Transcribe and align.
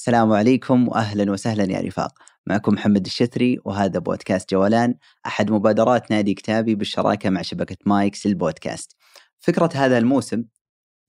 السلام 0.00 0.32
عليكم 0.32 0.88
واهلا 0.88 1.32
وسهلا 1.32 1.72
يا 1.72 1.80
رفاق 1.80 2.14
معكم 2.46 2.74
محمد 2.74 3.06
الشثري 3.06 3.58
وهذا 3.64 3.98
بودكاست 3.98 4.50
جولان 4.50 4.94
أحد 5.26 5.50
مبادرات 5.50 6.10
نادي 6.10 6.34
كتابي 6.34 6.74
بالشراكة 6.74 7.30
مع 7.30 7.42
شبكة 7.42 7.76
مايكس 7.86 8.26
للبودكاست. 8.26 8.96
فكرة 9.40 9.70
هذا 9.74 9.98
الموسم 9.98 10.44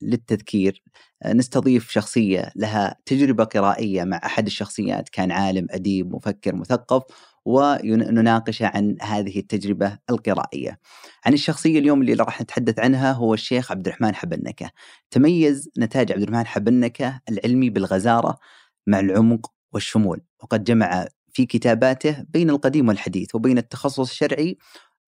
للتذكير 0.02 0.82
نستضيف 1.26 1.90
شخصية 1.90 2.52
لها 2.56 2.96
تجربة 3.06 3.44
قرائية 3.44 4.04
مع 4.04 4.20
أحد 4.24 4.46
الشخصيات 4.46 5.08
كان 5.08 5.32
عالم 5.32 5.66
أديب 5.70 6.14
مفكر 6.14 6.54
مثقف 6.54 7.02
ونناقش 7.44 8.62
عن 8.62 8.96
هذه 9.02 9.38
التجربة 9.38 9.98
القرائية. 10.10 10.78
عن 11.26 11.32
الشخصية 11.32 11.78
اليوم 11.78 12.02
اللي 12.02 12.14
راح 12.14 12.40
نتحدث 12.42 12.78
عنها 12.78 13.12
هو 13.12 13.34
الشيخ 13.34 13.72
عبد 13.72 13.86
الرحمن 13.86 14.14
حبنكة. 14.14 14.70
تميز 15.10 15.70
نتاج 15.78 16.12
عبد 16.12 16.22
الرحمن 16.22 16.46
حبنكة 16.46 17.20
العلمي 17.28 17.70
بالغزارة 17.70 18.38
مع 18.86 19.00
العمق 19.00 19.52
والشمول، 19.72 20.20
وقد 20.42 20.64
جمع 20.64 21.06
في 21.32 21.46
كتاباته 21.46 22.24
بين 22.28 22.50
القديم 22.50 22.88
والحديث 22.88 23.34
وبين 23.34 23.58
التخصص 23.58 24.00
الشرعي 24.10 24.58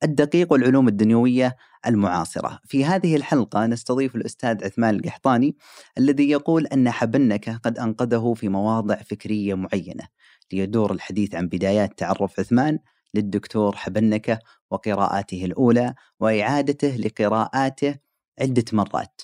الدقيق 0.05 0.52
والعلوم 0.52 0.88
الدنيوية 0.88 1.56
المعاصرة. 1.87 2.60
في 2.64 2.84
هذه 2.84 3.16
الحلقة 3.16 3.66
نستضيف 3.66 4.16
الأستاذ 4.16 4.64
عثمان 4.64 4.95
القحطاني 4.95 5.56
الذي 5.98 6.30
يقول 6.30 6.66
أن 6.66 6.91
حبنكة 6.91 7.56
قد 7.56 7.78
أنقذه 7.78 8.34
في 8.37 8.48
مواضع 8.48 8.95
فكرية 8.95 9.55
معينة 9.55 10.05
ليدور 10.52 10.92
الحديث 10.92 11.34
عن 11.34 11.48
بدايات 11.48 11.98
تعرف 11.98 12.41
عثمان 12.41 12.78
للدكتور 13.14 13.77
حبنكة 13.77 14.38
وقراءاته 14.70 15.45
الأولى 15.45 15.95
وإعادته 16.20 16.97
لقراءاته 16.97 17.95
عدة 18.41 18.64
مرات. 18.72 19.20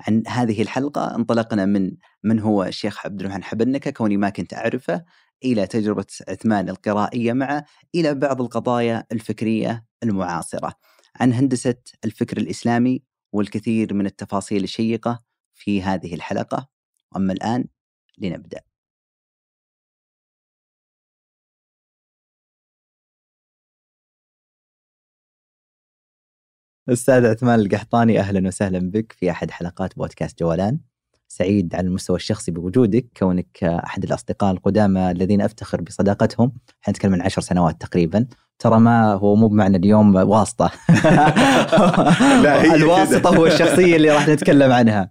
عن 0.00 0.22
هذه 0.28 0.62
الحلقة 0.62 1.14
انطلقنا 1.16 1.66
من 1.66 1.92
من 2.24 2.40
هو 2.40 2.64
الشيخ 2.64 3.06
عبد 3.06 3.20
الرحمن 3.20 3.44
حبنكة 3.44 3.90
كوني 3.90 4.16
ما 4.16 4.30
كنت 4.30 4.54
أعرفه 4.54 5.04
إلى 5.44 5.66
تجربة 5.66 6.06
عثمان 6.28 6.68
القرائية 6.68 7.32
معه 7.32 7.64
إلى 7.94 8.14
بعض 8.14 8.40
القضايا 8.40 9.04
الفكرية 9.12 9.84
المعاصرة. 10.02 10.72
عن 11.20 11.32
هندسة 11.32 11.76
الفكر 12.04 12.36
الإسلامي 12.36 13.02
والكثير 13.32 13.94
من 13.94 14.06
التفاصيل 14.06 14.64
الشيقة 14.64 15.22
في 15.54 15.82
هذه 15.82 16.14
الحلقة. 16.14 16.68
أما 17.16 17.32
الآن 17.32 17.64
لنبدأ. 18.18 18.60
أستاذ 26.88 27.26
عثمان 27.26 27.60
القحطاني 27.60 28.20
أهلا 28.20 28.48
وسهلا 28.48 28.90
بك 28.90 29.12
في 29.12 29.30
أحد 29.30 29.50
حلقات 29.50 29.96
بودكاست 29.96 30.38
جولان 30.38 30.78
سعيد 31.28 31.74
على 31.74 31.86
المستوى 31.86 32.16
الشخصي 32.16 32.50
بوجودك 32.50 33.06
كونك 33.16 33.64
أحد 33.64 34.04
الأصدقاء 34.04 34.52
القدامى 34.52 35.10
الذين 35.10 35.40
أفتخر 35.40 35.80
بصداقتهم. 35.80 36.52
إحنا 36.82 36.92
نتكلم 36.92 37.14
عن 37.14 37.20
عشر 37.22 37.40
سنوات 37.42 37.80
تقريبا. 37.80 38.26
ترى 38.58 38.80
ما 38.80 39.12
هو 39.12 39.34
مو 39.34 39.48
بمعنى 39.48 39.76
اليوم 39.76 40.16
واسطة. 40.16 40.70
الواسطة 42.74 43.36
هو 43.36 43.46
الشخصية 43.46 43.96
اللي 43.96 44.10
راح 44.10 44.28
نتكلم 44.28 44.72
عنها. 44.72 45.10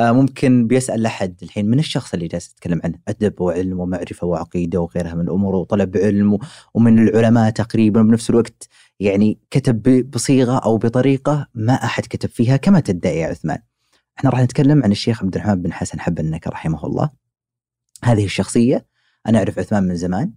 ممكن 0.00 0.66
بيسأل 0.66 1.06
احد 1.06 1.34
الحين 1.42 1.66
من 1.66 1.78
الشخص 1.78 2.14
اللي 2.14 2.26
جالس 2.26 2.54
تتكلم 2.54 2.80
عنه؟ 2.84 2.98
أدب 3.08 3.40
وعلم 3.40 3.80
ومعرفة 3.80 4.26
وعقيدة 4.26 4.80
وغيرها 4.80 5.14
من 5.14 5.20
الأمور 5.20 5.54
وطلب 5.54 5.96
علم 5.96 6.38
ومن 6.74 7.08
العلماء 7.08 7.50
تقريبا 7.50 8.02
بنفس 8.02 8.30
الوقت 8.30 8.68
يعني 9.00 9.38
كتب 9.50 10.10
بصيغة 10.10 10.58
أو 10.58 10.78
بطريقة 10.78 11.46
ما 11.54 11.72
أحد 11.72 12.06
كتب 12.06 12.28
فيها 12.28 12.56
كما 12.56 12.80
تدعي 12.80 13.18
يا 13.18 13.26
عثمان. 13.26 13.58
إحنا 14.18 14.30
راح 14.30 14.40
نتكلم 14.40 14.84
عن 14.84 14.92
الشيخ 14.92 15.22
عبد 15.22 15.34
الرحمن 15.34 15.62
بن 15.62 15.72
حسن 15.72 16.00
حبنك 16.00 16.46
رحمه 16.46 16.86
الله. 16.86 17.10
هذه 18.04 18.24
الشخصية 18.24 18.86
أنا 19.26 19.38
أعرف 19.38 19.58
عثمان 19.58 19.82
من 19.82 19.96
زمان. 19.96 20.32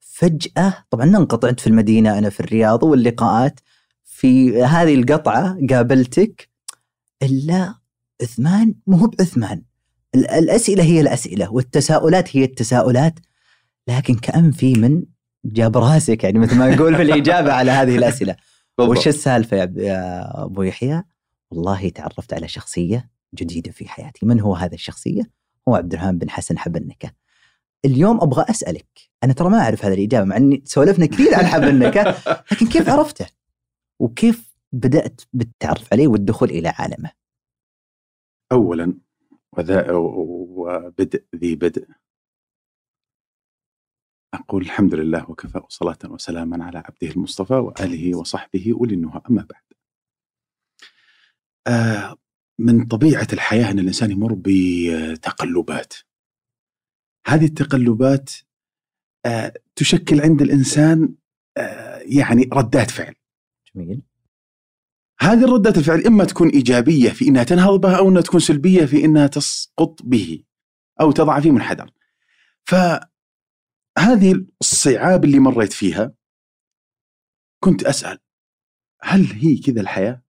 فجأة 0.00 0.84
طبعا 0.90 1.04
ننقطع 1.04 1.48
أنت 1.48 1.60
في 1.60 1.66
المدينة 1.66 2.18
أنا 2.18 2.30
في 2.30 2.40
الرياض 2.40 2.82
واللقاءات 2.82 3.60
في 4.04 4.62
هذه 4.62 4.94
القطعة 4.94 5.58
قابلتك 5.70 6.48
إلا 7.22 7.74
عثمان 8.22 8.74
مو 8.86 9.06
بعثمان 9.06 9.62
الأسئلة 10.14 10.84
هي 10.84 11.00
الأسئلة 11.00 11.52
والتساؤلات 11.52 12.36
هي 12.36 12.44
التساؤلات. 12.44 13.18
لكن 13.88 14.14
كأن 14.14 14.50
في 14.50 14.72
من 14.74 15.02
جاب 15.44 15.76
راسك 15.78 16.24
يعني 16.24 16.38
مثل 16.38 16.56
ما 16.56 16.74
نقول 16.74 16.96
في 16.96 17.02
الإجابة 17.02 17.52
على 17.52 17.70
هذه 17.70 17.96
الأسئلة. 17.96 18.36
وش 18.80 19.08
السالفة 19.08 19.56
يا 19.56 20.44
أبو 20.44 20.62
يحيى؟ 20.62 21.02
والله 21.50 21.88
تعرفت 21.88 22.32
على 22.32 22.48
شخصية 22.48 23.10
جديدة 23.34 23.70
في 23.72 23.88
حياتي. 23.88 24.26
من 24.26 24.40
هو 24.40 24.54
هذا 24.54 24.74
الشخصية؟ 24.74 25.22
هو 25.68 25.74
عبد 25.74 25.92
الرحمن 25.92 26.18
بن 26.18 26.30
حسن 26.30 26.58
حبنكة. 26.58 27.10
اليوم 27.84 28.20
أبغى 28.20 28.44
أسألك 28.50 28.86
أنا 29.24 29.32
ترى 29.32 29.50
ما 29.50 29.58
أعرف 29.58 29.84
هذه 29.84 29.94
الإجابة 29.94 30.24
مع 30.24 30.36
أني 30.36 30.62
سولفنا 30.66 31.06
كثير 31.06 31.34
عن 31.34 31.46
حبنكة 31.46 32.16
لكن 32.52 32.66
كيف 32.66 32.88
عرفته؟ 32.88 33.26
وكيف 33.98 34.54
بدأت 34.72 35.20
بالتعرف 35.32 35.92
عليه 35.92 36.08
والدخول 36.08 36.50
إلى 36.50 36.68
عالمه؟ 36.68 37.17
أولا 38.58 38.94
وذا 39.52 39.92
وبدء 39.92 41.24
ذي 41.36 41.56
بدء. 41.56 41.88
أقول 44.34 44.62
الحمد 44.62 44.94
لله 44.94 45.30
وكفى 45.30 45.58
وصلاة 45.58 45.98
وسلاما 46.04 46.64
على 46.64 46.78
عبده 46.78 47.08
المصطفى 47.08 47.54
وآله 47.54 48.18
وصحبه 48.18 48.72
أولي 48.72 48.94
النهى 48.94 49.20
أما 49.30 49.46
بعد. 49.50 49.62
آه 51.66 52.16
من 52.58 52.86
طبيعة 52.86 53.26
الحياة 53.32 53.70
أن 53.70 53.78
الإنسان 53.78 54.10
يمر 54.10 54.34
بتقلبات. 54.38 55.94
هذه 57.26 57.44
التقلبات 57.44 58.30
آه، 59.26 59.52
تشكل 59.76 60.20
عند 60.20 60.42
الإنسان 60.42 61.14
آه، 61.56 61.98
يعني 61.98 62.48
ردات 62.52 62.90
فعل. 62.90 63.14
جميل. 63.74 64.02
هذه 65.20 65.44
الردات 65.44 65.78
الفعل 65.78 66.06
إما 66.06 66.24
تكون 66.24 66.48
إيجابية 66.48 67.10
في 67.10 67.28
أنها 67.28 67.44
تنهض 67.44 67.80
بها 67.80 67.98
أو 67.98 68.08
أنها 68.08 68.22
تكون 68.22 68.40
سلبية 68.40 68.84
في 68.84 69.04
أنها 69.04 69.26
تسقط 69.26 70.02
به 70.02 70.44
أو 71.00 71.12
تضع 71.12 71.40
فيه 71.40 71.50
منحدر. 71.50 71.90
فهذه 72.64 74.46
الصعاب 74.60 75.24
اللي 75.24 75.38
مريت 75.38 75.72
فيها 75.72 76.14
كنت 77.64 77.82
أسأل 77.84 78.18
هل 79.02 79.24
هي 79.24 79.56
كذا 79.56 79.80
الحياة؟ 79.80 80.22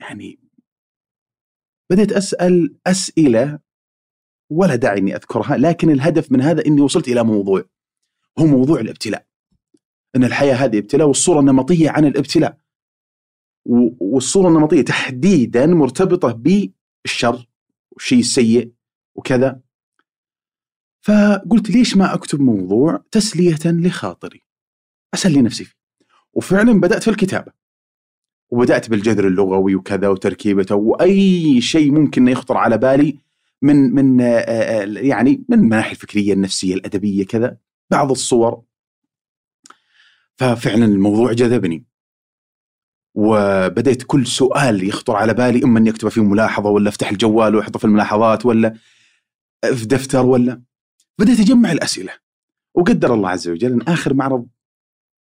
يعني 0.00 0.40
بديت 1.90 2.12
أسأل 2.12 2.76
أسئلة 2.86 3.58
ولا 4.50 4.76
داعي 4.76 4.98
إني 4.98 5.16
أذكرها 5.16 5.56
لكن 5.56 5.90
الهدف 5.90 6.32
من 6.32 6.40
هذا 6.40 6.66
إني 6.66 6.80
وصلت 6.80 7.08
إلى 7.08 7.24
موضوع 7.24 7.64
هو 8.38 8.46
موضوع 8.46 8.80
الابتلاء. 8.80 9.26
إن 10.16 10.24
الحياة 10.24 10.54
هذه 10.54 10.78
ابتلاء 10.78 11.06
والصورة 11.06 11.40
النمطية 11.40 11.90
عن 11.90 12.04
الابتلاء. 12.04 12.58
والصورة 13.68 14.48
النمطية 14.48 14.82
تحديدا 14.82 15.66
مرتبطة 15.66 16.32
بالشر 17.04 17.48
والشيء 17.90 18.18
السيء 18.18 18.72
وكذا. 19.14 19.60
فقلت 21.00 21.70
ليش 21.70 21.96
ما 21.96 22.14
أكتب 22.14 22.40
موضوع 22.40 23.04
تسلية 23.10 23.58
لخاطري؟ 23.64 24.42
أسلي 25.14 25.42
نفسي 25.42 25.64
فيه. 25.64 25.74
وفعلا 26.32 26.80
بدأت 26.80 27.02
في 27.02 27.10
الكتابة. 27.10 27.52
وبدأت 28.50 28.90
بالجذر 28.90 29.26
اللغوي 29.26 29.74
وكذا 29.74 30.08
وتركيبته 30.08 30.74
وأي 30.74 31.60
شيء 31.60 31.92
ممكن 31.92 32.28
يخطر 32.28 32.56
على 32.56 32.78
بالي 32.78 33.18
من 33.62 33.76
من 33.76 34.20
يعني 35.06 35.44
من 35.48 35.58
الناحيه 35.58 35.92
الفكرية 35.92 36.32
النفسية 36.32 36.74
الأدبية 36.74 37.26
كذا. 37.26 37.56
بعض 37.90 38.10
الصور. 38.10 38.62
ففعلا 40.36 40.84
الموضوع 40.84 41.32
جذبني. 41.32 41.87
وبديت 43.18 44.02
كل 44.02 44.26
سؤال 44.26 44.88
يخطر 44.88 45.16
على 45.16 45.34
بالي 45.34 45.64
إما 45.64 45.78
إني 45.78 45.90
أكتبه 45.90 46.10
في 46.10 46.20
ملاحظة 46.20 46.70
ولا 46.70 46.88
أفتح 46.88 47.10
الجوال 47.10 47.56
وأحطه 47.56 47.78
في 47.78 47.84
الملاحظات 47.84 48.46
ولا 48.46 48.74
في 49.64 49.86
دفتر 49.86 50.26
ولا. 50.26 50.62
بديت 51.18 51.40
أجمع 51.40 51.72
الأسئلة. 51.72 52.12
وقدر 52.74 53.14
الله 53.14 53.28
عز 53.28 53.48
وجل 53.48 53.72
إن 53.72 53.82
آخر 53.82 54.14
معرض 54.14 54.46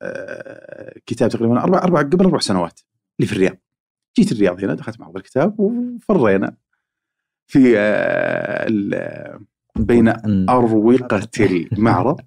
آه، 0.02 1.00
كتاب 1.06 1.30
تقريبا 1.30 1.64
أربع 1.64 1.78
أربع 1.78 2.02
قبل 2.02 2.26
أربع 2.26 2.40
سنوات 2.40 2.80
اللي 3.20 3.28
في 3.28 3.34
الرياض. 3.34 3.58
جيت 4.18 4.32
الرياض 4.32 4.64
هنا 4.64 4.74
دخلت 4.74 5.00
معرض 5.00 5.18
الكتاب 5.18 5.60
وفرينا 5.60 6.56
في 7.48 7.74
آه، 7.78 9.40
بين 9.76 10.14
أروقة 10.50 11.28
المعرض. 11.72 12.22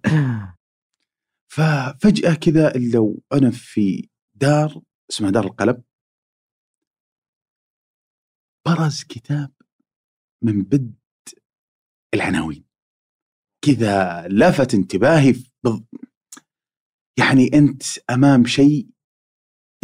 ففجأة 1.54 2.34
كذا 2.34 2.72
لو 2.76 3.22
أنا 3.32 3.50
في 3.50 4.08
دار 4.34 4.82
اسمها 5.10 5.30
دار 5.30 5.44
القلم. 5.44 5.82
برز 8.66 9.02
كتاب 9.02 9.52
من 10.44 10.62
بدء 10.62 10.94
العناوين. 12.14 12.64
كذا 13.64 14.28
لفت 14.28 14.74
انتباهي 14.74 15.34
يعني 17.18 17.50
أنت 17.54 17.82
أمام 18.10 18.44
شيء 18.44 18.88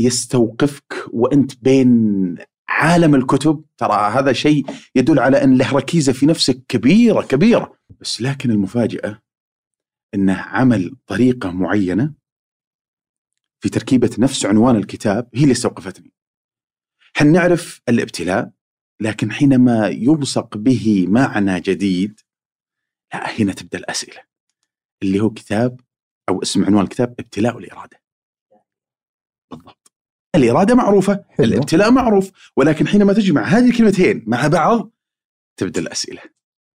يستوقفك 0.00 0.94
وأنت 1.12 1.62
بين 1.64 1.88
عالم 2.68 3.14
الكتب. 3.14 3.64
ترى 3.76 4.12
هذا 4.12 4.32
شيء 4.32 4.64
يدل 4.96 5.18
على 5.18 5.44
أن 5.44 5.58
له 5.58 5.72
ركيزة 5.72 6.12
في 6.12 6.26
نفسه 6.26 6.62
كبيرة 6.68 7.22
كبيرة. 7.22 7.78
بس 8.00 8.22
لكن 8.22 8.50
المفاجأة 8.50 9.22
أنه 10.14 10.34
عمل 10.34 10.96
طريقة 11.06 11.50
معينة 11.50 12.14
في 13.62 13.68
تركيبة 13.68 14.10
نفس 14.18 14.46
عنوان 14.46 14.76
الكتاب 14.76 15.28
هي 15.34 15.42
اللي 15.42 15.52
استوقفتني. 15.52 16.12
إحنا 17.16 17.30
نعرف 17.30 17.80
الابتلاء 17.88 18.50
لكن 19.00 19.32
حينما 19.32 19.88
يلصق 19.88 20.56
به 20.56 21.06
معنى 21.08 21.60
جديد 21.60 22.20
لا 23.14 23.40
هنا 23.40 23.52
تبدأ 23.52 23.78
الأسئلة 23.78 24.22
اللي 25.02 25.20
هو 25.20 25.30
كتاب 25.30 25.80
أو 26.28 26.42
اسم 26.42 26.64
عنوان 26.64 26.84
الكتاب 26.84 27.14
ابتلاء 27.20 27.58
الإرادة. 27.58 28.02
بالضبط. 29.50 29.92
الإرادة 30.36 30.74
معروفة، 30.74 31.24
حلو. 31.28 31.46
الابتلاء 31.46 31.90
معروف، 31.90 32.52
ولكن 32.56 32.88
حينما 32.88 33.12
تجمع 33.12 33.42
هذه 33.42 33.70
الكلمتين 33.70 34.24
مع 34.26 34.46
بعض 34.46 34.90
تبدأ 35.56 35.80
الأسئلة. 35.80 36.22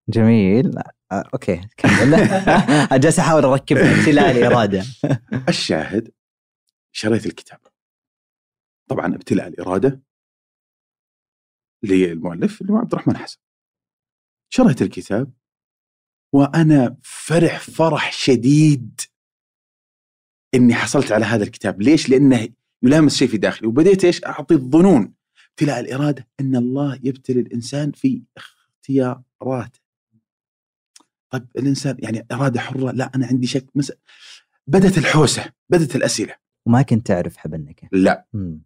جميل 0.10 0.72
آه، 1.12 1.24
أوكي 1.34 1.62
كمل 1.78 2.28
جالس 3.01 3.19
أحاول 3.19 3.45
أركب 3.45 3.78
ابتلاء 3.78 4.31
الإرادة 4.31 4.86
الشاهد 5.50 6.12
شريت 6.97 7.25
الكتاب. 7.25 7.59
طبعا 8.89 9.15
ابتلاء 9.15 9.47
الإرادة 9.47 10.01
للمؤلف 11.83 12.61
اللي 12.61 12.73
هو 12.73 12.77
عبد 12.77 12.94
الرحمن 12.94 13.17
حسن. 13.17 13.39
شريت 14.49 14.81
الكتاب 14.81 15.33
وأنا 16.33 16.97
فرح 17.03 17.59
فرح 17.59 18.11
شديد 18.11 19.01
إني 20.55 20.73
حصلت 20.73 21.11
على 21.11 21.25
هذا 21.25 21.44
الكتاب، 21.44 21.81
ليش؟ 21.81 22.09
لأنه 22.09 22.49
يلامس 22.83 23.15
شيء 23.17 23.27
في 23.27 23.38
داخلي. 23.38 23.67
وبديت 23.67 24.05
إيش؟ 24.05 24.25
أعطي 24.25 24.55
الظنون. 24.55 25.13
ابتلاء 25.50 25.79
الإرادة 25.79 26.27
إن 26.39 26.55
الله 26.55 27.00
يبتلي 27.03 27.39
الإنسان 27.39 27.91
في 27.91 28.23
اختياراته. 28.38 29.79
طيب 31.29 31.47
الإنسان 31.57 31.97
يعني 32.00 32.27
إرادة 32.31 32.59
حرة. 32.59 32.91
لا 32.91 33.11
أنا 33.15 33.27
عندي 33.27 33.47
شك. 33.47 33.65
مس... 33.75 33.91
بدت 34.67 34.97
الحوسة 34.97 35.53
بدت 35.69 35.95
الأسئلة. 35.95 36.46
وما 36.67 36.81
كنت 36.81 37.07
تعرف 37.07 37.37
حبنكه 37.37 37.87
لا. 37.91 38.27
مم. 38.33 38.61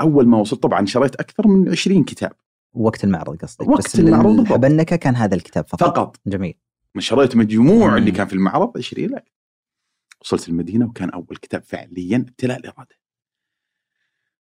أول 0.00 0.26
ما 0.26 0.38
وصلت 0.38 0.62
طبعا 0.62 0.86
شريت 0.86 1.14
أكثر 1.14 1.48
من 1.48 1.68
20 1.68 2.04
كتاب. 2.04 2.32
وقت 2.74 3.04
المعرض 3.04 3.36
قصدك. 3.36 3.68
وقت 3.68 3.84
بس 3.84 3.98
المعرض 3.98 4.46
حبنكه 4.46 4.96
كان 4.96 5.16
هذا 5.16 5.34
الكتاب 5.34 5.68
فقط. 5.68 5.82
فقط. 5.82 6.16
جميل. 6.26 6.54
شريت 6.98 7.36
مجموع 7.36 7.90
مم. 7.90 7.96
اللي 7.96 8.10
كان 8.10 8.26
في 8.26 8.32
المعرض 8.32 8.78
20 8.78 9.08
لا 9.10 9.24
وصلت 10.20 10.48
المدينة 10.48 10.86
وكان 10.86 11.10
أول 11.10 11.36
كتاب 11.42 11.62
فعليا 11.62 12.16
ابتلاء 12.16 12.58
الاراده 12.58 12.96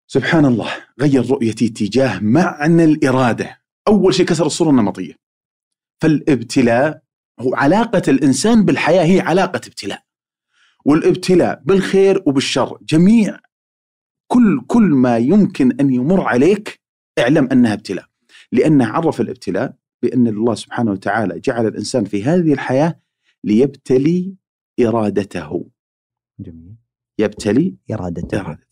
سبحان 0.06 0.44
الله 0.44 0.70
غير 1.00 1.30
رؤيتي 1.30 1.68
تجاه 1.68 2.20
معنى 2.20 2.84
الإرادة. 2.84 3.62
أول 3.88 4.14
شيء 4.14 4.26
كسر 4.26 4.46
الصورة 4.46 4.70
النمطية. 4.70 5.14
فالابتلاء 6.00 7.02
هو 7.40 7.54
علاقة 7.54 8.02
الإنسان 8.08 8.64
بالحياة 8.64 9.04
هي 9.04 9.20
علاقة 9.20 9.56
ابتلاء. 9.56 10.05
والابتلاء 10.86 11.62
بالخير 11.64 12.22
وبالشر 12.26 12.78
جميع. 12.82 13.40
كل 14.32 14.64
كل 14.66 14.82
ما 14.82 15.18
يمكن 15.18 15.80
أن 15.80 15.94
يمر 15.94 16.20
عليك 16.20 16.80
اعلم 17.18 17.48
أنها 17.52 17.72
ابتلاء. 17.72 18.06
لأنه 18.52 18.86
عرف 18.86 19.20
الابتلاء 19.20 19.76
بأن 20.02 20.26
الله 20.26 20.54
سبحانه 20.54 20.90
وتعالى 20.90 21.40
جعل 21.40 21.66
الإنسان 21.66 22.04
في 22.04 22.24
هذه 22.24 22.52
الحياة 22.52 23.00
ليبتلي 23.44 24.34
إرادته. 24.80 25.70
جميل. 26.40 26.76
يبتلي 27.18 27.76
إرادته, 27.92 28.40
إرادته. 28.40 28.66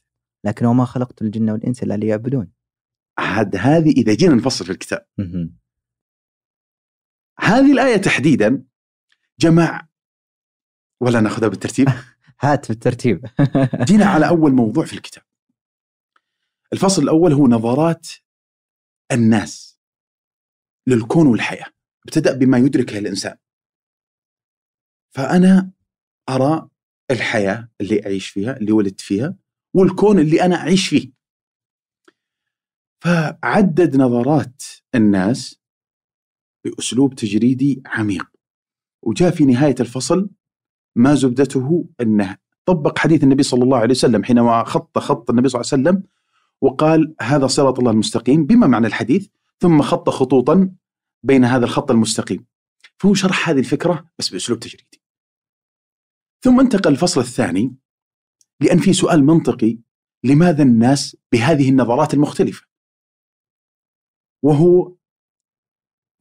لكن 0.45 0.67
وما 0.67 0.85
خلقت 0.85 1.23
الجن 1.23 1.51
والإنس 1.51 1.83
إلا 1.83 1.95
ليعبدون. 1.95 2.53
هذه 3.57 3.91
إذا 3.91 4.15
جينا 4.15 4.35
نفصل 4.35 4.65
في 4.65 4.73
الكتاب. 4.73 5.07
هذه 7.41 7.73
الآية 7.73 7.97
تحديدا 7.97 8.65
جمع 9.41 9.89
ولا 11.01 11.21
ناخذها 11.21 11.49
بالترتيب؟ 11.49 11.89
هات 12.41 12.69
بالترتيب. 12.69 13.27
جينا 13.89 14.07
على 14.07 14.29
أول 14.29 14.53
موضوع 14.53 14.85
في 14.85 14.93
الكتاب. 14.93 15.25
الفصل 16.73 17.03
الأول 17.03 17.33
هو 17.33 17.47
نظرات 17.47 18.09
الناس 19.13 19.81
للكون 20.87 21.27
والحياة. 21.27 21.67
ابتدأ 22.05 22.33
بما 22.33 22.59
يدركه 22.59 22.99
الإنسان 22.99 23.37
فأنا 25.15 25.71
أرى 26.29 26.69
الحياة 27.11 27.69
اللي 27.81 28.07
أعيش 28.07 28.29
فيها 28.29 28.57
اللي 28.57 28.73
ولدت 28.73 29.01
فيها 29.01 29.37
والكون 29.75 30.19
اللي 30.19 30.43
أنا 30.43 30.57
أعيش 30.57 30.89
فيه. 30.89 31.13
فعدد 33.05 33.97
نظرات 33.97 34.63
الناس 34.95 35.61
بأسلوب 36.65 37.15
تجريدي 37.15 37.83
عميق. 37.87 38.31
وجاء 39.03 39.31
في 39.31 39.45
نهاية 39.45 39.75
الفصل 39.81 40.31
ما 40.97 41.15
زبدته 41.15 41.89
انه 42.01 42.37
طبق 42.67 42.99
حديث 42.99 43.25
النبي 43.25 43.43
صلى 43.43 43.65
الله 43.65 43.79
عليه 43.79 43.95
وسلم 43.95 44.25
حينما 44.25 44.65
خط 44.65 44.99
خط 44.99 45.31
النبي 45.31 45.49
صلى 45.49 45.61
الله 45.61 45.71
عليه 45.73 45.83
وسلم 45.83 46.03
وقال 46.61 47.15
هذا 47.21 47.47
صراط 47.47 47.79
الله 47.79 47.91
المستقيم 47.91 48.47
بما 48.47 48.67
معنى 48.67 48.87
الحديث 48.87 49.29
ثم 49.61 49.83
خط 49.83 50.11
خطوطا 50.11 50.75
بين 51.23 51.45
هذا 51.45 51.65
الخط 51.65 51.91
المستقيم. 51.91 52.47
فهو 52.97 53.15
شرح 53.15 53.49
هذه 53.49 53.59
الفكرة 53.59 54.11
بس 54.19 54.29
بأسلوب 54.29 54.61
تجريدي. 54.61 55.03
ثم 56.43 56.61
انتقل 56.61 56.91
الفصل 56.93 57.21
الثاني 57.21 57.75
لأن 58.61 58.79
في 58.79 58.93
سؤال 58.93 59.25
منطقي 59.25 59.79
لماذا 60.25 60.63
الناس 60.63 61.17
بهذه 61.33 61.71
النظرات 61.71 62.15
المختلفة؟ 62.15 62.67
وهو 64.43 64.95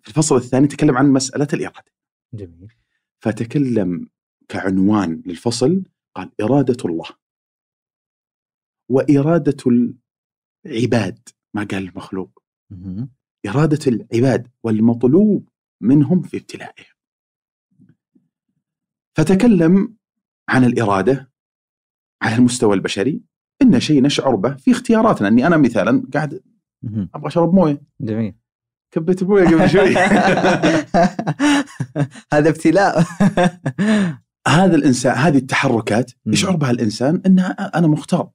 في 0.02 0.10
الفصل 0.10 0.36
الثاني 0.36 0.68
تكلم 0.68 0.98
عن 0.98 1.12
مسألة 1.12 1.48
الإرادة. 1.54 1.94
جميل. 2.34 2.74
فتكلم 3.20 4.10
كعنوان 4.48 5.22
للفصل 5.26 5.84
قال 6.16 6.32
إرادة 6.42 6.78
الله. 6.86 7.10
وإرادة 8.90 9.58
العباد 10.66 11.30
ما 11.56 11.64
قال 11.64 11.88
المخلوق. 11.88 12.44
إرادة 13.48 13.80
العباد 13.88 14.48
والمطلوب 14.64 15.50
منهم 15.82 16.22
في 16.22 16.38
ابتلائهم. 16.38 16.94
فتكلم 19.18 19.96
عن 20.50 20.64
الإرادة 20.64 21.32
على 22.22 22.36
المستوى 22.36 22.76
البشري. 22.76 23.24
إن 23.62 23.80
شيء 23.80 24.02
نشعر 24.02 24.36
به 24.36 24.56
في 24.56 24.72
اختياراتنا. 24.72 25.28
أني 25.28 25.48
أنا 25.48 25.58
مثلا 25.58 26.04
قاعد 26.14 26.44
أبغى 26.86 27.28
أشرب 27.28 27.54
موية. 27.54 27.82
جميل. 28.02 28.36
كبيت 28.92 29.22
أبوي 29.22 29.46
قبل 29.46 29.70
شوي. 29.70 29.96
هذا 32.34 32.50
ابتلاء. 32.50 33.06
هذا 34.48 34.76
الانسان 34.76 35.16
هذه 35.16 35.38
التحركات 35.38 36.12
يشعر 36.26 36.56
بها 36.56 36.72
الإنسان؟ 36.72 37.22
إنها 37.26 37.78
أنا 37.78 37.88
مختار. 37.88 38.30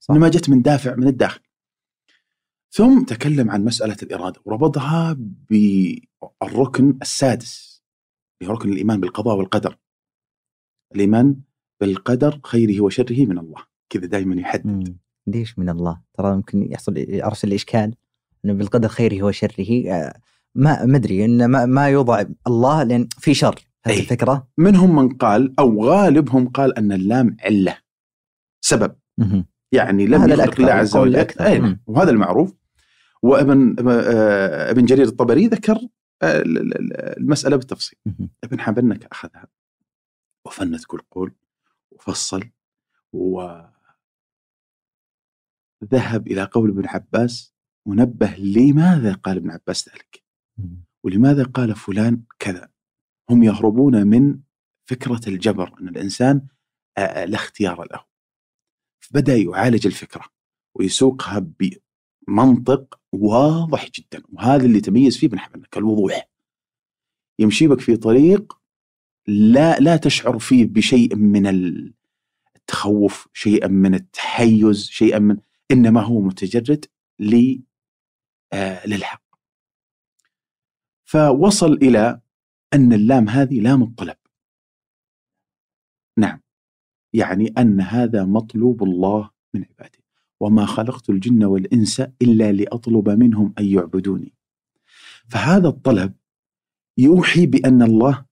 صح. 0.00 0.14
انما 0.14 0.28
جت 0.28 0.48
من 0.48 0.62
دافع 0.62 0.94
من 0.94 1.08
الداخل. 1.08 1.40
ثم 2.70 3.04
تكلم 3.04 3.50
عن 3.50 3.64
مسألة 3.64 3.96
الإرادة 4.02 4.40
وربطها 4.44 5.16
بالركن 5.50 6.98
السادس 7.02 7.82
اللي 8.40 8.52
هو 8.52 8.56
ركن 8.56 8.72
الإيمان 8.72 9.00
بالقضاء 9.00 9.36
والقدر. 9.36 9.78
الإيمان 10.94 11.36
بالقدر 11.80 12.40
خيره 12.44 12.80
وشره 12.80 13.26
من 13.26 13.38
الله. 13.38 13.62
كذا 13.90 14.06
دائما 14.06 14.40
يحدد. 14.40 14.96
ليش 15.26 15.58
من 15.58 15.68
الله؟ 15.68 16.00
ترى 16.14 16.36
ممكن 16.36 16.72
يحصل 16.72 17.06
أرسل 17.24 17.52
إشكال 17.52 17.94
إنه 18.44 18.52
بالقدر 18.52 18.88
خيره 18.88 19.22
وشره. 19.22 19.90
آه، 19.90 20.20
ما 20.54 20.84
مدري 20.84 21.24
إنه 21.24 21.46
ما, 21.46 21.66
ما 21.66 21.88
يوضع 21.88 22.24
الله 22.46 22.82
لأن 22.82 23.08
في 23.18 23.34
شر. 23.34 23.65
هذه 23.86 24.00
الفكرة؟ 24.00 24.48
منهم 24.58 24.96
من 24.96 25.08
قال 25.08 25.54
أو 25.58 25.84
غالبهم 25.84 26.48
قال 26.48 26.78
أن 26.78 26.92
اللام 26.92 27.36
علة. 27.40 27.78
سبب. 28.60 28.96
يعني 29.72 30.06
لم 30.06 30.28
يخلق 30.28 30.60
الله 30.60 30.72
عز 30.72 30.96
وجل. 30.96 31.16
أكثر. 31.16 31.78
وهذا 31.86 32.10
المعروف. 32.10 32.54
وابن 33.22 33.76
آه، 33.88 34.70
ابن 34.70 34.84
جرير 34.84 35.06
الطبري 35.06 35.46
ذكر 35.46 35.78
آه، 36.22 36.42
المسألة 37.18 37.56
بالتفصيل. 37.56 37.98
ابن 38.44 38.60
حبنك 38.60 39.04
أخذها. 39.04 39.46
وفند 40.46 40.84
كل 40.86 40.98
قول 41.10 41.32
وفصل 41.90 42.42
و 43.12 43.60
ذهب 45.84 46.26
إلى 46.26 46.44
قول 46.44 46.70
ابن 46.70 46.86
عباس 46.88 47.54
ونبه 47.86 48.34
لماذا 48.38 49.12
قال 49.14 49.36
ابن 49.36 49.50
عباس 49.50 49.88
ذلك؟ 49.88 50.22
ولماذا 51.04 51.44
قال 51.44 51.74
فلان 51.74 52.22
كذا؟ 52.38 52.75
هم 53.30 53.42
يهربون 53.42 54.06
من 54.06 54.38
فكرة 54.84 55.20
الجبر 55.26 55.80
أن 55.80 55.88
الإنسان 55.88 56.46
لا 56.98 57.34
اختيار 57.34 57.86
له. 57.92 58.04
بدأ 59.10 59.36
يعالج 59.36 59.86
الفكرة 59.86 60.24
ويسوقها 60.74 61.46
بمنطق 62.28 63.00
واضح 63.12 63.90
جدا. 63.90 64.22
وهذا 64.32 64.66
اللي 64.66 64.80
تميز 64.80 65.18
فيه 65.18 65.26
ابن 65.26 65.38
حبنك 65.38 65.76
الوضوح 65.76 66.28
يمشي 67.38 67.66
بك 67.66 67.80
في 67.80 67.96
طريق 67.96 68.58
لا 69.26 69.78
لا 69.78 69.96
تشعر 69.96 70.38
فيه 70.38 70.64
بشيء 70.66 71.16
من 71.16 71.46
التخوف 72.56 73.28
شيئا 73.32 73.68
من 73.68 73.94
التحيز 73.94 74.88
شيئا 74.88 75.18
من 75.18 75.36
إنما 75.70 76.00
هو 76.00 76.20
متجرد 76.20 76.84
للحق. 78.86 79.22
فوصل 81.04 81.72
إلى 81.72 82.20
أن 82.76 82.92
اللام 82.92 83.28
هذه 83.28 83.60
لام 83.60 83.82
الطلب. 83.82 84.16
نعم. 86.18 86.40
يعني 87.12 87.54
أن 87.58 87.80
هذا 87.80 88.24
مطلوب 88.24 88.82
الله 88.82 89.30
من 89.54 89.64
عباده. 89.64 89.98
وما 90.40 90.66
خلقت 90.66 91.10
الجن 91.10 91.44
والإنس 91.44 92.00
إلا 92.00 92.52
لأطلب 92.52 93.08
منهم 93.08 93.54
أن 93.58 93.64
يعبدوني. 93.64 94.34
فهذا 95.28 95.68
الطلب 95.68 96.14
يوحي 96.98 97.46
بأن 97.46 97.82
الله 97.82 98.24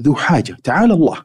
ذو 0.00 0.14
حاجة 0.14 0.56
تعالى 0.64 0.94
الله. 0.94 1.24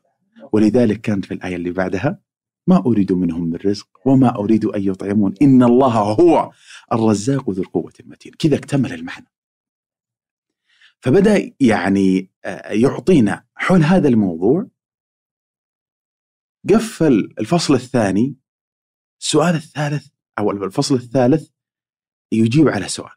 ولذلك 0.52 1.02
كانت 1.02 1.26
في 1.26 1.34
الآية 1.34 1.56
اللي 1.56 1.72
بعدها 1.72 2.20
ما 2.68 2.86
أريد 2.86 3.14
منهم 3.14 3.44
من 3.44 3.56
رزق 3.56 3.88
وما 4.06 4.36
أريد 4.36 4.66
أن 4.66 4.82
يطعمون. 4.84 5.34
إن 5.42 5.64
الله 5.64 6.14
هو 6.14 6.52
الرزاق 6.94 7.50
ذو 7.50 7.64
القوة 7.64 7.94
المتين. 8.00 8.32
كذا 8.40 8.56
اكتمل 8.56 8.94
المعنى. 8.94 9.33
فبدأ 11.04 11.56
يعني 11.60 12.32
آه، 12.46 12.72
يعطينا 12.72 13.46
حول 13.56 13.84
هذا 13.84 14.08
الموضوع. 14.08 14.68
قفل 16.70 17.34
الفصل 17.40 17.74
الثاني. 17.74 18.38
السؤال 19.22 19.56
الثالث 19.56 20.08
أو 20.40 20.52
الفصل 20.52 20.96
الثالث 20.96 21.50
يجيب 22.32 22.68
على 22.68 22.88
سؤال. 22.88 23.16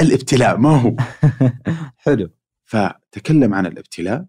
الابتلاء 0.00 0.56
ما 0.56 0.80
هو؟ 0.80 0.96
حلو. 2.04 2.30
فتكلم 2.64 3.54
عن 3.54 3.66
الابتلاء 3.66 4.26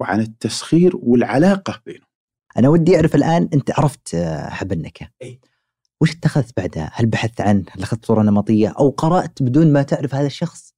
وعن 0.00 0.20
التسخير 0.20 0.96
والعلاقة 0.96 1.82
بينهم. 1.86 2.08
أنا 2.56 2.68
ودي 2.68 2.96
أعرف 2.96 3.14
الآن 3.14 3.48
أنت 3.54 3.70
عرفت 3.80 4.16
حب 4.48 4.72
النكهة 4.72 5.08
أي. 5.22 5.40
وش 6.02 6.10
اتخذت 6.10 6.56
بعدها؟ 6.56 6.90
هل 6.94 7.06
بحثت 7.06 7.40
عنه؟ 7.40 7.64
هل 7.70 7.82
أخذت 7.82 8.04
صورة 8.06 8.22
نمطية؟ 8.22 8.68
أو 8.78 8.90
قرأت 8.90 9.42
بدون 9.42 9.72
ما 9.72 9.82
تعرف 9.82 10.14
هذا 10.14 10.26
الشخص؟ 10.26 10.74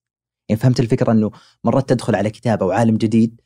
يعني 0.49 0.61
فهمت 0.61 0.81
الفكرة 0.81 1.13
أنه 1.13 1.31
مرات 1.65 1.89
تدخل 1.89 2.15
على 2.15 2.31
كتاب 2.31 2.63
أو 2.63 2.71
عالم 2.71 2.97
جديد 2.97 3.41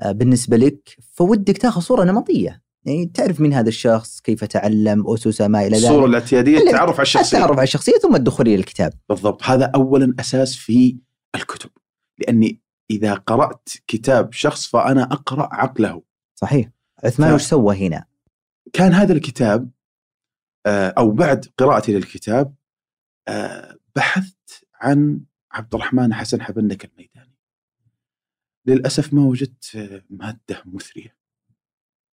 آه، 0.00 0.12
بالنسبة 0.12 0.56
لك 0.56 0.96
فودك 1.12 1.58
تاخذ 1.58 1.80
صورة 1.80 2.04
نمطية 2.04 2.62
يعني 2.84 3.06
تعرف 3.06 3.40
من 3.40 3.52
هذا 3.52 3.68
الشخص 3.68 4.20
كيف 4.20 4.44
تعلم 4.44 5.10
أسسه 5.10 5.48
ما 5.48 5.60
إلى 5.66 5.76
ذلك 5.76 5.84
الصورة 5.84 6.06
الاعتيادية 6.06 6.58
اللي- 6.58 6.70
التعرف 6.70 6.94
على 6.94 7.02
الشخصية 7.02 7.38
التعرف 7.38 7.56
على 7.56 7.62
الشخصية 7.64 7.92
ثم 8.02 8.14
الدخول 8.16 8.46
إلى 8.48 8.54
الكتاب 8.54 8.92
بالضبط 9.08 9.42
هذا 9.42 9.64
أولا 9.74 10.14
أساس 10.20 10.54
في 10.56 10.96
الكتب 11.34 11.70
لأني 12.18 12.60
إذا 12.90 13.14
قرأت 13.14 13.68
كتاب 13.86 14.32
شخص 14.32 14.66
فأنا 14.66 15.02
أقرأ 15.02 15.48
عقله 15.54 16.02
صحيح 16.34 16.68
عثمان 17.04 17.30
ف- 17.30 17.34
وش 17.34 17.42
سوى 17.42 17.86
هنا؟ 17.86 18.04
كان 18.72 18.92
هذا 18.92 19.12
الكتاب 19.12 19.70
آه، 20.66 20.94
أو 20.98 21.10
بعد 21.10 21.44
قراءتي 21.58 21.92
للكتاب 21.92 22.54
آه، 23.28 23.78
بحثت 23.96 24.66
عن 24.74 25.20
عبد 25.52 25.74
الرحمن 25.74 26.14
حسن 26.14 26.42
حبنك 26.42 26.84
الميداني. 26.84 27.36
للأسف 28.66 29.14
ما 29.14 29.22
وجدت 29.24 29.76
مادة 30.10 30.62
مثرية 30.64 31.16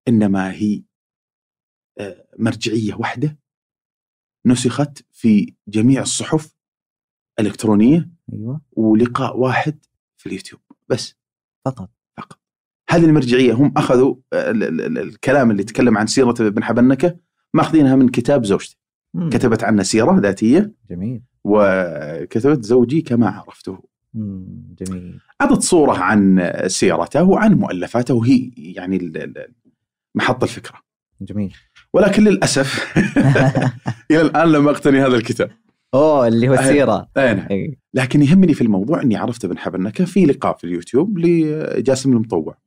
إنما 0.07 0.51
هي 0.51 0.83
آه، 1.99 2.27
مرجعية 2.39 2.93
واحدة 2.93 3.37
نسخت 4.45 5.03
في 5.11 5.55
جميع 5.67 6.01
الصحف 6.01 6.55
الإلكترونية 7.39 8.09
أيوه. 8.33 8.61
ولقاء 8.71 9.37
واحد 9.37 9.85
في 10.17 10.25
اليوتيوب 10.29 10.61
بس. 10.89 11.15
فقط. 11.65 11.91
فقط. 12.17 12.39
هذه 12.89 13.05
المرجعية 13.05 13.53
هم 13.53 13.73
أخذوا 13.77 14.15
ال- 14.33 14.63
ال- 14.63 14.81
ال- 14.81 14.97
الكلام 14.97 15.51
اللي 15.51 15.61
يتكلم 15.61 15.97
عن 15.97 16.07
سيرة 16.07 16.35
ابن 16.39 16.63
حبنكه 16.63 17.19
ماخذينها 17.55 17.95
من 17.95 18.09
كتاب 18.09 18.45
زوجتي. 18.45 18.77
مم. 19.13 19.29
كتبت 19.29 19.63
عنه 19.63 19.83
سيرة 19.83 20.19
ذاتية. 20.19 20.71
جميل. 20.89 21.21
وكتبت 21.43 22.63
زوجي 22.63 23.01
كما 23.01 23.29
عرفته. 23.29 23.79
مم. 24.13 24.75
جميل. 24.81 25.19
اعطت 25.41 25.61
صورة 25.61 25.97
عن 25.97 26.51
سيرته 26.67 27.23
وعن 27.23 27.53
مؤلفاته 27.53 28.13
وهي 28.13 28.51
يعني 28.57 29.13
محط 30.15 30.43
الفكرة. 30.43 30.79
جميل. 31.21 31.55
ولكن 31.93 32.23
للأسف 32.23 32.97
إلى 34.11 34.21
الآن 34.21 34.51
لم 34.51 34.67
أقتني 34.67 35.01
هذا 35.01 35.15
الكتاب. 35.15 35.51
أوه 35.93 36.27
اللي 36.27 36.49
هو 36.49 36.53
السيرة. 36.53 37.09
أي 37.17 37.33
نعم. 37.33 37.47
أي. 37.51 37.77
لكن 37.93 38.21
يهمني 38.21 38.53
في 38.53 38.61
الموضوع 38.61 39.01
إني 39.01 39.15
عرفت 39.15 39.45
ابن 39.45 39.57
حبنكه 39.57 40.05
في 40.05 40.25
لقاء 40.25 40.57
في 40.57 40.63
اليوتيوب 40.63 41.19
لجاسم 41.19 42.13
المطوع. 42.13 42.57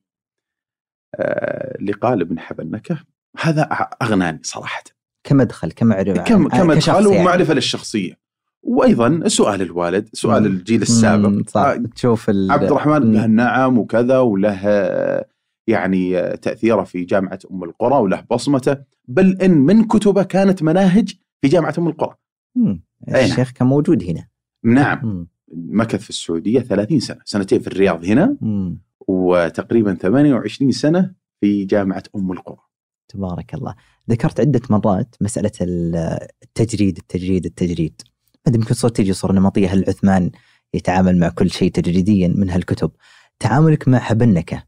آه، 1.14 1.76
لقاء 1.82 2.14
لابن 2.14 2.38
حبنكه 2.38 2.98
هذا 3.40 3.62
أغناني 4.02 4.40
صراحة. 4.42 4.82
كمدخل 5.24 5.72
كمعرفة 5.72 6.22
كم 6.22 6.48
كمدخل 6.48 6.92
يعني. 6.92 7.06
ومعرفة 7.06 7.54
للشخصية. 7.54 8.18
وأيضا 8.62 9.28
سؤال 9.28 9.62
الوالد، 9.62 10.08
سؤال 10.12 10.42
مم. 10.42 10.46
الجيل 10.46 10.82
السابق. 10.82 11.48
صح 11.48 11.60
آه، 11.60 11.82
تشوف. 11.94 12.30
عبد 12.30 12.62
الرحمن. 12.62 13.12
له 13.12 13.26
نعم 13.26 13.78
وكذا 13.78 14.18
وله 14.18 14.60
آه، 14.64 15.26
يعني 15.66 16.18
آه، 16.18 16.34
تأثيره 16.34 16.82
في 16.82 17.04
جامعة 17.04 17.38
أم 17.50 17.64
القرى 17.64 17.94
وله 17.94 18.24
بصمته، 18.30 18.76
بل 19.08 19.38
إن 19.42 19.50
من 19.50 19.84
كتبه 19.84 20.22
كانت 20.22 20.62
مناهج 20.62 21.14
في 21.42 21.48
جامعة 21.48 21.74
أم 21.78 21.88
القرى. 21.88 22.14
مم. 22.56 22.82
نعم. 23.08 23.24
الشيخ 23.24 23.50
كان 23.50 23.68
موجود 23.68 24.02
هنا 24.02 24.28
نعم 24.64 25.00
مم. 25.06 25.28
مكث 25.52 26.02
في 26.02 26.10
السعودية 26.10 26.60
30 26.60 27.00
سنة، 27.00 27.18
سنتين 27.24 27.60
في 27.60 27.66
الرياض 27.66 28.04
هنا 28.04 28.36
مم. 28.40 28.80
وتقريبا 29.08 29.94
28 29.94 30.70
سنة 30.70 31.14
في 31.40 31.64
جامعة 31.64 32.02
أم 32.16 32.32
القرى. 32.32 32.67
تبارك 33.08 33.54
الله. 33.54 33.74
ذكرت 34.10 34.40
عدة 34.40 34.60
مرات 34.70 35.14
مسألة 35.20 35.52
ال- 35.60 36.18
التجريد 36.42 36.98
التجريد 36.98 37.46
التجريد. 37.46 38.02
ما 38.46 38.54
يمكن 38.54 38.74
صرت 38.74 38.96
تجي 38.96 39.12
صورة 39.12 39.32
نمطية. 39.32 39.68
هل 39.68 39.84
عثمان 39.88 40.30
يتعامل 40.74 41.18
مع 41.18 41.28
كل 41.28 41.50
شيء 41.50 41.70
تجريديا 41.70 42.28
من 42.28 42.50
هالكتب؟ 42.50 42.90
تعاملك 43.38 43.88
مع 43.88 43.98
حبنكة 43.98 44.64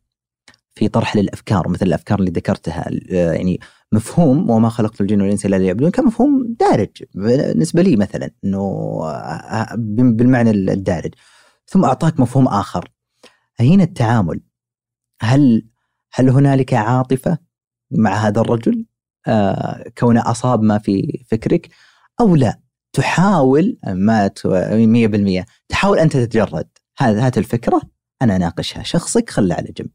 في 0.74 0.88
طرح 0.88 1.16
للأفكار 1.16 1.68
مثل 1.68 1.86
الأفكار 1.86 2.18
اللي 2.18 2.30
ذكرتها 2.30 2.90
آه، 3.10 3.32
يعني 3.32 3.60
مفهوم 3.92 4.50
وما 4.50 4.68
خلقت 4.68 5.00
الجن 5.00 5.20
والإنس 5.20 5.46
إلا 5.46 5.56
ليعبدون 5.56 5.90
كان 5.90 6.04
مفهوم 6.06 6.56
دارج. 6.60 6.88
بالنسبة 7.14 7.82
لي 7.82 7.96
مثلا 7.96 8.30
أنه 8.44 8.58
آه، 9.04 9.74
بالمعنى 9.76 10.50
الدارج. 10.50 11.14
ثم 11.66 11.84
أعطاك 11.84 12.20
مفهوم 12.20 12.48
آخر. 12.48 12.90
هنا 13.60 13.82
التعامل؟ 13.84 14.40
هل 15.20 15.66
هل 16.12 16.28
هنالك 16.30 16.74
عاطفة؟ 16.74 17.38
مع 17.90 18.14
هذا 18.14 18.40
الرجل 18.40 18.84
آه 19.26 19.84
كونه 19.98 20.30
أصاب 20.30 20.62
ما 20.62 20.78
في 20.78 21.24
فكرك 21.30 21.68
أو 22.20 22.36
لا 22.36 22.60
تحاول 22.92 23.78
ما 23.86 24.26
ت- 24.26 24.46
100% 24.46 25.44
تحاول 25.68 25.98
أنت 25.98 26.16
تتجرد 26.16 26.68
هذا 26.98 27.26
هات 27.26 27.38
الفكرة 27.38 27.80
أنا 28.22 28.36
أناقشها 28.36 28.82
شخصك 28.82 29.30
خله 29.30 29.54
على 29.54 29.72
جنب 29.76 29.90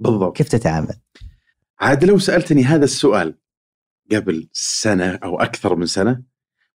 بالضبط. 0.00 0.36
كيف 0.36 0.48
تتعامل 0.48 0.94
عاد 1.80 2.04
لو 2.04 2.18
سألتني 2.18 2.64
هذا 2.64 2.84
السؤال 2.84 3.34
قبل 4.12 4.48
سنة 4.52 5.18
أو 5.24 5.40
أكثر 5.40 5.76
من 5.76 5.86
سنة 5.86 6.22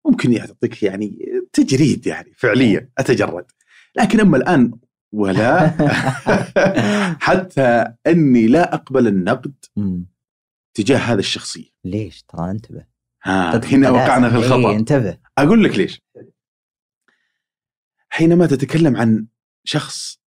ممكن 0.05 0.33
يعطيك 0.33 0.83
يعني 0.83 1.17
تجريد 1.53 2.07
يعني 2.07 2.31
فعليا 2.37 2.89
أتجرد. 2.97 3.45
لكن 3.95 4.19
أما 4.19 4.37
الآن 4.37 4.71
ولا 5.11 5.67
حتى 7.19 7.85
إني 8.07 8.47
لا 8.47 8.73
أقبل 8.73 9.07
النقد. 9.07 9.53
تجاه 10.75 10.97
هذه 10.97 11.19
الشخصية. 11.19 11.69
ليش 11.83 12.23
ترى 12.23 12.51
انتبه 12.51 12.85
ها 13.23 13.65
هنا. 13.65 13.89
وقعنا 13.89 14.29
في 14.29 14.35
إيه، 14.35 14.45
الخطأ. 14.45 14.75
انتبه 14.75 15.19
أقول 15.37 15.63
لك 15.63 15.77
ليش؟ 15.77 16.01
حينما 18.09 18.47
تتكلم 18.47 18.97
عن 18.97 19.27
شخص 19.63 20.21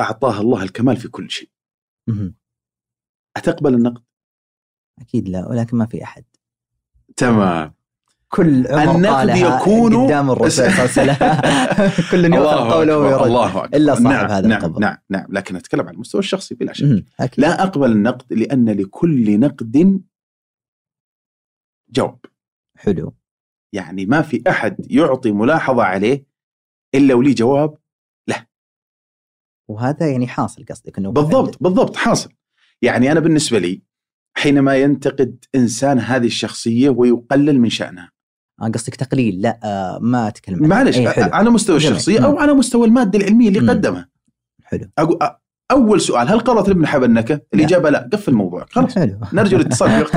أعطاه 0.00 0.40
الله 0.40 0.62
الكمال 0.62 0.96
في 0.96 1.08
كل 1.08 1.30
شيء،. 1.30 1.50
أتقبل 3.36 3.74
النقد؟ 3.74 4.04
أكيد 4.98 5.28
لا 5.28 5.48
ولكن 5.48 5.76
ما 5.76 5.86
في 5.86 6.04
أحد 6.04 6.24
تمام 7.16 7.74
كل 8.34 8.66
عمر 8.66 8.96
النقد 8.96 9.36
يكون- 9.36 10.04
قدام 10.06 10.30
الرسول 10.30 10.50
صلى 10.50 10.66
الله 10.68 10.80
عليه 10.80 10.90
وسلم. 10.90 11.16
كل 12.10 12.34
يؤخذ 12.34 12.70
قوله 12.70 12.98
ويرد. 12.98 13.22
الله 13.22 13.64
أكبر. 13.64 13.76
إلا 13.76 13.94
صاحب 13.94 14.06
نعم 14.06 14.30
هذا 14.30 14.48
نعم 14.48 14.58
القبر. 14.58 14.80
نعم 14.80 14.96
نعم. 15.10 15.26
لكن 15.28 15.56
أتكلم 15.56 15.88
عن 15.88 15.94
المستوى 15.94 16.18
الشخصي 16.18 16.54
بلا 16.54 16.72
شك. 16.72 17.04
أكيد. 17.20 17.40
لا 17.44 17.62
أقبل 17.62 17.92
النقد 17.92 18.32
لأن 18.32 18.68
لكل 18.70 19.40
نقد 19.40 20.00
جواب. 21.90 22.18
حلو. 22.78 23.14
يعني 23.72 24.06
ما 24.06 24.22
في 24.22 24.42
أحد 24.48 24.76
يعطي 24.90 25.32
ملاحظة 25.32 25.82
عليه 25.82 26.26
إلا 26.94 27.14
ولي 27.14 27.34
جواب 27.34 27.76
وهذا 29.68 30.10
يعني 30.10 30.26
حاصل 30.26 30.64
قصدك 30.70 30.98
إنه 30.98 31.10
بالضبط 31.12 31.62
بالضبط 31.62 31.96
حاصل. 31.96 32.30
يعني 32.82 33.12
أنا 33.12 33.20
بالنسبة 33.20 33.58
لي 33.58 33.82
حينما 34.36 34.76
ينتقد 34.76 35.44
إنسان 35.54 35.98
هذه 35.98 36.26
الشخصية 36.26 36.90
ويقلل 36.90 37.60
من 37.60 37.70
شأنها 37.70 38.12
قصدك 38.60 38.94
تقليل 38.96 39.40
لا 39.42 39.58
آه 39.64 39.98
ما 39.98 40.28
أتكلم. 40.28 40.68
معلش 40.68 40.98
إيه 40.98 41.08
حلو 41.08 41.28
على 41.32 41.50
مستوى. 41.50 41.76
الشخصية 41.76 42.18
مم. 42.18 42.24
أو 42.24 42.38
على 42.38 42.52
مستوى 42.54 42.86
المادة 42.86 43.18
العلمية 43.18 43.48
اللي 43.48 43.60
مم. 43.60 43.70
قدمها 43.70 44.08
حلو 44.64 44.88
أقول 44.98 45.18
أول 45.70 46.00
سؤال 46.00 46.28
هل 46.28 46.40
قرأت 46.40 46.68
ابن 46.68 46.86
حبنكه؟ 46.86 47.40
الإجابة 47.54 47.90
لا 47.90 48.08
قفل 48.12 48.30
الموضوع 48.32 48.66
خلاص 48.70 48.94
حلو 48.94 49.18
نرجو 49.32 49.56
الاتصال 49.56 49.90
في 49.90 50.16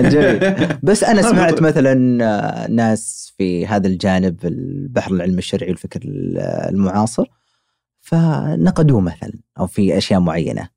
جميل 0.12 0.68
بس 0.82 1.04
أنا 1.04 1.22
سمعت. 1.30 1.62
مثلا 1.62 2.24
آه، 2.24 2.70
ناس 2.70 3.32
في 3.38 3.66
هذا 3.66 3.86
الجانب 3.86 4.44
البحر 4.44 5.12
العلم 5.12 5.38
الشرعي 5.38 5.70
والفكر 5.70 6.00
المعاصر 6.68 7.26
فنقدوه 8.00 9.00
مثلا 9.00 9.32
أو 9.58 9.66
في 9.66 9.98
أشياء 9.98 10.20
معينة 10.20 10.68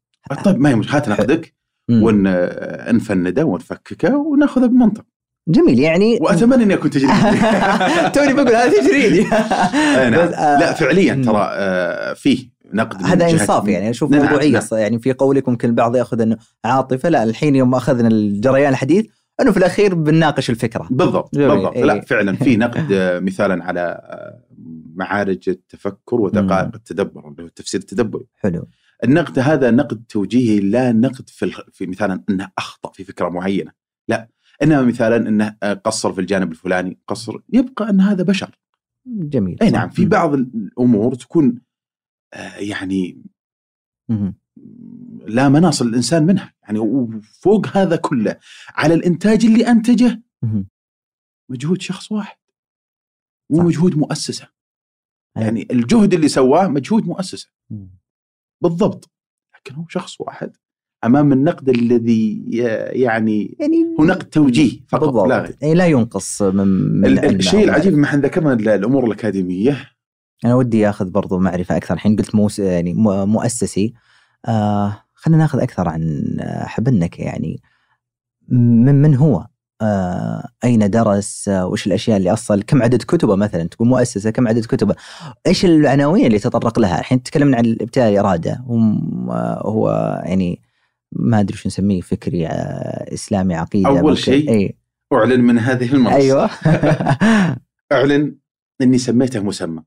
طيب 0.46 0.60
ما 0.60 0.70
هي 0.70 0.82
هات 0.90 1.10
نقدك. 1.10 1.54
ونفنده 1.92 3.46
ونفككه 3.46 4.18
وناخذه 4.18 4.66
بمنطق 4.66 5.06
جميل 5.48 5.80
يعني 5.80 6.18
وأتمنى 6.22 6.64
إني 6.64 6.74
أكون 6.74 6.92
تجريدي 6.92 7.14
توني 8.14 8.34
بقول 8.34 8.56
هذا 8.56 8.82
تجريدي 8.82 9.24
نعم. 10.10 10.12
بس، 10.12 10.34
آه، 10.34 10.60
لا 10.60 10.74
فعليا. 10.74 11.22
ترى 11.26 11.50
آه، 11.52 12.14
فيه 12.14 12.50
نقد 12.74 13.04
هذا 13.04 13.30
إنصاف 13.30 13.68
يعني 13.68 13.90
أشوف 13.90 14.12
نعم، 14.12 14.22
موضوعيه 14.22 14.52
نعم. 14.52 14.64
يعني 14.72 15.00
في 15.00 15.14
قولك 15.14 15.50
ممكن 15.50 15.70
البعض 15.70 15.96
يأخذ 15.96 16.22
إنه 16.22 16.38
عاطفة 16.66 17.10
لا 17.10 17.24
الحين 17.24 17.56
يوم 17.56 17.76
أخذنا 17.76 18.08
الجريان 18.08 18.72
الحديث 18.72 19.06
إنه 19.42 19.52
في 19.52 19.58
الأخير 19.58 19.96
بنناقش 19.96 20.50
الفكرة 20.50 20.88
بالضبط 20.92 21.36
جميل. 21.36 21.48
بالضبط 21.48 21.76
إيه. 21.76 21.84
لا 21.84 22.02
فعلا 22.02 22.36
في 22.36 22.58
نقد 22.58 22.92
آه، 22.92 23.20
مثالا 23.20 23.64
على 23.64 24.02
معارج 24.96 25.50
التفكر 25.50 26.22
ودقائق. 26.22 26.70
التدبر 26.76 27.28
اللي 27.28 27.44
هو 27.44 27.48
التفسير 27.48 27.80
التدبري 27.80 28.26
حلو 28.36 28.68
النقد 29.04 29.40
هذا 29.40 29.72
نقد 29.72 30.04
توجيهي 30.10 30.60
لا 30.60 30.92
نقد 30.92 31.30
في. 31.30 31.52
في 31.72 31.88
مثلا 31.88 32.24
إنه 32.30 32.50
أخطأ 32.58 32.92
في 32.94 33.04
فكرة 33.04 33.30
معينة 33.30 33.72
لا 34.08 34.28
إنما 34.64 34.82
مثلا 34.82 35.16
إنه 35.18 35.58
آه، 35.64 35.74
قصر 35.74 36.14
في 36.14 36.22
الجانب 36.22 36.52
الفلاني 36.52 37.00
قصر 37.08 37.38
يبقى 37.54 37.90
إن 37.90 38.02
هذا 38.02 38.24
بشر 38.24 38.60
جميل 39.06 39.58
أي. 39.62 39.70
نعم 39.70 39.90
في. 39.90 40.06
بعض 40.06 40.34
الأمور 40.34 41.16
تكون 41.16 41.62
آه، 42.34 42.56
يعني. 42.58 43.24
لا 45.28 45.50
مناص 45.50 45.82
الانسان 45.82 46.26
منها 46.26 46.54
يعني 46.64 46.80
وفوق 46.80 47.68
هذا 47.68 47.96
كله 47.96 48.40
على 48.70 48.94
الإنتاج 48.94 49.46
اللي 49.46 49.68
أنتجه. 49.68 50.24
مجهود 51.50 51.82
شخص 51.82 52.12
واحد 52.12 52.38
مو. 53.52 53.64
مجهود 53.64 53.98
مؤسسة. 53.98 54.48
يعني 55.36 55.68
الجهد 55.72 56.14
اللي 56.14 56.28
سواه 56.28 56.68
مجهود 56.68 57.08
مؤسسة. 57.08 57.50
بالضبط 58.64 59.12
لكن 59.56 59.76
هو 59.76 59.86
شخص 59.90 60.22
واحد 60.22 60.58
أمام 61.06 61.32
النقد 61.34 61.70
الذي 61.70 62.44
يعني 62.92 63.56
يعني 63.60 63.76
هو 64.00 64.04
نقد 64.06 64.24
توجيه 64.30 64.80
فقط 64.88 65.04
بالضبط 65.04 65.28
لا 65.28 65.40
غير 65.42 65.56
يعني 65.62 65.74
لا 65.74 65.86
ينقص 65.88 66.42
من, 66.42 66.68
من 67.02 67.26
الشيء 67.26 67.64
العجيب 67.64 67.94
ما 67.98 68.06
إحنا 68.06 68.22
ذكرنا 68.22 68.54
ال- 68.54 68.70
الأمور 68.70 69.06
الأكاديمية 69.06 69.78
أنا 70.46 70.56
ودي 70.56 70.90
أخذ 70.90 71.10
برضو 71.10 71.40
معرفة 71.40 71.78
أكثر 71.78 71.94
الحين 71.94 72.16
قلت 72.16 72.36
موس 72.36 72.60
يعني 72.60 72.94
مؤسسي 73.26 73.94
آه 74.48 75.04
خلينا 75.14 75.42
ناخذ 75.42 75.60
أكثر 75.60 75.90
عن 75.90 76.26
آه، 76.40 76.66
حبنك 76.66 77.20
يعني 77.20 77.62
من 78.50 79.02
من 79.02 79.16
هو؟ 79.16 79.46
آه 79.82 80.48
أين 80.64 80.90
درس؟ 80.90 81.50
آه 81.50 81.68
وش 81.68 81.88
الأشياء 81.88 82.18
اللي 82.18 82.34
أصل؟ 82.34 82.62
كم 82.64 82.82
عدد 82.84 83.02
كتبه 83.02 83.36
مثلا؟ 83.36 83.64
تقول 83.64 83.88
مؤسسة 83.88 84.30
كم 84.30 84.48
عدد 84.48 84.66
كتبه؟ 84.66 84.96
إيش 85.48 85.66
العناوين 85.66 86.26
اللي 86.26 86.40
تطرق 86.40 86.80
لها؟ 86.80 87.00
الحين 87.00 87.24
تكلمنا 87.24 87.58
عن 87.58 87.66
الابتلاء 87.66 88.10
الإرادة 88.10 88.64
هم- 88.68 89.30
آه، 89.30 89.62
هو 89.66 89.90
يعني 90.26 90.62
ما 91.12 91.40
أدري 91.40 91.58
شو 91.58 91.70
نسميه 91.70 92.02
فكري 92.02 92.48
آه 92.48 93.14
إسلامي 93.14 93.56
عقيدة 93.56 94.02
ممكن. 94.02 94.16
شيء 94.16 94.52
إي. 94.52 94.78
أعلن 95.14 95.42
من 95.42 95.60
هذه 95.60 95.94
المنصة. 95.94 96.16
أيوه. 96.16 96.46
أعلن 97.92 98.38
إني 98.82 98.98
سميته 98.98 99.44
مسمى. 99.44 99.84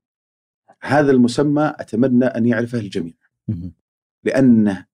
هذا 0.83 1.11
المسمى 1.11 1.75
أتمنى 1.79 2.25
أن 2.25 2.47
يعرفه 2.47 2.79
الجميع. 2.79 3.14
لأنه 4.25 4.87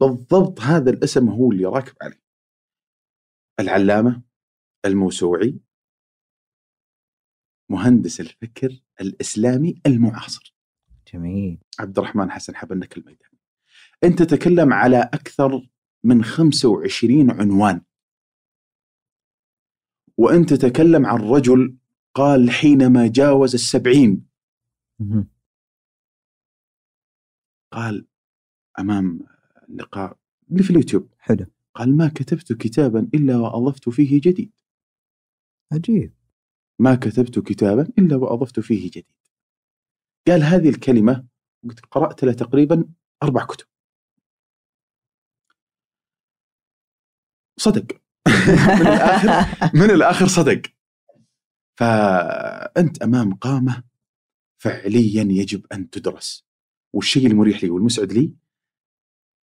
بالضبط 0.00 0.60
هذا 0.60 0.90
الاسم 0.90 1.28
هو 1.28 1.52
اللي 1.52 1.64
راكب 1.64 1.94
عليه. 2.02 2.22
العلامة 3.60 4.22
الموسوعي 4.84 5.58
مهندس 7.70 8.20
الفكر 8.20 8.82
الإسلامي 9.00 9.82
المعاصر. 9.86 10.54
جميل. 11.12 11.58
عبد 11.80 11.98
الرحمن 11.98 12.30
حسن 12.30 12.56
حبنك 12.56 12.98
الميدان 12.98 13.31
أنت 14.04 14.22
تتكلم 14.22 14.72
على 14.72 15.00
أكثر 15.00 15.68
من 16.04 16.24
25 16.24 17.30
عنوان. 17.30 17.82
وأنت 20.18 20.54
تتكلم 20.54 21.06
عن 21.06 21.20
رجل 21.20 21.76
قال 22.14 22.50
حينما 22.50 23.08
جاوز 23.08 23.54
السبعين. 23.54 24.26
قال 27.72 28.06
أمام 28.78 29.20
اللقاء 29.68 30.18
اللي 30.50 30.62
في 30.62 30.70
اليوتيوب. 30.70 31.08
حلو. 31.18 31.46
قال 31.74 31.96
ما 31.96 32.08
كتبت 32.08 32.52
كتابا 32.52 33.10
إلا 33.14 33.36
وأضفت 33.36 33.88
فيه 33.88 34.20
جديد. 34.20 34.52
عجيب. 35.72 36.14
ما 36.78 36.94
كتبت 36.94 37.38
كتابا 37.38 37.92
إلا 37.98 38.16
وأضفت 38.16 38.60
فيه 38.60 38.90
جديد. 38.90 39.06
قال 40.26 40.42
هذه 40.42 40.68
الكلمة 40.68 41.26
قلت 41.64 41.86
قرأت 41.86 42.24
له 42.24 42.32
تقريبا 42.32 42.88
أربع 43.22 43.44
كتب. 43.44 43.71
صدق. 47.62 47.86
من 48.26 48.86
الآخر 48.86 49.46
من 49.80 49.90
الآخر 49.90 50.26
صدق. 50.26 50.62
فأنت 51.78 53.02
أمام 53.02 53.34
قامة 53.34 53.82
فعليا 54.58 55.22
يجب 55.22 55.66
أن 55.72 55.90
تدرس. 55.90 56.46
والشيء 56.92 57.26
المريح 57.26 57.64
لي 57.64 57.70
والمسعد 57.70 58.12
لي 58.12 58.32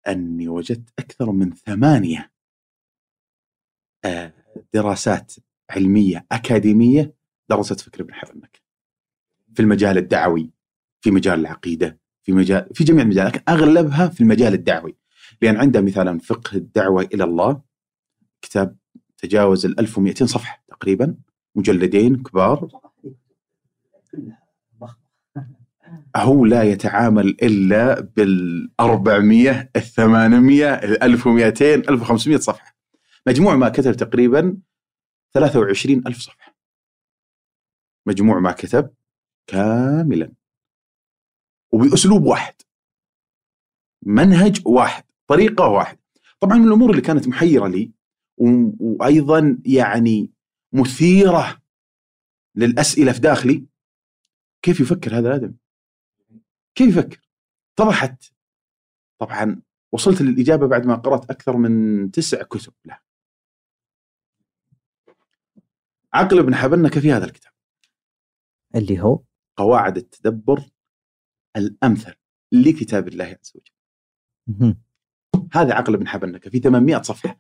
أني 0.08 0.48
وجدت 0.48 0.90
أكثر 1.00 1.32
من 1.32 1.54
ثمانية 1.54 2.32
آه، 4.06 4.34
دراسات 4.74 5.34
علمية 5.70 6.26
أكاديمية 6.32 7.14
درست 7.50 7.80
فكر 7.80 8.02
ابن 8.02 8.14
حبنك 8.14 8.62
في 9.54 9.62
المجال 9.62 9.98
الدعوي 9.98 10.52
في 11.02 11.12
مجال 11.12 11.40
العقيدة 11.40 12.00
في 12.24 12.32
مجال 12.32 12.70
في 12.74 12.84
جميع 12.84 13.04
المجالات 13.04 13.36
لكن 13.36 13.44
أغلبها 13.50 14.08
في 14.08 14.22
المجال 14.22 14.54
الدعوي. 14.54 14.96
لأن 15.42 15.58
عنده 15.58 15.82
مثلا 15.82 16.20
فقه 16.20 16.58
الدعوة 16.58 17.10
إلى 17.14 17.24
الله 17.24 17.62
كتاب 18.42 18.78
تجاوز 19.18 19.66
ال 19.66 19.80
1200 19.80 20.26
صفحة 20.26 20.64
تقريبا 20.68 21.18
مجلدين 21.56 22.24
كبار. 22.24 22.68
هو 26.16 26.46
لا 26.46 26.64
يتعامل 26.64 27.28
إلا 27.28 28.00
بال 28.02 28.72
400 28.80 29.70
ال 29.76 29.82
800 29.82 30.74
ال 30.74 31.04
1200 31.04 31.76
1500 31.76 32.38
صفحة. 32.38 32.78
مجموع 33.28 33.56
ما 33.56 33.70
كتب 33.70 33.94
تقريبا 33.94 34.58
23 35.34 36.04
ألف 36.08 36.18
صفحة. 36.18 36.58
مجموع 38.06 38.40
ما 38.40 38.52
كتب 38.52 38.94
كاملا. 39.48 40.32
وبأسلوب 41.72 42.24
واحد. 42.24 42.56
منهج 44.06 44.62
واحد 44.66 45.04
طريقة 45.28 45.68
واحد. 45.68 45.98
طبعا 46.40 46.58
من 46.58 46.68
الأمور 46.68 46.92
اللي 46.92 47.02
كانت 47.02 47.28
محيرة 47.28 47.68
لي 47.68 47.97
وأيضا 48.38 49.60
يعني 49.66 50.32
مثيرة 50.74 51.62
للأسئلة 52.56 53.12
في 53.12 53.20
داخلي 53.20 53.66
كيف 54.62 54.80
يفكر 54.80 55.18
هذا 55.18 55.28
الادمي؟ 55.28 55.56
كيف 56.76 56.98
يفكر؟ 56.98 57.22
اتضحت 57.74 58.34
طبعا 59.20 59.62
وصلت 59.92 60.22
للإجابة 60.22 60.68
بعد 60.68 60.86
ما 60.86 60.96
قرأت 60.96 61.30
أكثر 61.30 61.58
من 61.58 62.12
تسع 62.12 62.44
كتب 62.44 62.74
له. 62.86 63.00
عقل 66.14 66.40
ابن 66.40 66.56
حبنك 66.56 67.00
في 67.00 67.12
هذا 67.12 67.26
الكتاب 67.26 67.54
اللي 68.76 69.02
هو 69.02 69.24
قواعد 69.56 69.98
التدبر 69.98 70.70
الأمثل 71.56 72.14
لكتاب 72.52 73.08
الله 73.08 73.26
عز 73.26 73.54
وجل. 73.56 74.76
هذا 75.54 75.74
عقل 75.74 75.94
ابن 75.94 76.08
حبنك 76.08 76.50
في 76.50 76.60
800 76.60 77.02
صفحة. 77.02 77.40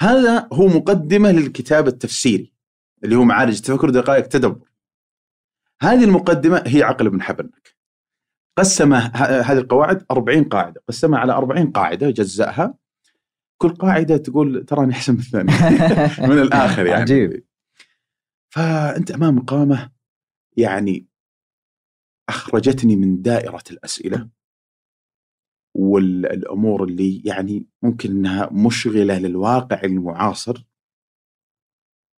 هذا 0.00 0.48
هو 0.52 0.66
مقدمة 0.66 1.30
للكتاب 1.30 1.88
التفسيري 1.88 2.52
اللي 3.04 3.16
هو 3.16 3.24
معارج 3.24 3.56
التفكر 3.56 3.90
دقائق 3.90 4.26
تدبر. 4.26 4.68
هذه 5.82 6.04
المقدمة 6.04 6.62
هي 6.66 6.82
عقل 6.82 7.06
ابن 7.06 7.22
حبنك. 7.22 7.76
قسم 8.58 8.94
هذه 8.94 9.58
القواعد 9.58 10.06
40 10.10 10.44
قاعدة، 10.44 10.82
قسمها 10.88 11.18
على 11.18 11.32
40 11.32 11.70
قاعدة 11.70 12.10
جزأها 12.10 12.74
كل 13.58 13.68
قاعدة 13.74 14.16
تقول 14.16 14.64
تراني 14.64 14.92
أحسن 14.92 15.12
من 15.12 15.18
الثانية 15.18 15.52
من 16.28 16.38
الآخر 16.38 16.86
يعني 16.86 17.02
عجيب. 17.02 17.44
فأنت 18.54 19.10
أمام 19.10 19.40
قامه 19.40 19.90
يعني 20.56 21.06
أخرجتني 22.28 22.96
من 22.96 23.22
دائرة 23.22 23.62
الأسئلة 23.70 24.28
والأمور 25.74 26.84
اللي 26.84 27.22
يعني 27.24 27.66
ممكن 27.82 28.10
إنها 28.10 28.48
مشغلة 28.52 29.18
للواقع 29.18 29.80
المعاصر 29.84 30.66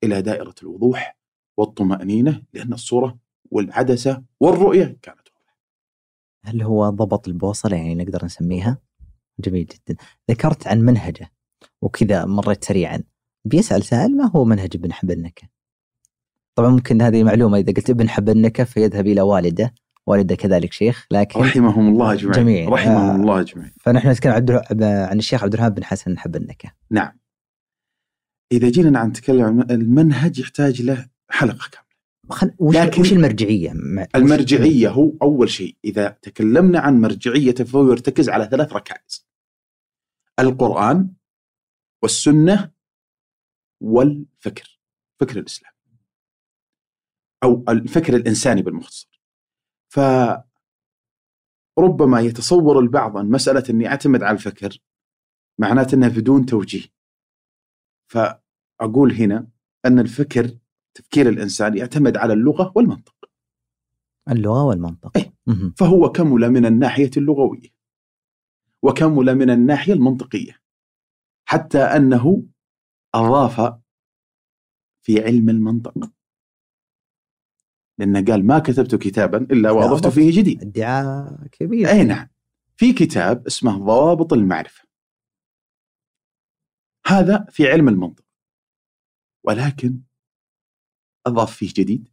إلى 0.04 0.22
دائرة 0.22 0.54
الوضوح 0.62 1.18
والطمأنينة 1.58 2.42
لأن 2.52 2.72
الصورة 2.72 3.18
والعدسة 3.50 4.24
والرؤية 4.40 4.98
كانت 5.02 5.28
واضحة. 5.34 5.58
هل 6.44 6.62
هو 6.62 6.88
ضبط 6.90 7.28
البوصلة 7.28 7.76
يعني 7.76 7.94
نقدر 7.94 8.24
نسميها؟ 8.24 8.78
جميل 9.38 9.66
جدا 9.66 9.96
ذكرت 10.30 10.66
عن 10.66 10.80
منهجه 10.80 11.32
وكذا 11.82 12.24
مريت 12.24 12.64
سريعا 12.64 13.02
بيسأل 13.44 13.84
سائل 13.84 14.16
ما 14.16 14.30
هو 14.36 14.44
منهج 14.44 14.70
ابن 14.74 14.92
حبنكة 14.92 15.48
طبعا 16.54 16.70
ممكن 16.70 17.02
هذه 17.02 17.24
معلومة 17.24 17.58
إذا 17.58 17.72
قلت 17.72 17.90
ابن 17.90 18.08
حبنكة 18.08 18.64
فيذهب 18.64 19.06
إلى 19.06 19.20
والده 19.20 19.74
والده 20.06 20.34
كذلك 20.34 20.72
شيخ 20.72 21.06
لكن 21.10 21.40
رحمهم 21.40 21.88
الله 21.88 22.12
أجمعين. 22.12 22.32
جميع. 22.44 22.68
رحمهم 22.68 23.10
آه. 23.10 23.16
الله 23.16 23.40
أجمعين. 23.40 23.72
فنحن 23.80 24.08
نتكلم 24.08 24.32
عن 24.32 24.82
عن 24.82 25.18
الشيخ 25.18 25.42
عبد 25.44 25.54
الوهاب 25.54 25.74
بن 25.74 25.84
حسن 25.84 26.18
حبنكة 26.18 26.72
نعم. 26.90 27.18
إذا 28.52 28.70
جينا 28.70 28.98
عن 28.98 29.08
نتكلم 29.08 29.42
عن 29.44 29.70
المنهج 29.70 30.38
يحتاج 30.38 30.82
له 30.82 31.08
حلقة 31.30 31.68
كاملة. 31.72 31.92
خل... 32.30 32.54
وش, 32.58 32.76
لكن- 32.76 33.00
وش 33.00 33.12
المرجعية؟ 33.12 33.72
مع- 33.74 34.06
المرجعية 34.14 34.88
هو 34.88 35.12
أول 35.22 35.50
شيء. 35.50 35.76
إذا 35.84 36.08
تكلمنا 36.22 36.80
عن 36.80 37.00
مرجعيته 37.00 37.64
فهو 37.64 37.90
يرتكز 37.90 38.28
على 38.28 38.44
ثلاث 38.50 38.72
ركائز. 38.72 39.26
القرآن 40.40 41.12
والسنة 42.02 42.70
والفكر 43.82 44.80
فكر 45.20 45.38
الإسلام. 45.38 45.72
أو 47.44 47.64
الفكر 47.68 48.16
الإنساني 48.16 48.62
بالمختصر. 48.62 49.11
فربما 51.76 52.20
يتصور 52.20 52.78
البعض 52.78 53.16
أن 53.16 53.30
مسألة 53.30 53.64
إني 53.70 53.86
أعتمد 53.86 54.22
على 54.22 54.34
الفكر 54.34 54.78
معناته 55.58 55.94
انه 55.94 56.08
بدون 56.08 56.46
توجيه. 56.46 56.84
فأقول 58.06 59.12
هنا 59.12 59.48
أن 59.86 59.98
الفكر 59.98 60.58
تفكير 60.94 61.28
الإنسان 61.28 61.76
يعتمد 61.76 62.16
على 62.16 62.32
اللغة 62.32 62.72
والمنطق. 62.74 63.14
اللغة 64.30 64.64
والمنطق. 64.64 65.32
مهم. 65.46 65.74
فهو 65.76 66.12
كمل 66.12 66.50
من 66.50 66.66
الناحية 66.66 67.10
اللغوية 67.16 67.68
وكمل 68.82 69.34
من 69.34 69.50
الناحية 69.50 69.92
المنطقية. 69.92 70.62
حتى 71.44 71.78
أنه 71.78 72.42
أضاف 73.14 73.78
في 75.02 75.24
علم 75.24 75.50
المنطق. 75.50 75.94
لأنه 77.98 78.24
قال 78.24 78.46
ما 78.46 78.58
كتبت 78.58 78.94
كتابا 78.94 79.38
إلا 79.38 79.70
واضفت 79.70 80.06
أضفت. 80.06 80.18
فيه 80.18 80.40
جديد. 80.40 80.62
ادعاء 80.62 81.46
كبير. 81.52 81.88
أي 81.88 82.04
نعم. 82.04 82.28
في 82.76 82.92
كتاب 82.92 83.46
اسمه 83.46 83.78
ضوابط 83.78 84.32
المعرفة. 84.32 84.84
هذا 87.06 87.46
في 87.50 87.70
علم 87.70 87.88
المنطق. 87.88 88.24
ولكن 89.44 90.00
أضاف 91.26 91.56
فيه 91.56 91.72
جديد. 91.76 92.08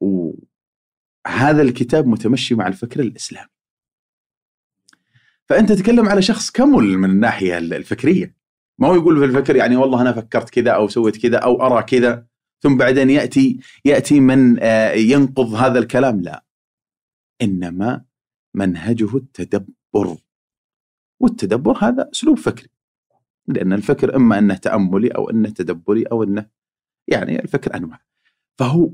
وهذا 0.00 1.62
الكتاب 1.62 2.06
متمشي 2.06 2.54
مع 2.54 2.66
الفكر 2.66 3.00
الإسلامي. 3.00 3.48
فأنت 5.48 5.72
تتكلم 5.72 6.08
على 6.08 6.22
شخص 6.22 6.50
كمل 6.50 6.98
من 6.98 7.10
الناحية 7.10 7.58
الفكرية. 7.58 8.36
ما 8.78 8.88
هو 8.88 8.94
يقول 8.94 9.18
في 9.18 9.24
الفكر 9.24 9.56
يعني 9.56 9.76
والله 9.76 10.00
أنا 10.00 10.12
فكرت 10.12 10.50
كذا 10.50 10.70
أو 10.70 10.88
سويت 10.88 11.22
كذا 11.22 11.38
أو 11.38 11.62
أرى 11.66 11.82
كذا. 11.82 12.26
ثم 12.62 12.76
بعدين 12.76 13.10
يأتي 13.10 13.58
يأتي 13.84 14.20
من 14.20 14.62
آه، 14.62 14.92
ينقض 14.92 15.54
هذا 15.54 15.78
الكلام؟ 15.78 16.20
لا. 16.20 16.44
إنما 17.42 18.04
منهجه 18.56 19.16
التدبر. 19.16 20.16
والتدبر 21.20 21.78
هذا 21.84 22.10
أسلوب 22.12 22.38
فكري. 22.38 22.68
لأن 23.46 23.72
الفكر 23.72 24.16
إما 24.16 24.38
أنه 24.38 24.56
تأملي 24.56 25.08
أو 25.08 25.30
أنه 25.30 25.50
تدبري 25.50 26.02
أو 26.02 26.22
أنه 26.22 26.50
يعني 27.08 27.42
الفكر 27.42 27.76
أنواع. 27.76 28.00
فهو 28.58 28.90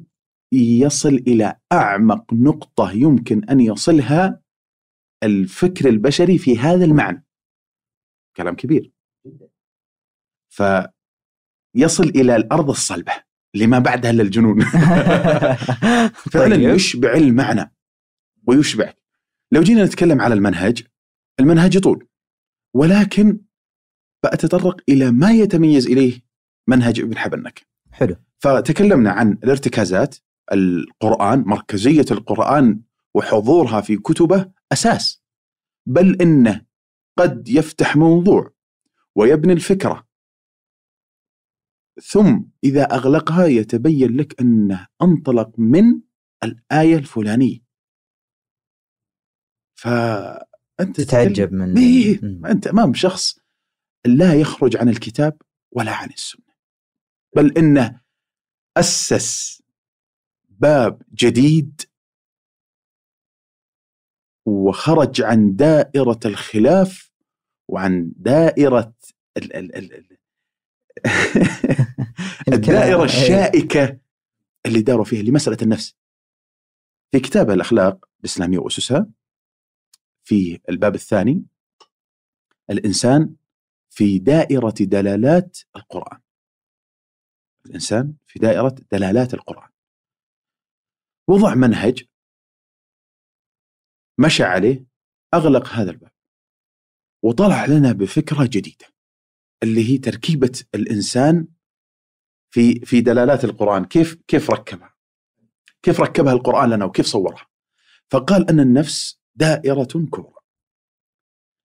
يصل 0.53 1.15
إلى 1.15 1.57
أعمق 1.73 2.33
نقطة 2.33 2.93
يمكن 2.93 3.45
أن 3.45 3.61
يصلها 3.61 4.41
الفكر 5.23 5.89
البشري 5.89 6.39
في 6.39 6.59
هذا 6.59 6.85
المعنى. 6.85 7.27
كلام 8.37 8.57
كبير. 8.57 8.93
فيصل 10.49 12.05
إلى 12.05 12.37
الأرض 12.37 12.71
الصلبة. 12.71 13.24
لما 13.55 13.79
بعدها 13.79 14.11
الا 14.11 14.23
الجنون 14.23 14.61
فعلا 16.33 16.57
طيب. 16.57 16.75
يشبع 16.75 17.15
المعنى 17.15 17.75
ويشبع. 18.47 18.93
لو 19.53 19.63
جينا 19.63 19.85
نتكلم 19.85 20.21
على 20.21 20.35
المنهج 20.35 20.83
المنهج 21.41 21.75
يطول. 21.75 22.09
ولكن 22.75 23.41
بأتطرق 24.23 24.81
إلى 24.89 25.11
ما 25.11 25.31
يتميز 25.31 25.87
إليه 25.87 26.21
منهج 26.69 27.01
ابن 27.01 27.19
حبنك. 27.19 27.67
حلو. 27.93 28.17
فتكلمنا 28.39 29.11
عن 29.11 29.39
الارتكازات 29.45 30.17
القرآن 30.53 31.45
مركزية 31.47 32.05
القرآن 32.11 32.81
وحضورها 33.15 33.81
في 33.81 33.97
كتبه 33.97 34.51
أساس. 34.73 35.25
بل 35.87 36.23
إنه 36.23 36.61
قد 37.19 37.49
يفتح 37.49 37.97
موضوع 37.97 38.51
ويبني 39.15 39.53
الفكرة 39.53 40.07
ثم 42.03 42.41
إذا 42.65 42.83
أغلقها 42.83 43.47
يتبين 43.47 44.17
لك 44.17 44.41
أنه 44.41 44.87
أنطلق 45.03 45.59
من 45.59 46.01
الآية 46.45 46.97
الفلانية. 46.97 47.59
فأنت 49.75 51.01
تتعجب 51.01 51.53
من 51.53 51.79
إيه، 51.79 52.21
مم. 52.23 52.47
أنت 52.47 52.67
أمام 52.67 52.95
شخص 52.95 53.39
لا 54.07 54.35
يخرج 54.41 54.77
عن 54.77 54.89
الكتاب 54.89 55.43
ولا 55.73 55.93
عن 55.93 56.09
السنة. 56.11 56.55
بل 57.37 57.59
إنه 57.59 58.01
أسس 58.77 59.63
باب 60.49 61.03
جديد 61.13 61.83
وخرج 64.47 65.23
عن 65.23 65.57
دائرة 65.57 66.21
الخلاف 66.25 67.11
وعن 67.69 68.13
دائرة 68.17 68.95
ال 69.37 69.57
ال 69.57 69.77
ال 69.77 69.93
ال 69.93 70.14
الدائرة 72.53 72.99
إيه. 72.99 73.05
الشائكة 73.05 73.99
اللي 74.67 74.83
داروا 74.83 75.05
فيها 75.05 75.23
لمسألة 75.23 75.57
النفس. 75.63 75.97
في 77.13 77.21
كتابه 77.21 77.55
الأخلاق 77.55 78.09
الإسلامية 78.21 78.59
وأسسها 78.59 79.07
في 80.25 80.61
الباب 80.69 80.95
الثاني 80.95 81.45
الإنسان 82.71 83.35
في 83.91 84.19
دائرة 84.19 84.75
دلالات 84.81 85.59
القرآن. 85.77 86.21
الإنسان 87.67 88.15
في 88.27 88.39
دائرة 88.39 88.75
دلالات 88.93 89.35
القرآن. 89.35 89.71
وضع 91.29 91.55
منهج 91.55 92.05
مشى 94.19 94.43
عليه 94.43 94.85
أغلق 95.35 95.69
هذا 95.69 95.91
الباب 95.91 96.13
وطلع 97.23 97.65
لنا 97.67 97.93
بفكرة 97.93 98.49
جديدة. 98.51 98.94
اللي 99.63 99.91
هي 99.91 99.99
تركيبة 99.99 100.63
الإنسان 100.75 101.47
في 102.51 102.81
في 102.81 103.01
دلالات 103.01 103.45
القرآن. 103.45 103.85
كيف 103.85 104.15
كيف 104.29 104.51
ركبها؟ 104.51 104.95
كيف 105.83 106.01
ركبها 106.01 106.33
القرآن 106.33 106.71
لنا 106.71 106.85
وكيف 106.85 107.07
صورها؟ 107.07 107.47
فقال 108.11 108.51
أن 108.51 108.61
النفس 108.61 109.21
دائرة 109.35 109.85
كبرى. 109.85 110.35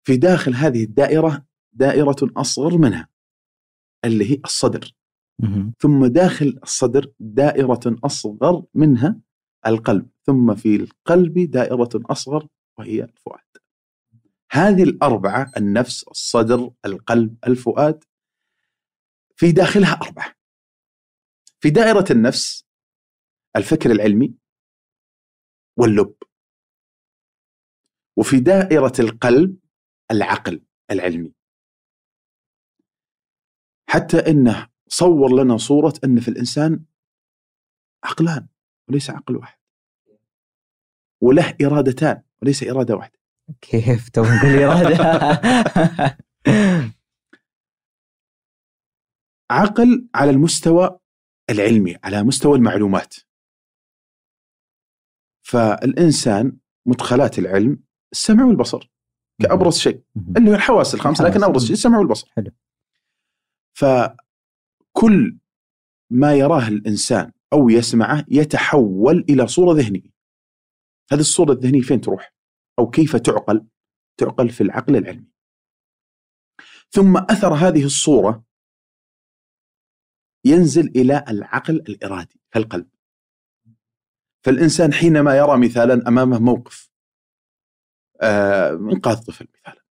في 0.07 0.17
داخل 0.17 0.55
هذه 0.55 0.85
الدائرة 0.85 1.47
دائرة 1.73 2.17
أصغر 2.23 2.79
منها 2.79 3.09
اللي 4.05 4.31
هي 4.31 4.41
الصدر. 4.45 4.93
ثم 5.79 6.07
داخل 6.07 6.59
الصدر 6.63 7.13
دائرة 7.21 7.97
أصغر 8.05 8.65
منها 8.75 9.21
القلب. 9.67 10.09
ثم 10.27 10.55
في 10.55 10.77
القلب 10.77 11.39
دائرة 11.39 11.91
أصغر 11.95 12.47
وهي 12.79 13.05
الفؤاد. 13.05 13.41
هذه 14.51 14.83
الأربعة 14.83 15.53
النفس 15.57 16.09
الصدر 16.09 16.71
القلب 16.85 17.39
الفؤاد 17.47 18.05
في 19.37 19.53
داخلها 19.53 19.93
أربعة. 19.93 20.35
في 21.61 21.71
دائرة 21.71 22.05
النفس 22.11 22.67
الفكر 23.57 23.91
العلمي 23.91 24.35
واللب. 25.77 26.15
وفي 28.17 28.41
دائرة 28.41 28.93
القلب 28.99 29.59
العقل 30.11 30.63
العلمي. 30.91 31.35
حتى 33.89 34.19
إنه 34.31 34.69
صور 34.89 35.43
لنا 35.43 35.57
صورة 35.57 35.93
إن 36.05 36.21
في 36.21 36.29
الإنسان 36.29 36.85
عقلان 38.05 38.49
وليس 38.89 39.11
عقل 39.11 39.37
واحد. 39.37 39.59
وله 41.21 41.57
إرادتان 41.63 42.23
وليس 42.43 42.63
إرادة 42.63 42.97
واحدة. 42.97 43.19
كيف 43.61 44.09
تو 44.09 44.23
نقول 44.23 44.63
إرادة 44.63 44.97
عقل 49.51 50.09
على 50.15 50.31
المستوى 50.31 50.99
العلمي 51.51 51.97
على 52.05 52.23
مستوى 52.23 52.57
المعلومات 52.57 53.15
فالإنسان 55.47 56.57
مدخلات 56.87 57.39
العلم 57.39 57.83
السمع 58.13 58.45
والبصر 58.45 58.91
كأبرز 59.43 59.79
شيء. 59.79 60.03
اللي 60.37 60.51
هو 60.51 60.55
الحواس 60.55 60.95
الخمس 60.95 61.21
لكن. 61.21 61.45
أبرز 61.45 61.65
شيء 61.65 61.73
السمع 61.73 61.99
والبصر 61.99 62.33
حلو. 62.37 62.51
فكل 63.79 65.39
ما 66.11 66.35
يراه 66.35 66.69
الإنسان 66.69 67.33
أو 67.53 67.69
يسمعه 67.69 68.25
يتحول 68.29 69.25
إلى 69.29 69.47
صورة 69.47 69.75
ذهنية 69.75 70.17
هذه 71.13 71.21
الصورة 71.21 71.53
الذهنية 71.53 71.81
فين 71.81 72.01
تروح؟ 72.01 72.36
أو 72.79 72.91
كيف 72.91 73.17
تعقل؟ 73.17 73.67
تعقل 74.17 74.51
في 74.51 74.61
العقل 74.61 74.97
العلمي 74.97 75.31
ثم 76.91 77.17
أثر 77.17 77.55
هذه 77.55 77.85
الصورة 77.85 78.45
ينزل 80.45 80.89
إلى 80.89 81.25
العقل 81.29 81.75
الإرادي 81.75 82.41
القلب 82.57 82.89
فالإنسان 84.45 84.93
حينما 84.93 85.37
يرى 85.37 85.59
مثالا 85.59 86.09
أمامه 86.09 86.39
موقف 86.39 86.91
آه 88.21 88.71
إنقاذ 88.71 89.17
طفل 89.17 89.47
مثالا 89.55 89.85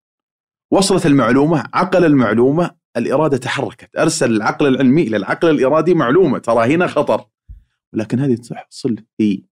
وصلت 0.71 1.05
المعلومة 1.05 1.63
عقل 1.73 2.05
المعلومة 2.05 2.77
الإرادة 2.97 3.37
تحركت 3.37 3.95
أرسل 3.95 4.31
العقل 4.31 4.67
العلمي 4.67 5.01
إلى 5.01 5.17
العقل 5.17 5.49
الإرادي 5.49 5.93
معلومة 5.93 6.39
ترى 6.39 6.75
هنا 6.75 6.87
خطر 6.87 7.29
ولكن 7.93 8.19
هذه 8.19 8.35
تحصل 8.35 8.95
في 9.17 9.45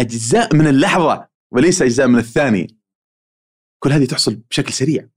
أجزاء 0.00 0.56
من 0.56 0.66
اللحظة 0.66 1.27
وليس 1.50 1.82
أجزاء 1.82 2.08
من 2.08 2.18
الثانية 2.18 2.66
كل 3.78 3.92
هذه 3.92 4.04
تحصل 4.04 4.34
بشكل 4.36 4.72
سريع. 4.72 5.08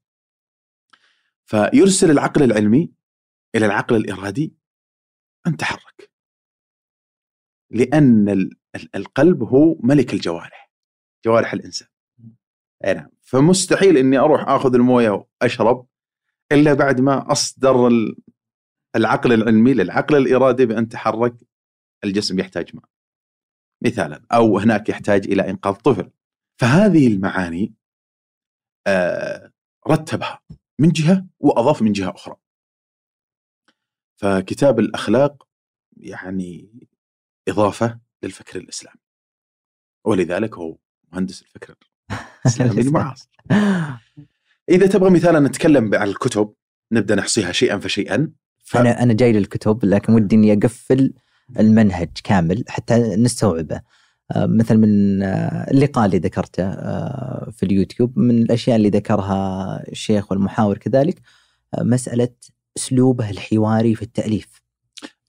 فيرسل 1.46 2.12
العقل 2.12 2.44
العلمي 2.44 2.94
إلى 3.56 3.66
العقل 3.66 3.96
الإرادي 3.96 4.56
أن 5.48 5.58
تحرك. 5.58 6.12
لأن 7.72 8.50
القلب 8.96 9.44
هو 9.44 9.76
ملك 9.84 10.14
الجوارح 10.14 10.72
جوارح 11.26 11.54
الإنسان. 11.54 11.88
أي 12.86 12.94
نعم. 12.94 13.10
فمستحيل 13.22 13.98
إني 13.98 14.18
أروح 14.18 14.48
آخذ 14.48 14.76
الموية 14.76 15.10
وأشرب 15.42 15.88
إلا 16.52 16.74
بعد 16.74 17.02
ما 17.02 17.32
أصدر 17.32 17.90
العقل 18.96 19.34
العلمي 19.34 19.74
للعقل 19.74 20.16
الإرادي 20.16 20.66
بأن 20.66 20.90
تحرك. 20.90 21.36
الجسم 22.04 22.40
يحتاج 22.40 22.76
ماء. 22.76 22.86
مثالا. 23.84 24.26
أو 24.32 24.60
هناك 24.60 24.90
يحتاج 24.90 25.28
إلى 25.28 25.50
إنقاذ 25.50 25.74
طفل. 25.74 26.12
فهذه 26.62 27.08
المعاني 27.08 27.74
آه 28.88 29.52
رتبها 29.88 30.40
من 30.80 30.90
جهة 30.90 31.26
وأضاف 31.40 31.82
من 31.82 31.92
جهة 31.92 32.10
أخرى. 32.10 32.36
فكتاب 34.16 34.80
الأخلاق 34.80 35.48
يعني 35.98 36.72
إضافة 37.48 38.00
للفكر 38.24 38.60
الإسلامي. 38.60 39.00
ولذلك 40.06 40.58
هو 40.58 40.78
مهندس 41.12 41.42
الفكر 41.42 41.76
الإسلامي 42.46 42.82
المعاصر. 42.88 43.30
إذا 44.70 44.88
تبغى 44.88 45.10
مثالا 45.10 45.40
نتكلم 45.40 45.96
عن 45.96 46.08
الكتب 46.08 46.54
نبدأ 46.92 47.16
نحصيها 47.16 47.52
شيئا 47.52 47.80
فشيئا 47.80 48.32
ف... 48.64 48.78
أنا 48.78 49.04
أنا 49.04 49.14
جاي 49.14 49.32
للكتب 49.32 49.86
لكن 49.86 50.14
ودي 50.14 50.36
إني 50.36 50.54
أقفل 50.54 51.14
المنهج 51.60 52.10
كامل 52.24 52.64
حتى 52.68 53.16
نستوعبه 53.16 53.82
مثل 54.38 54.78
من 54.78 55.24
آه، 55.24 55.72
اللقاء 55.72 56.06
اللي 56.06 56.18
ذكرته 56.18 56.64
آه، 56.64 57.52
في 57.52 57.64
اليوتيوب 57.64 58.20
من 58.20 58.42
الأشياء 58.42 58.76
اللي 58.76 58.90
ذكرها 58.90 59.84
الشيخ 59.92 60.32
والمحاور 60.32 60.78
كذلك 60.78 61.22
مسألة 61.78 62.30
أسلوبه 62.78 63.30
الحواري 63.30 63.96
في 63.96 64.02
التأليف. 64.02 64.62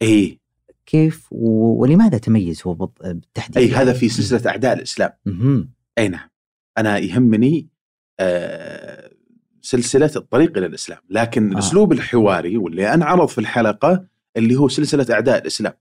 إي 0.03 0.41
كيف 0.87 1.29
ولماذا 1.31 2.19
تميز 2.19 2.63
هو 2.67 2.75
بالتحديد؟ 2.75 3.59
إي 3.59 3.71
هذا 3.71 3.93
في 3.93 4.09
سلسلة 4.09 4.51
أعداء 4.51 4.73
الإسلام. 4.73 5.11
أي 5.99 6.09
نعم. 6.09 6.29
أنا 6.79 6.99
يهمني 6.99 7.69
آه، 8.21 9.11
سلسلة 9.63 10.11
الطريق 10.17 10.59
إلى 10.59 10.67
الإسلام، 10.67 10.99
لكن 11.11 11.49
آه. 11.49 11.53
الأسلوب 11.53 11.93
الحواري 11.93 12.57
واللي 12.57 12.95
أنعرض 12.95 13.29
في 13.29 13.39
الحلقة 13.39 14.05
اللي 14.37 14.57
هو 14.57 14.69
سلسلة 14.69 15.07
أعداء 15.15 15.39
الإسلام. 15.39 15.73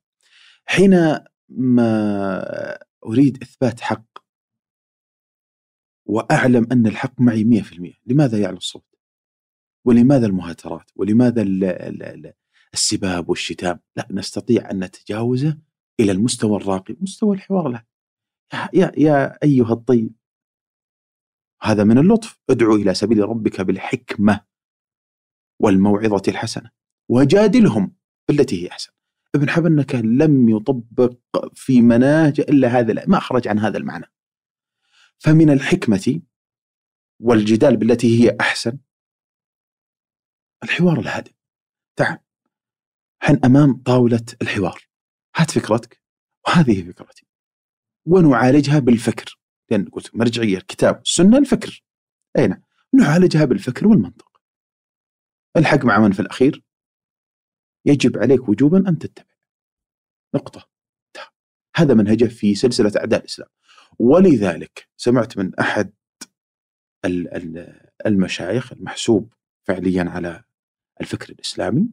حين 0.65 1.17
ما 1.49 2.77
أريد 3.05 3.41
إثبات 3.43 3.79
حق 3.79 4.05
وأعلم 6.05 6.67
أن 6.71 6.87
الحق 6.87 7.21
معي 7.21 7.43
100%، 7.43 8.01
لماذا 8.05 8.39
يعلو 8.39 8.57
الصوت؟ 8.57 8.95
ولماذا 9.85 10.25
المهاترات؟ 10.25 10.91
ولماذا 10.95 11.41
السباب 12.73 13.29
والشتام؟ 13.29 13.79
لا 13.95 14.07
نستطيع 14.11 14.71
أن 14.71 14.83
نتجاوزه 14.83 15.57
إلى 15.99 16.11
المستوى 16.11 16.57
الراقي، 16.57 16.95
مستوى 17.01 17.35
الحوار 17.35 17.67
له. 17.67 17.83
يا 18.73 18.91
يا 18.97 19.43
أيها 19.43 19.73
الطيب 19.73 20.13
هذا 21.61 21.83
من 21.83 21.97
اللطف 21.97 22.39
ادعو 22.49 22.75
إلى 22.75 22.93
سبيل 22.93 23.19
ربك 23.19 23.61
بالحكمة 23.61 24.45
والموعظة 25.59 26.21
الحسنة 26.27 26.71
وجادلهم 27.09 27.95
بالتي 28.27 28.63
هي 28.63 28.71
أحسن 28.71 28.91
ابن 29.35 29.49
حبنكة 29.49 29.99
لم 30.01 30.49
يطبق 30.49 31.17
في 31.53 31.81
مناهج 31.81 32.39
إلا 32.39 32.67
هذا 32.67 33.05
ما 33.07 33.17
أخرج 33.17 33.47
عن 33.47 33.59
هذا 33.59 33.77
المعنى. 33.77 34.05
فمن 35.19 35.49
الحكمة 35.49 36.21
والجدال 37.19 37.77
بالتي 37.77 38.23
هي 38.23 38.37
أحسن 38.41 38.79
الحوار 40.63 40.99
الهادئ. 40.99 41.31
تعال 41.95 42.19
حن 43.21 43.39
أمام 43.45 43.73
طاولة 43.73 44.25
الحوار. 44.41 44.87
هات 45.35 45.51
فكرتك 45.51 46.03
وهذه 46.47 46.91
فكرتي. 46.91 47.25
ونعالجها 48.05 48.79
بالفكر. 48.79 49.39
لأن 49.71 49.85
قلت 49.89 50.15
مرجعية 50.15 50.57
الكتاب 50.57 51.01
السنة 51.01 51.37
الفكر. 51.37 51.83
أي 52.37 52.47
نعم 52.47 52.61
نعالجها 52.93 53.45
بالفكر 53.45 53.87
والمنطق. 53.87 54.41
الحق 55.57 55.85
مع 55.85 55.99
من 55.99 56.11
في 56.11 56.19
الأخير؟ 56.19 56.63
يجب 57.85 58.17
عليك 58.17 58.49
وجوبا 58.49 58.89
أن 58.89 58.97
تتبع. 58.97 59.25
نقطة. 60.35 60.69
هذا 61.75 61.93
منهجه 61.93 62.25
في 62.25 62.55
سلسلة 62.55 62.91
أعداء 62.97 63.19
الإسلام. 63.19 63.49
ولذلك 63.99 64.89
سمعت 64.97 65.37
من 65.37 65.55
أحد 65.55 65.93
المشايخ 68.05 68.73
المحسوب 68.73 69.33
فعليا 69.63 70.03
على 70.09 70.43
الفكر 71.01 71.29
الإسلامي 71.33 71.89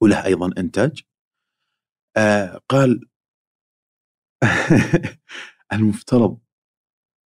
وله 0.00 0.24
أيضا 0.24 0.50
إنتاج 0.58 1.02
آه 2.16 2.60
قال 2.68 3.08
المفترض 5.72 6.38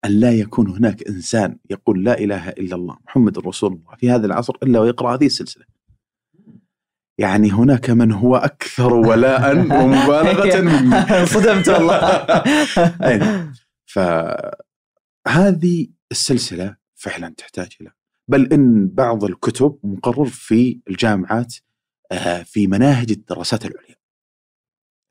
أن 0.05 0.21
لا 0.21 0.33
يكون 0.33 0.69
هناك 0.69 1.09
إنسان 1.09 1.59
يقول 1.71 2.05
لا 2.05 2.19
إله 2.19 2.49
إلا 2.49 2.77
الله 2.77 2.99
محمد 3.05 3.39
رسول 3.39 3.73
الله 3.73 3.97
في 3.97 4.11
هذا 4.11 4.27
العصر 4.27 4.55
إلا 4.63 4.81
ويقرأ 4.81 5.15
هذه 5.15 5.27
السلسلة. 5.27 5.65
يعني 7.19 7.53
هناك 7.53 7.91
من 7.91 8.13
هو 8.13 8.37
أكثر 8.37 8.95
ولاء 8.95 9.57
ومبالغة 9.59 10.61
مني. 10.67 11.27
صدمت 11.35 11.69
والله. 11.69 12.35
فهذه 15.27 15.89
السلسلة 16.11 16.77
فعلا 16.95 17.35
تحتاج 17.37 17.77
إلى. 17.81 17.91
بل 18.29 18.53
إن 18.53 18.89
بعض 18.89 19.25
الكتب 19.25 19.79
مقرر 19.85 20.27
في 20.27 20.81
الجامعات 20.91 21.55
آه، 22.13 22.43
في 22.43 22.67
مناهج 22.67 23.11
الدراسات 23.11 23.67
العليا. 23.67 23.97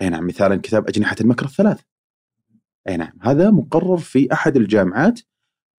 أي 0.01 0.09
نعم 0.09 0.27
مثالا 0.27 0.55
كتاب 0.55 0.87
أجنحة 0.87 1.15
المكر 1.21 1.45
الثلاث. 1.45 1.81
أي 2.89 2.97
نعم 2.97 3.13
هذا 3.21 3.49
مقرر 3.49 3.97
في 3.97 4.33
أحد 4.33 4.55
الجامعات 4.57 5.19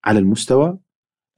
على 0.04 0.18
المستوى 0.18 0.78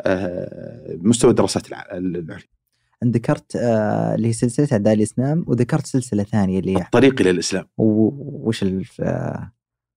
آه، 0.01 0.99
مستوى 1.01 1.31
الدراسات 1.31 1.69
العليا. 1.69 2.60
ذكرت 3.05 3.57
آه، 3.57 4.15
اللي 4.15 4.29
هي 4.29 4.33
سلسلة 4.33 4.69
أعداء 4.73 4.95
الإسلام 4.95 5.45
وذكرت 5.47 5.87
سلسلة 5.87 6.23
ثانية 6.23 6.59
اللي 6.59 6.77
هي 6.77 6.83
الطريق 6.83 7.21
إلى 7.21 7.31
الإسلام 7.31 7.67
وش 7.79 8.65
آه، 9.01 9.53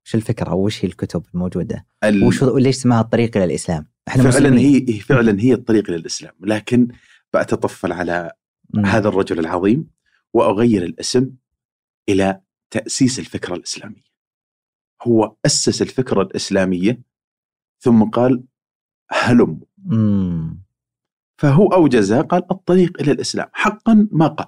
وش 0.05 0.15
الفكرة 0.15 0.49
أو 0.49 0.65
وش 0.65 0.85
هي 0.85 0.89
الكتب 0.89 1.23
الموجودة؟ 1.33 1.85
ال... 2.03 2.23
وش 2.23 2.43
ليش 2.43 2.75
اسمها 2.75 3.01
الطريق 3.01 3.37
إلى 3.37 3.45
الإسلام؟ 3.45 3.85
إحنا 4.07 4.23
فعلا 4.23 4.49
مسلمين. 4.49 4.85
هي 4.89 4.99
فعلا 4.99 5.41
هي 5.41 5.53
الطريق 5.53 5.89
إلى 5.89 5.95
الإسلام 5.95 6.33
لكن 6.39 6.87
بأتطفل 7.33 7.91
على 7.91 8.31
م. 8.73 8.85
هذا 8.85 9.07
الرجل 9.07 9.39
العظيم 9.39 9.87
وأغير 10.33 10.83
الاسم 10.83 11.31
إلى 12.09 12.41
تأسيس 12.71 13.19
الفكرة 13.19 13.55
الإسلامية. 13.55 14.03
هو 15.07 15.35
أسس 15.45 15.81
الفكرة 15.81 16.21
الإسلامية 16.21 17.01
ثم 17.79 18.03
قال 18.03 18.43
هلم 19.11 19.59
فهو 21.43 21.67
أوجزها 21.67 22.21
قال 22.21 22.51
الطريق 22.51 23.01
إلى 23.01 23.11
الإسلام. 23.11 23.47
حقا 23.53 24.07
ما 24.11 24.27
قال. 24.27 24.47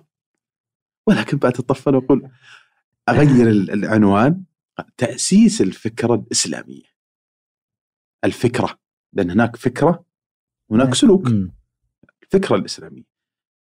ولكن 1.08 1.38
بأتطفل 1.38 1.96
وأقول 1.96 2.30
أغير 3.10 3.50
العنوان. 3.50 4.44
تأسيس 4.98 5.62
الفكرة 5.62 6.14
الإسلامية. 6.14 6.96
الفكرة. 8.24 8.80
لأن 9.14 9.32
هناك 9.32 9.56
فكرة 9.56 10.06
هناك 10.72 10.94
سلوك. 10.94 11.28
الفكرة 12.24 12.56
الإسلامية. 12.56 13.04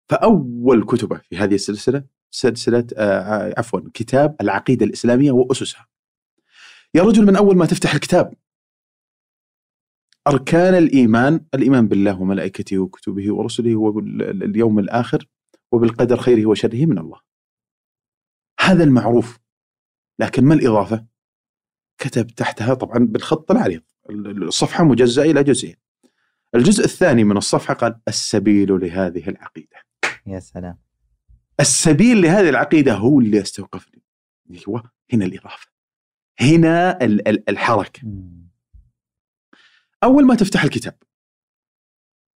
فأول 0.08 0.84
كتبة 0.84 1.20
في 1.28 1.36
هذه 1.36 1.54
السلسلة 1.54 2.04
سلسلة 2.30 2.86
آه 2.96 3.54
عفوا 3.58 3.80
كتاب 3.94 4.36
العقيدة 4.40 4.86
الإسلامية 4.86 5.32
وأسسها. 5.32 5.86
يا 6.94 7.02
رجل 7.02 7.26
من 7.26 7.36
أول 7.36 7.56
ما 7.56 7.66
تفتح 7.66 7.94
الكتاب. 7.94 8.34
أركان 10.28 10.74
الإيمان 10.74 11.40
الإيمان 11.54 11.88
بالله 11.88 12.20
وملائكته 12.20 12.78
وكتبه 12.78 13.34
ورسله 13.34 13.76
واليوم 13.76 14.78
الآخر 14.78 15.28
وبالقدر 15.72 16.16
خيره 16.16 16.46
وشره 16.46 16.86
من 16.86 16.98
الله. 16.98 17.20
هذا 18.60 18.84
المعروف. 18.84 19.38
لكن 20.18 20.44
ما 20.44 20.54
الإضافة؟ 20.54 21.06
كتب 21.98 22.26
تحتها 22.26 22.74
طبعا 22.74 22.98
بالخط 22.98 23.50
العريض. 23.50 23.82
الصفحة 24.10 24.84
مجزأة 24.84 25.24
إلى 25.24 25.44
جزئين. 25.44 25.76
الجزء 26.54 26.84
الثاني 26.84 27.24
من 27.24 27.36
الصفحة 27.36 27.74
قال 27.74 28.00
السبيل 28.08 28.80
لهذه 28.80 29.28
العقيدة. 29.28 29.76
يا 30.26 30.40
سلام. 30.40 30.78
السبيل 31.60 32.22
لهذه 32.22 32.48
العقيدة 32.48 32.94
هو 32.94 33.20
اللي 33.20 33.40
استوقفني 33.40 34.02
هو 34.68 34.82
هنا 35.12 35.24
الإضافة. 35.24 35.68
هنا 36.40 36.98
الحركة. 37.48 38.02
أول 40.04 40.26
ما 40.26 40.34
تفتح 40.34 40.64
الكتاب. 40.64 40.94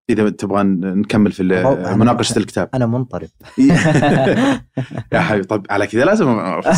إذا 0.09 0.29
تبغى 0.29 0.63
نكمل 0.63 1.31
في 1.31 1.43
مناقشة 1.95 2.37
الكتاب. 2.37 2.69
أنا 2.73 2.85
منطرب. 2.85 3.29
يا 5.13 5.19
حبيبي 5.19 5.47
طب 5.47 5.65
على 5.69 5.87
كذا 5.87 6.05
لازم 6.05 6.27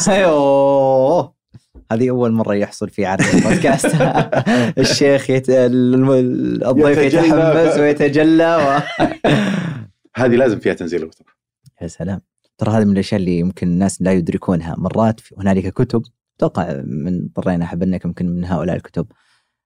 أيوه. 0.08 1.34
هذه 1.92 2.10
أول 2.10 2.32
مرة 2.32 2.56
يحصل 2.56 2.90
في 2.90 3.06
عرض 3.06 3.24
البودكاست. 3.34 3.96
الشيخ 4.84 5.30
يت... 5.30 5.50
الضيف 5.50 6.98
يتحمس 6.98 7.78
ويتجلى 7.78 8.56
و... 8.56 8.82
هذه 10.22 10.36
لازم 10.36 10.60
فيها 10.60 10.74
تنزيل 10.74 11.02
الوتر. 11.02 11.38
يا 11.82 11.88
سلام. 11.88 12.22
ترى 12.58 12.72
هذه 12.72 12.86
من 12.86 12.92
الأشياء 12.92 13.20
اللي 13.20 13.40
يمكن 13.40 13.68
الناس 13.68 14.02
لا 14.02 14.14
يدركونها. 14.14 14.76
مرات 14.78 15.22
هنالك 15.38 15.74
كتب 15.74 16.02
أتوقع 16.38 16.82
من 16.86 17.28
طرينا 17.28 17.66
أحب 17.66 17.84
أنك 17.84 18.06
يمكن 18.06 18.30
من 18.30 18.46
هؤلاء 18.46 18.76
الكتب. 18.76 19.08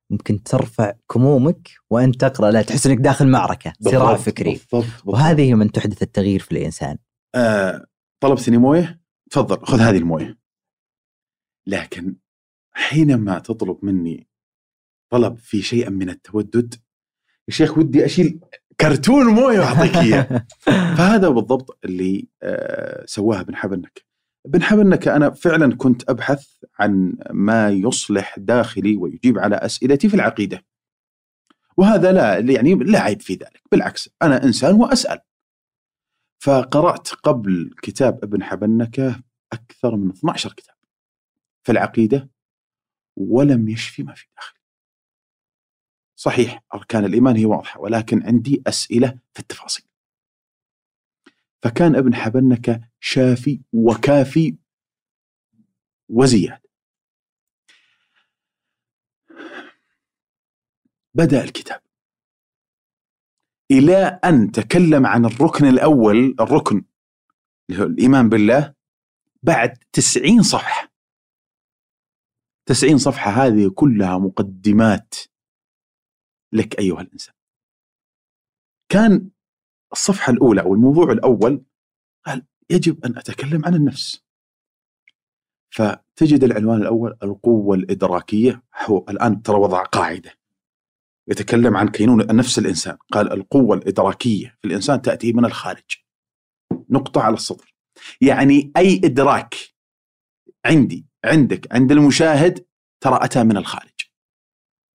ممكن 0.09 0.43
ترفع 0.43 0.93
كمومك 1.13 1.69
وانت 1.89 2.21
تقرأ 2.21 2.51
لا 2.51 2.61
تحس 2.61 2.87
إنك 2.87 2.97
داخل 2.97 3.27
معركة 3.27 3.73
صراع 3.81 4.15
فكري. 4.15 4.49
بالضبط 4.51 4.73
بالضبط. 4.73 5.07
وهذه 5.07 5.53
من 5.53 5.71
تحدث 5.71 6.01
التغيير 6.01 6.39
في 6.39 6.51
الإنسان. 6.51 6.97
آه 7.35 7.85
طلبتني 8.19 8.57
مويه؟ 8.57 9.01
تفضل 9.31 9.65
خذ 9.65 9.79
هذه 9.79 9.97
المويه. 9.97 10.37
لكن 11.67 12.15
حينما 12.71 13.39
تطلب 13.39 13.85
مني 13.85 14.27
طلب 15.11 15.37
في 15.37 15.61
شيء 15.61 15.89
من 15.89 16.09
التودد 16.09 16.75
يا 17.47 17.53
شيخ 17.53 17.77
ودي 17.77 18.05
أشيل 18.05 18.39
كرتون 18.81 19.25
مويه 19.25 19.59
وأعطيك 19.59 19.95
إياه. 19.95 20.47
فهذا 20.97 21.29
بالضبط 21.29 21.79
اللي 21.85 22.27
آه 22.43 23.05
سواه 23.05 23.39
ابن 23.39 23.55
حبنك. 23.55 24.06
ابن 24.47 24.63
حبنك 24.63 25.07
أنا 25.07 25.29
فعلا 25.29 25.75
كنت 25.75 26.09
أبحث 26.09 26.47
عن 26.79 27.17
ما 27.31 27.69
يصلح 27.69 28.39
داخلي 28.39 28.95
ويجيب 28.95 29.39
على 29.39 29.55
أسئلتي 29.55 30.09
في 30.09 30.15
العقيدة. 30.15 30.65
وهذا 31.77 32.11
لا 32.11 32.39
يعني 32.39 32.75
لا 32.75 32.99
عيب 32.99 33.21
في 33.21 33.33
ذلك 33.33 33.61
بالعكس 33.71 34.09
أنا 34.21 34.43
إنسان 34.43 34.75
وأسأل. 34.75 35.19
فقرأت 36.39 37.07
قبل 37.07 37.75
كتاب 37.81 38.23
ابن 38.23 38.43
حبنكه 38.43 39.23
أكثر 39.53 39.95
من 39.95 40.09
12 40.09 40.53
كتاب 40.53 40.75
في 41.63 41.71
العقيدة 41.71 42.29
ولم 43.17 43.69
يشفي 43.69 44.03
ما 44.03 44.13
في 44.13 44.25
داخلي. 44.35 44.59
صحيح 46.15 46.63
أركان 46.73 47.05
الإيمان 47.05 47.35
هي 47.35 47.45
واضحة 47.45 47.79
ولكن 47.79 48.23
عندي 48.23 48.63
أسئلة 48.67 49.19
في 49.33 49.39
التفاصيل. 49.39 49.85
فكان 51.63 51.95
ابن 51.95 52.15
حبنكه 52.15 52.89
شافي 52.99 53.61
وكافي 53.73 54.57
وزياد. 56.09 56.61
بدأ 61.13 61.43
الكتاب. 61.43 61.81
إلى 63.71 64.19
أن 64.23 64.51
تكلم 64.51 65.05
عن 65.05 65.25
الركن 65.25 65.65
الأول 65.65 66.35
الركن 66.39 66.85
اللي 67.69 67.81
هو 67.81 67.85
الإيمان 67.85 68.29
بالله 68.29 68.73
بعد 69.43 69.77
تسعين 69.93 70.43
صفحة. 70.43 70.91
تسعين 72.65 72.97
صفحة 72.97 73.31
هذه 73.31 73.71
كلها 73.75 74.17
مقدمات 74.17 75.15
لك 76.53 76.79
أيها 76.79 77.01
الإنسان. 77.01 77.35
كان 78.89 79.29
الصفحة 79.91 80.33
الأولى 80.33 80.61
أو 80.61 80.73
الموضوع 80.73 81.11
الأول 81.11 81.63
قال 82.25 82.45
يجب 82.69 83.05
أن 83.05 83.17
أتكلم 83.17 83.65
عن 83.65 83.75
النفس. 83.75 84.23
فتجد 85.69 86.43
العنوان 86.43 86.81
الأول 86.81 87.17
القوة 87.23 87.75
الإدراكية. 87.75 88.63
هو 88.85 89.05
الآن 89.09 89.41
ترى 89.41 89.57
وضع 89.57 89.83
قاعدة. 89.83 90.33
يتكلم 91.27 91.77
عن 91.77 91.87
كينونة 91.87 92.23
نفس 92.33 92.59
الإنسان. 92.59 92.97
قال 93.11 93.33
القوة 93.33 93.77
الإدراكية 93.77 94.57
في 94.61 94.67
الإنسان 94.67 95.01
تأتي 95.01 95.33
من 95.33 95.45
الخارج. 95.45 95.95
نقطة 96.89 97.21
على 97.21 97.33
الصدر 97.33 97.75
يعني 98.21 98.71
أي 98.77 99.01
إدراك 99.03 99.55
عندي 100.65 101.05
عندك 101.25 101.73
عند 101.73 101.91
المشاهد 101.91 102.65
ترى 103.03 103.19
أتى 103.21 103.43
من 103.43 103.57
الخارج. 103.57 103.93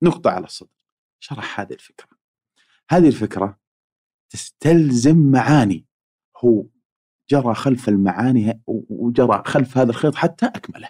نقطة 0.02 0.30
على 0.30 0.44
الصدر 0.44 0.76
شرح 1.20 1.60
هذه 1.60 1.72
الفكرة. 1.72 2.08
هذه 2.90 3.06
الفكرة 3.06 3.59
تستلزم 4.30 5.16
معاني. 5.16 5.86
هو 6.44 6.64
جرى 7.30 7.54
خلف 7.54 7.88
المعاني 7.88 8.62
وجرى 8.66 9.42
خلف 9.46 9.78
هذا 9.78 9.90
الخيط 9.90 10.14
حتى 10.14 10.46
أكمله. 10.46 10.88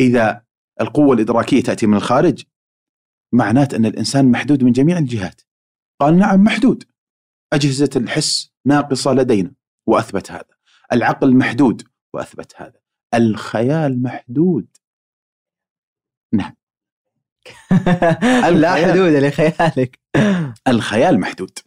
إذا 0.00 0.44
القوة 0.80 1.14
الإدراكية 1.14 1.62
تأتي 1.62 1.86
من 1.86 1.96
الخارج 1.96 2.44
معنات 3.32 3.74
أن 3.74 3.86
الإنسان 3.86 4.30
محدود 4.30 4.64
من 4.64 4.72
جميع 4.72 4.98
الجهات. 4.98 5.42
قال 6.00 6.18
نعم 6.18 6.44
محدود. 6.44 6.84
أجهزة 7.52 7.90
الحس 7.96 8.52
ناقصة 8.64 9.12
لدينا 9.12 9.52
وأثبت 9.86 10.30
هذا. 10.30 10.56
العقل 10.92 11.36
محدود 11.36 11.88
وأثبت 12.14 12.52
هذا. 12.56 12.80
الخيال 13.14 14.02
محدود. 14.02 14.66
نعم. 16.32 16.56
لا 18.60 18.74
حدود 18.74 19.12
لخيالك. 19.12 20.00
الخيال 20.68 21.20
محدود. 21.20 21.58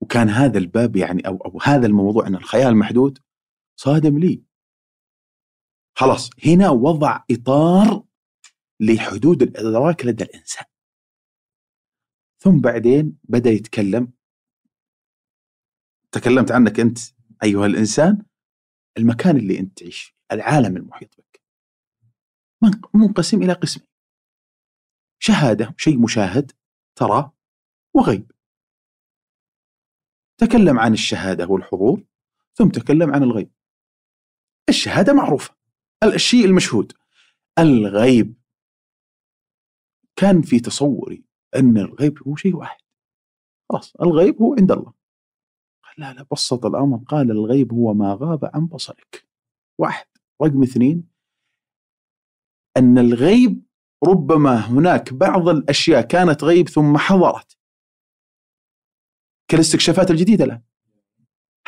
وكان 0.00 0.28
هذا 0.28 0.58
الباب 0.58 0.96
يعني 0.96 1.26
أو 1.26 1.36
أو 1.36 1.60
هذا 1.62 1.86
الموضوع 1.86 2.26
إن 2.26 2.34
الخيال 2.34 2.76
محدود 2.76 3.18
صادم 3.76 4.18
لي. 4.18 4.44
خلاص 5.98 6.30
هنا 6.46 6.70
وضع 6.70 7.24
إطار 7.30 8.04
لحدود 8.80 9.42
الإدراك 9.42 10.06
لدى 10.06 10.24
الإنسان. 10.24 10.64
ثم 12.38 12.60
بعدين 12.60 13.18
بدأ 13.24 13.50
يتكلم. 13.50 14.12
تكلمت 16.12 16.52
عنك 16.52 16.80
أنت 16.80 16.98
أيها 17.44 17.66
الإنسان 17.66 18.24
المكان 18.98 19.36
اللي 19.36 19.58
أنت 19.58 19.78
تعيش 19.78 20.02
فيه 20.02 20.14
العالم 20.32 20.76
المحيط 20.76 21.16
بك. 21.16 21.42
منقسم 22.94 23.42
إلى 23.42 23.52
قسمين. 23.52 23.88
شهادة 25.18 25.74
شيء 25.78 26.02
مشاهد 26.02 26.52
ترى 26.98 27.30
وغيب. 27.94 28.31
تكلم 30.42 30.78
عن 30.78 30.92
الشهادة 30.92 31.46
والحضور 31.46 32.04
ثم 32.54 32.68
تكلم 32.68 33.14
عن 33.14 33.22
الغيب. 33.22 33.50
الشهادة 34.68 35.12
معروفة. 35.12 35.54
الشيء 36.04 36.44
المشهود. 36.44 36.92
الغيب. 37.58 38.34
كان 40.16 40.42
في 40.42 40.60
تصوري 40.60 41.24
أن 41.56 41.78
الغيب 41.78 42.28
هو 42.28 42.36
شيء 42.36 42.56
واحد. 42.56 42.80
خلاص 43.70 43.96
الغيب 43.96 44.42
هو 44.42 44.54
عند 44.54 44.72
الله. 44.72 44.92
قال 45.82 45.94
لا 45.98 46.12
لا 46.12 46.26
بسط 46.32 46.66
الأمر. 46.66 46.98
قال 47.08 47.30
الغيب 47.30 47.72
هو 47.72 47.94
ما 47.94 48.18
غاب 48.20 48.50
عن 48.54 48.66
بصرك. 48.66 49.28
واحد. 49.78 50.06
رقم 50.42 50.62
اثنين. 50.62 51.08
أن 52.76 52.98
الغيب 52.98 53.66
ربما 54.04 54.56
هناك 54.56 55.12
بعض 55.12 55.48
الأشياء 55.48 56.02
كانت 56.02 56.44
غيب 56.44 56.68
ثم 56.68 56.96
حضرت. 56.98 57.61
كالاستكشافات 59.52 60.10
الجديدة 60.10 60.44
الان 60.44 60.62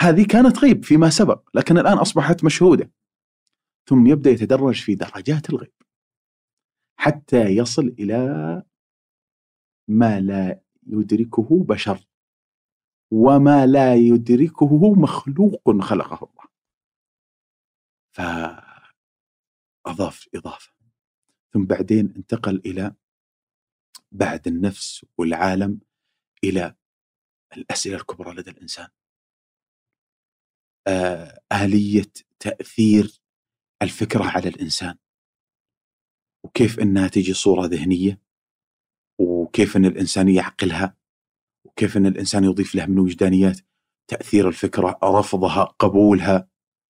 هذه 0.00 0.26
كانت 0.26 0.58
غيب 0.58 0.84
فيما 0.84 1.10
سبق 1.10 1.48
لكن 1.54 1.78
الآن 1.78 1.98
أصبحت 1.98 2.44
مشهودة. 2.44 2.90
ثم 3.88 4.06
يبدأ 4.06 4.30
يتدرج 4.30 4.82
في 4.82 4.94
درجات 4.94 5.50
الغيب. 5.50 5.72
حتى 6.96 7.46
يصل 7.46 7.86
إلى 7.86 8.62
ما 9.88 10.20
لا 10.20 10.62
يدركه 10.86 11.64
بشر 11.64 12.08
وما 13.10 13.66
لا 13.66 13.94
يدركه 13.94 14.94
مخلوق 14.94 15.70
خلقه 15.82 16.30
الله. 16.30 16.44
فأضاف 19.86 20.28
إضافة. 20.34 20.72
ثم 21.52 21.64
بعدين 21.64 22.14
انتقل 22.16 22.62
إلى 22.66 22.94
بعد 24.12 24.48
النفس 24.48 25.06
والعالم 25.18 25.80
إلى 26.44 26.74
الأسئلة 27.56 27.96
الكبرى 27.96 28.34
لدى 28.34 28.50
الإنسان. 28.50 28.88
آه، 30.88 31.40
آلية 31.52 32.12
تأثير 32.40 33.20
الفكرة 33.82 34.24
على 34.24 34.48
الإنسان. 34.48 34.96
وكيف 36.44 36.80
أنها 36.80 37.08
تجي 37.08 37.34
صورة 37.34 37.66
ذهنية 37.66 38.20
وكيف 39.20 39.76
أن 39.76 39.84
الإنسان 39.84 40.28
يعقلها 40.28 40.96
وكيف 41.64 41.96
أن 41.96 42.06
الإنسان 42.06 42.44
يضيف 42.44 42.74
لها 42.74 42.86
من 42.86 42.98
وجدانيات 42.98 43.60
تأثير 44.10 44.48
الفكرة 44.48 44.98
رفضها 45.04 45.64
قبولها 45.64 46.48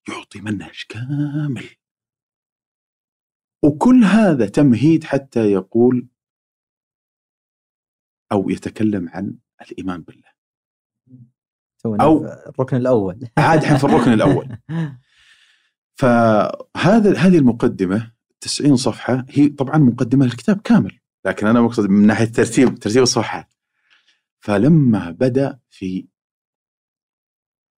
يعطي 0.08 0.40
منهج 0.40 0.84
كامل. 0.88 1.68
وكل 3.64 4.04
هذا 4.04 4.48
تمهيد 4.48 5.04
حتى 5.04 5.52
يقول 5.52 6.08
أو 8.32 8.50
يتكلم 8.50 9.08
عن 9.08 9.38
الإيمان 9.62 10.02
بالله. 10.02 10.33
أو 11.86 12.24
الركن 12.26 12.76
الأول. 12.76 13.28
عاد 13.38 13.62
الحين 13.62 13.76
في 13.76 13.84
الركن 13.84 14.12
الأول. 14.12 14.56
فهذا 16.00 17.16
هذه 17.16 17.38
المقدمة 17.38 18.12
90 18.40 18.76
صفحة 18.76 19.26
هي 19.28 19.48
طبعا 19.48 19.78
مقدمة 19.78 20.24
للكتاب 20.24 20.60
كامل 20.60 21.00
لكن 21.26 21.46
أنا 21.46 21.60
مقصد 21.60 21.90
من 21.90 22.06
ناحية 22.06 22.24
ترتيب 22.24 22.78
ترتيب 22.78 23.02
الصفحات. 23.02 23.54
فلما 24.40 25.10
بدأ 25.10 25.58
في 25.70 26.08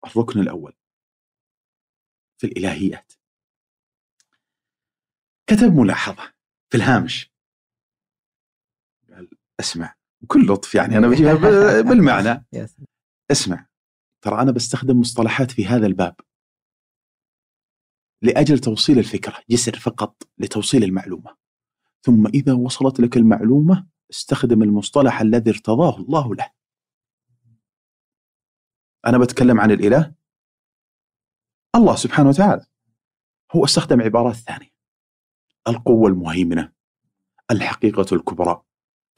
الركن 0.05 0.39
الأول 0.39 0.73
في 2.37 2.47
الإلهيات 2.47 3.13
كتب 5.47 5.75
ملاحظة 5.75 6.33
في 6.69 6.77
الهامش. 6.77 7.31
قال 9.13 9.29
اسمع. 9.59 9.95
بكل 10.21 10.47
لطف 10.47 10.75
يعني 10.75 10.97
أنا 10.97 11.07
بجيبها 11.07 11.81
بالمعنى 11.89 12.45
اسمع. 13.31 13.67
ترى 14.25 14.41
أنا 14.41 14.51
بستخدم 14.51 14.99
مصطلحات 14.99 15.51
في 15.51 15.65
هذا 15.65 15.87
الباب. 15.87 16.15
لأجل 18.21 18.59
توصيل 18.59 18.99
الفكرة 18.99 19.43
جسر 19.49 19.79
فقط 19.79 20.23
لتوصيل 20.37 20.83
المعلومة. 20.83 21.35
ثم 22.01 22.27
إذا 22.27 22.53
وصلت 22.53 22.99
لك 22.99 23.17
المعلومة 23.17 23.87
استخدم 24.11 24.63
المصطلح 24.63 25.21
الذي 25.21 25.49
ارتضاه 25.49 25.97
الله 25.97 26.35
له. 26.35 26.51
أنا 29.05 29.17
بتكلم 29.17 29.59
عن 29.59 29.71
الإله؟ 29.71 30.15
الله 31.75 31.95
سبحانه 31.95 32.29
وتعالى. 32.29 32.65
هو 33.55 33.65
استخدم 33.65 34.01
عبارات 34.01 34.35
ثانية. 34.35 34.71
القوة 35.67 36.09
المهيمنة 36.09 36.73
الحقيقة 37.51 38.15
الكبرى. 38.15 38.61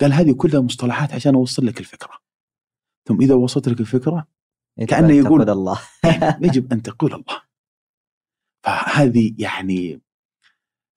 قال 0.01 0.13
هذه 0.13 0.35
كلها 0.37 0.61
مصطلحات 0.61 1.13
عشان 1.13 1.35
أوصل 1.35 1.65
لك 1.65 1.79
الفكرة. 1.79 2.19
ثم 3.07 3.21
إذا 3.21 3.35
وصلت 3.35 3.69
لك 3.69 3.79
الفكرة 3.79 4.36
كأنه 4.85 5.13
يقول 5.13 5.49
الله. 5.49 5.81
يجب 6.45 6.73
أن 6.73 6.81
تقول 6.81 7.13
الله. 7.13 7.41
فهذه 8.63 9.35
يعني 9.37 10.01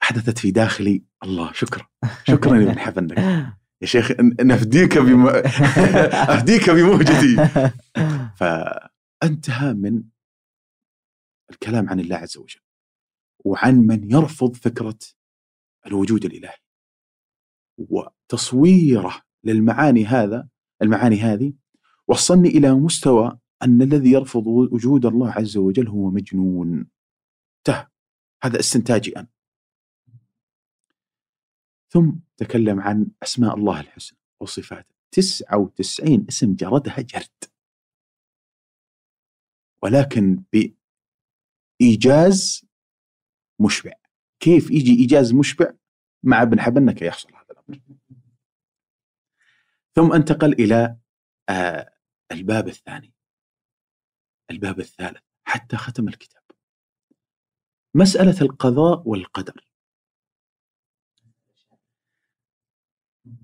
حدثت 0.02 0.38
في 0.38 0.50
داخلي 0.50 1.04
الله. 1.22 1.52
شكرا. 1.52 1.86
شكرا 2.24 2.56
يا 2.56 2.62
ابن 2.62 2.78
حفنك 2.78 3.18
يا 3.82 3.86
شيخ 3.86 4.12
نفديك 4.40 4.98
بم... 5.06 5.26
أفديك 6.34 6.70
بمهجتي 6.70 7.36
فأنتهى 8.36 9.74
من 9.74 10.02
الكلام 11.50 11.88
عن 11.88 12.00
الله 12.00 12.16
عز 12.16 12.36
وجل 12.36 12.60
وعن 13.44 13.74
من 13.74 14.10
يرفض 14.10 14.56
فكرة 14.56 14.98
الوجود 15.86 16.24
الإلهي. 16.24 16.56
وتصويره 17.78 19.22
للمعاني 19.44 20.06
هذا 20.06 20.48
المعاني 20.82 21.20
هذه 21.20 21.52
وصلني 22.08 22.48
إلى 22.48 22.74
مستوى 22.74 23.38
أن 23.62 23.82
الذي 23.82 24.10
يرفض 24.10 24.46
وجود 24.46 25.06
الله 25.06 25.30
عز 25.30 25.56
وجل 25.56 25.88
هو 25.88 26.10
مجنون. 26.10 26.90
ته 27.64 27.88
هذا 28.42 28.60
استنتاجي 28.60 29.16
أنا. 29.16 29.28
ثم 31.92 32.12
تكلم 32.36 32.80
عن 32.80 33.10
أسماء 33.22 33.54
الله 33.56 33.80
الحسنى 33.80 34.18
وصفاته. 34.40 34.94
99 35.12 36.26
اسم 36.28 36.54
جردها 36.54 37.00
جرد. 37.00 37.44
ولكن 39.82 40.42
بإيجاز 41.80 42.64
مشبع. 43.60 43.92
كيف 44.40 44.70
يجي 44.70 45.00
إيجاز 45.00 45.32
مشبع؟ 45.32 45.72
مع 46.22 46.42
ابن 46.42 46.60
حبنة 46.60 46.92
كي 46.92 47.06
يحصل 47.06 47.34
هذا 47.34 47.46
الأمر. 47.50 47.80
ثم 49.94 50.12
انتقل 50.12 50.52
إلى 50.52 50.96
آه 51.48 51.94
الباب 52.32 52.68
الثاني. 52.68 53.12
الباب 54.50 54.80
الثالث 54.80 55.22
حتى 55.44 55.76
ختم 55.76 56.08
الكتاب. 56.08 56.42
مسألة 57.94 58.40
القضاء 58.40 59.08
والقدر. 59.08 59.66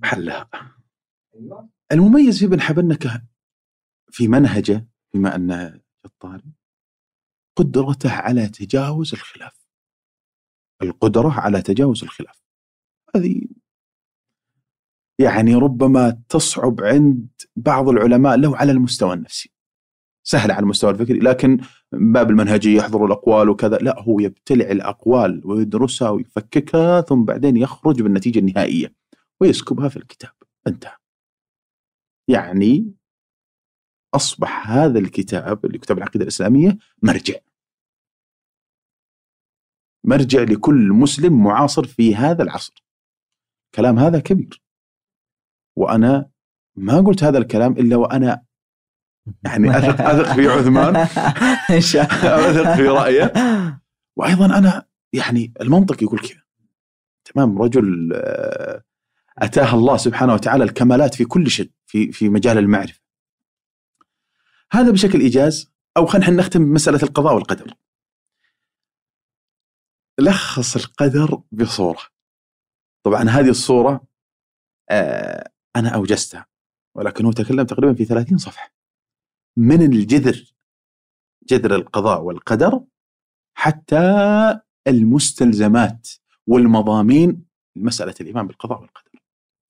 حلها. 0.04 0.50
المميز 1.92 2.38
في 2.38 2.44
ابن 2.44 2.60
حبنكة 2.60 3.22
في 4.10 4.28
منهجه 4.28 4.88
بما 5.14 5.34
أنه 5.34 5.80
جطاري 6.06 6.52
قدرته 7.56 8.12
على 8.12 8.48
تجاوز 8.48 9.14
الخلاف. 9.14 9.66
القدرة 10.82 11.40
على 11.40 11.62
تجاوز 11.62 12.02
الخلاف. 12.02 12.42
هذه 13.16 13.48
يعني 15.18 15.54
ربما 15.54 16.22
تصعب 16.28 16.80
عند 16.80 17.28
بعض 17.56 17.88
العلماء 17.88 18.36
لو 18.36 18.54
على 18.54 18.72
المستوى 18.72 19.14
النفسي. 19.14 19.55
سهل 20.28 20.50
على 20.50 20.62
المستوى 20.62 20.90
الفكري 20.90 21.18
لكن 21.18 21.58
باب 21.92 22.30
المنهجية 22.30 22.76
يحضر 22.76 23.04
الأقوال 23.04 23.48
وكذا 23.48 23.76
لا 23.76 24.02
هو 24.02 24.20
يبتلع 24.20 24.70
الأقوال 24.70 25.42
ويدرسها 25.44 26.10
ويفككها 26.10 27.00
ثم 27.00 27.24
بعدين 27.24 27.56
يخرج 27.56 28.02
بالنتيجة 28.02 28.38
النهائية 28.38 28.94
ويسكبها 29.40 29.88
في 29.88 29.96
الكتاب. 29.96 30.30
انتهى. 30.66 30.96
يعني 32.28 32.94
أصبح 34.14 34.70
هذا 34.70 34.98
الكتاب 34.98 35.66
اللي 35.66 35.78
كتاب 35.78 35.98
العقيدة 35.98 36.22
الإسلامية 36.22 36.78
مرجع. 37.02 37.38
مرجع 40.04 40.42
لكل 40.42 40.88
مسلم 40.92 41.44
معاصر 41.44 41.86
في 41.86 42.14
هذا 42.14 42.42
العصر. 42.42 42.84
كلام 43.74 43.98
هذا 43.98 44.20
كبير. 44.20 44.62
وأنا 45.76 46.30
ما 46.76 47.00
قلت 47.00 47.24
هذا 47.24 47.38
الكلام 47.38 47.72
إلا 47.72 47.96
وأنا 47.96 48.45
يعني 49.44 49.78
أثق, 49.78 50.00
أثق 50.00 50.32
في 50.34 50.48
عثمان. 50.48 50.96
أثق 52.50 52.74
في 52.74 52.88
رأيه. 52.88 53.32
وأيضا 54.16 54.58
أنا 54.58 54.86
يعني 55.12 55.52
المنطق 55.60 56.02
يقول 56.02 56.18
كذا. 56.18 56.42
تمام؟ 57.24 57.62
رجل 57.62 58.12
آه، 58.14 58.82
أتاه 59.38 59.74
الله 59.74 59.96
سبحانه 59.96 60.34
وتعالى 60.34 60.64
الكمالات 60.64 61.14
في 61.14 61.24
كل 61.24 61.50
شيء 61.50 61.70
في 61.86 62.12
في 62.12 62.28
مجال 62.28 62.58
المعرفة. 62.58 63.00
هذا 64.72 64.90
بشكل 64.90 65.20
إيجاز 65.20 65.72
أو 65.96 66.06
خلينا 66.06 66.30
نختم 66.30 66.64
بمسألة 66.64 67.02
القضاء 67.02 67.34
والقدر. 67.34 67.74
لخص 70.18 70.76
القدر 70.76 71.42
بصورة. 71.52 72.02
طبعا 73.02 73.22
هذه 73.22 73.48
الصورة 73.48 74.06
آه 74.90 75.50
أنا 75.76 75.88
أوجزتها 75.88 76.46
ولكن 76.94 77.24
هو 77.24 77.32
تكلم 77.32 77.62
تقريبا 77.62 77.94
في 77.94 78.04
30 78.04 78.38
صفحة. 78.38 78.75
من 79.56 79.82
الجذر 79.82 80.54
جذر 81.48 81.74
القضاء 81.74 82.22
والقدر 82.22 82.84
حتى 83.54 84.00
المستلزمات 84.86 86.08
والمضامين 86.46 87.46
لمسألة 87.76 88.14
الإيمان 88.20 88.46
بالقضاء 88.46 88.80
والقدر. 88.80 89.20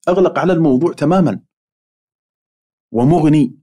أغلق 0.07 0.39
على 0.39 0.53
الموضوع 0.53 0.93
تماما 0.93 1.41
ومغني. 2.91 3.59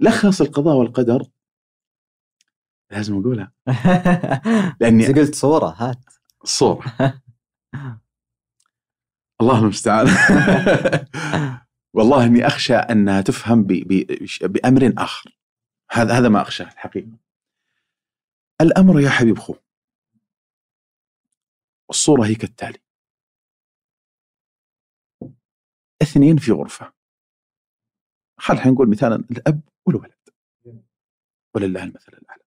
لخص 0.00 0.40
القضاء 0.40 0.76
والقدر. 0.76 1.22
لازم 2.90 3.20
أقولها. 3.20 3.52
لأني 4.80 5.06
قلت 5.06 5.34
صورة 5.34 5.68
هات. 5.68 6.04
الصورة 6.44 6.82
الله 9.40 9.58
المستعان. 9.58 10.06
والله 11.92 12.26
إني 12.26 12.46
أخشى 12.46 12.74
أنها 12.74 13.20
تفهم 13.20 13.62
بأمر 14.42 14.94
آخر. 14.98 15.36
هذا 15.90 16.18
هذا 16.18 16.28
ما 16.28 16.42
أخشاه 16.42 16.72
الحقيقة. 16.72 17.18
الأمر 18.60 19.00
يا 19.00 19.10
حبيب 19.10 19.38
خو 19.38 19.54
الصورة 21.90 22.26
هي 22.26 22.34
كالتالي. 22.34 22.78
اثنين 26.02 26.36
في 26.36 26.52
غرفة. 26.52 26.92
خلينا 28.38 28.70
نقول 28.70 28.90
مثالا 28.90 29.24
الأب 29.30 29.60
والولد. 29.86 30.12
ولله 31.54 31.84
المثل 31.84 32.12
الأعلى. 32.12 32.42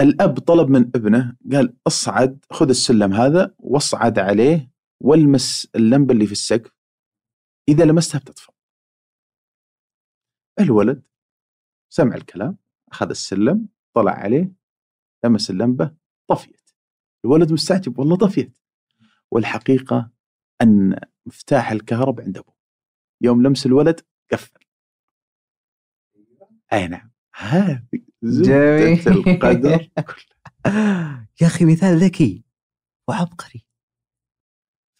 الأب 0.00 0.38
طلب 0.38 0.68
من 0.68 0.80
ابنه 0.80 1.36
قال 1.52 1.76
اصعد 1.86 2.44
خذ 2.50 2.68
السلم 2.68 3.12
هذا 3.12 3.54
واصعد 3.58 4.18
عليه 4.18 4.70
والمس 5.00 5.68
اللمبة 5.76 6.14
اللي 6.14 6.26
في 6.26 6.32
السقف 6.32 6.81
إذا 7.68 7.84
لمستها 7.84 8.18
بتطفى. 8.18 8.52
الولد 10.60 11.02
سمع 11.92 12.14
الكلام 12.14 12.58
أخذ 12.92 13.10
السلم 13.10 13.68
طلع 13.94 14.12
عليه 14.12 14.52
لمس 15.24 15.50
اللمبة 15.50 15.96
طفيت. 16.30 16.70
الولد 17.24 17.52
مستعجب 17.52 17.98
والله 17.98 18.16
طفيت. 18.16 18.58
والحقيقة 19.30 20.10
أن 20.62 21.00
مفتاح 21.26 21.70
الكهرب 21.70 22.20
عند 22.20 22.38
أبوه. 22.38 22.56
يوم 23.20 23.42
لمس 23.42 23.66
الولد 23.66 24.00
قفل. 24.32 24.58
أي 26.72 26.88
نعم. 26.88 27.12
هذه 27.34 28.02
زبدة 28.22 29.10
القدر 29.10 29.90
يا 31.40 31.46
أخي 31.46 31.64
مثال 31.64 31.98
ذكي 31.98 32.44
وعبقري. 33.08 33.66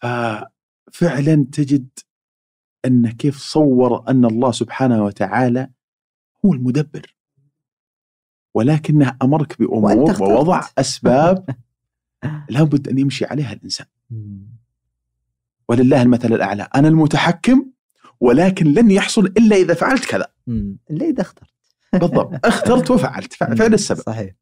ففعلا 0.01 1.45
تجد 1.51 1.89
أن 2.85 3.11
كيف 3.11 3.37
صور 3.37 4.09
أن 4.09 4.25
الله 4.25 4.51
سبحانه 4.51 5.03
وتعالى 5.05 5.69
هو 6.45 6.53
المدبر. 6.53 7.15
ولكنه 8.53 9.17
أمرك 9.21 9.59
بأمور 9.59 10.23
ووضع 10.23 10.61
أسباب 10.77 11.45
لابد 12.49 12.87
أن 12.87 12.97
يمشي 12.97 13.25
عليها 13.25 13.53
الإنسان. 13.53 13.87
ولله 15.69 16.01
المثل 16.01 16.33
الأعلى. 16.33 16.67
أنا 16.75 16.87
المتحكم 16.87 17.65
ولكن 18.19 18.73
لن 18.73 18.91
يحصل 18.91 19.25
إلا 19.25 19.55
إذا 19.55 19.73
فعلت 19.73 20.05
كذا. 20.05 20.27
إلا 20.91 21.05
إذا 21.05 21.21
اخترت. 21.21 21.49
بالضبط. 21.93 22.39
اخترت 22.45 22.91
وفعلت. 22.91 23.33
فعل 23.33 23.73
السبب. 23.73 23.99
صحيح. 23.99 24.33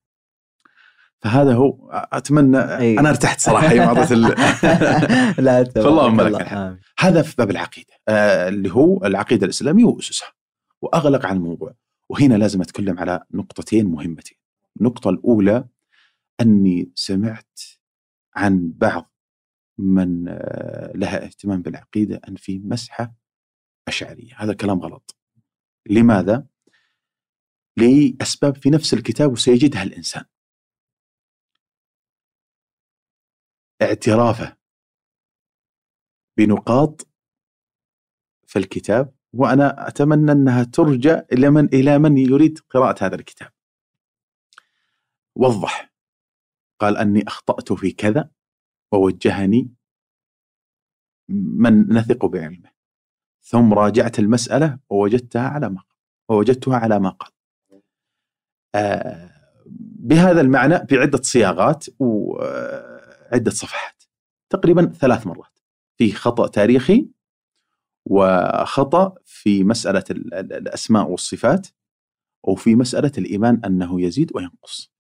فهذا 1.21 1.53
هو 1.53 1.89
أتمنى 1.91 2.57
أي. 2.57 2.99
أنا 2.99 3.09
ارتحت 3.09 3.39
صراحة 3.39 3.71
يوم 3.71 3.87
اعطيت 3.87 4.11
ال... 4.11 4.21
لا 5.45 5.63
فاللهم 5.63 6.21
لك 6.21 6.41
الحمد. 6.41 6.79
هذا 6.99 7.21
في 7.21 7.35
باب 7.37 7.51
العقيدة 7.51 7.93
آه 8.07 8.49
اللي 8.49 8.71
هو 8.71 9.05
العقيدة 9.05 9.45
الإسلامية 9.45 9.85
وأسسها. 9.85 10.33
وأغلق 10.81 11.25
عن 11.25 11.37
الموضوع. 11.37 11.73
وهنا 12.09 12.35
لازم 12.35 12.61
أتكلم 12.61 12.99
على 12.99 13.23
نقطتين 13.33 13.85
مهمتين. 13.85 14.37
النقطة 14.79 15.09
الأولى 15.09 15.65
أني 16.41 16.91
سمعت 16.95 17.59
عن 18.35 18.73
بعض 18.75 19.11
من 19.77 20.25
آه، 20.29 20.91
لها 20.95 21.25
اهتمام 21.25 21.61
بالعقيدة 21.61 22.21
أن 22.27 22.35
في 22.35 22.59
مسحة 22.59 23.13
أشعرية. 23.87 24.33
هذا 24.37 24.53
كلام 24.53 24.79
غلط. 24.79 25.15
لماذا؟ 25.89 26.45
لأسباب 27.77 28.55
في 28.55 28.69
نفس 28.69 28.93
الكتاب 28.93 29.31
وسيجدها 29.31 29.83
الإنسان. 29.83 30.23
اعترافه 33.81 34.57
بنقاط 36.37 37.07
في 38.47 38.59
الكتاب 38.59 39.15
وأنا 39.33 39.87
أتمنى 39.87 40.31
أنها 40.31 40.63
ترجع 40.63 41.21
إلى 41.31 41.49
من 41.49 41.65
إلى 41.65 41.99
من 41.99 42.17
يريد 42.17 42.59
قراءة 42.59 43.05
هذا 43.05 43.15
الكتاب. 43.15 43.51
وضح 45.35 45.93
قال 46.79 46.97
أني 46.97 47.27
أخطأت 47.27 47.73
في 47.73 47.91
كذا 47.91 48.29
ووجهني 48.91 49.73
من 51.29 51.93
نثق 51.93 52.25
بعلمه. 52.25 52.71
ثم 53.41 53.73
راجعت 53.73 54.19
المسألة 54.19 54.79
ووجدتها 54.89 55.47
على 55.47 55.69
ما 55.69 55.83
ووجدتها 56.29 56.77
على 56.77 56.99
ما 56.99 57.09
قال. 57.09 57.31
آه 58.75 59.31
بهذا 59.99 60.41
المعنى 60.41 60.77
بعدة 60.91 61.21
صياغات 61.21 61.85
وعده 63.31 63.51
صفحات 63.51 64.03
تقريبا 64.49 64.85
ثلاث 64.85 65.27
مرات 65.27 65.59
في 65.97 66.11
خطأ 66.11 66.47
تاريخي 66.47 67.09
وخطأ 68.05 69.15
في 69.25 69.63
مسألة 69.63 70.03
الأسماء 70.09 71.09
والصفات 71.09 71.67
وفي 72.43 72.75
مسألة 72.75 73.11
الإيمان 73.17 73.61
أنه 73.65 74.01
يزيد 74.01 74.31
وينقص. 74.35 74.91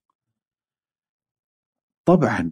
طبعا. 2.05 2.51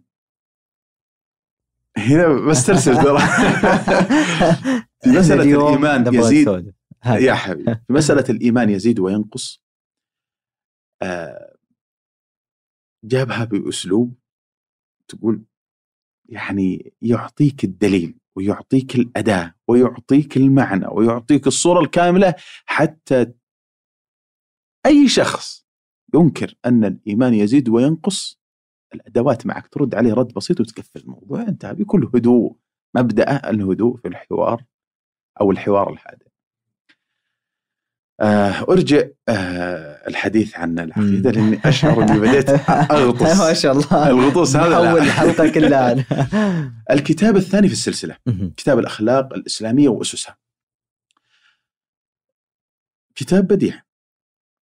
هنا 1.98 2.50
بسترسل 2.50 2.96
ترى. 2.96 3.20
في 5.04 5.10
مسألة 5.10 5.44
الإيمان 5.44 6.16
يزيد 6.16 6.74
يا 7.06 7.34
حبيبي. 7.34 7.76
في 7.76 7.94
مسألة 7.94 8.26
الإيمان 8.30 8.70
يزيد 8.70 9.00
وينقص 9.00 9.64
آه، 11.02 11.56
جابها 13.04 13.46
بأسلوب 13.46 14.20
تقول 15.08 15.44
يعني 16.30 16.94
يعطيك 17.02 17.64
الدليل 17.64 18.18
ويعطيك 18.36 18.96
الأداة 18.96 19.54
ويعطيك 19.68 20.38
المعنى 20.38 20.88
ويعطيك 20.88 21.48
الصورة 21.48 21.80
الكاملة 21.80 22.34
حتى 22.66 23.34
أي 24.86 25.08
شخص 25.08 25.68
ينكر 26.16 26.56
أن 26.66 26.86
الإيمان 26.86 27.34
يزيد 27.34 27.70
وينقص 27.70 28.40
الأدوات 28.94 29.46
معك 29.46 29.68
ترد 29.68 29.96
عليه 29.96 30.14
رد 30.14 30.34
بسيط 30.34 30.60
وتقفل 30.60 31.00
الموضوع 31.00 31.42
انتهى 31.42 31.74
بكل 31.74 32.12
هدوء 32.16 32.56
مبدأ 32.96 33.50
الهدوء 33.50 33.98
في 33.98 34.08
الحوار 34.08 34.64
أو 35.42 35.52
الحوار 35.52 35.94
الهادئ 35.94 36.26
آه 36.26 36.29
أرجع 38.22 39.04
آه 39.30 40.08
الحديث 40.08 40.56
عن 40.56 40.80
العقيده 40.80 41.32
لأني 41.32 41.60
أشعر 41.66 42.04
إني 42.04 42.20
بديت 42.20 42.50
أغطس. 42.92 43.40
ما 43.40 43.54
شاء 43.54 43.72
الله. 43.72 44.10
الغطوس 44.10 44.56
هذا 44.56 44.76
أول 44.76 45.02
الحلقة 45.02 45.50
كلها. 45.50 46.06
الكتاب 46.92 47.36
الثاني 47.38 47.68
في 47.68 47.74
السلسلة 47.74 48.18
كتاب 48.58 48.80
الأخلاق 48.80 49.34
الإسلامية 49.34 49.90
وأسسها. 49.90 50.38
كتاب 53.16 53.48
بديع. 53.48 53.82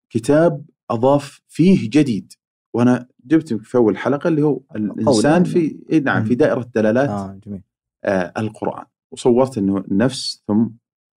كتاب 0.10 0.66
أضاف 0.90 1.42
فيه 1.48 1.90
جديد. 1.90 2.34
وأنا 2.74 3.08
جبت 3.26 3.54
في 3.54 3.78
أول 3.78 3.98
حلقة 3.98 4.28
اللي 4.28 4.42
هو 4.42 4.62
الإنسان 4.76 5.44
في 5.44 5.80
إيه 5.90 6.00
نعم 6.00 6.24
في 6.26 6.36
دائرة 6.36 6.70
دلالات 6.76 7.10
آه 7.10 7.40
جميل. 7.46 7.62
آه 8.04 8.34
القرآن. 8.38 8.86
وصورت 9.12 9.58
إنه 9.58 9.78
النفس 9.78 10.44
ثم 10.48 10.68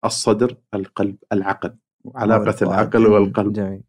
الصدر 0.05 0.57
القلب 0.73 1.15
العقل. 1.33 1.75
وعلاقة 2.03 2.55
العقل 2.61 3.07
والقلب. 3.07 3.53
جميل. 3.53 3.83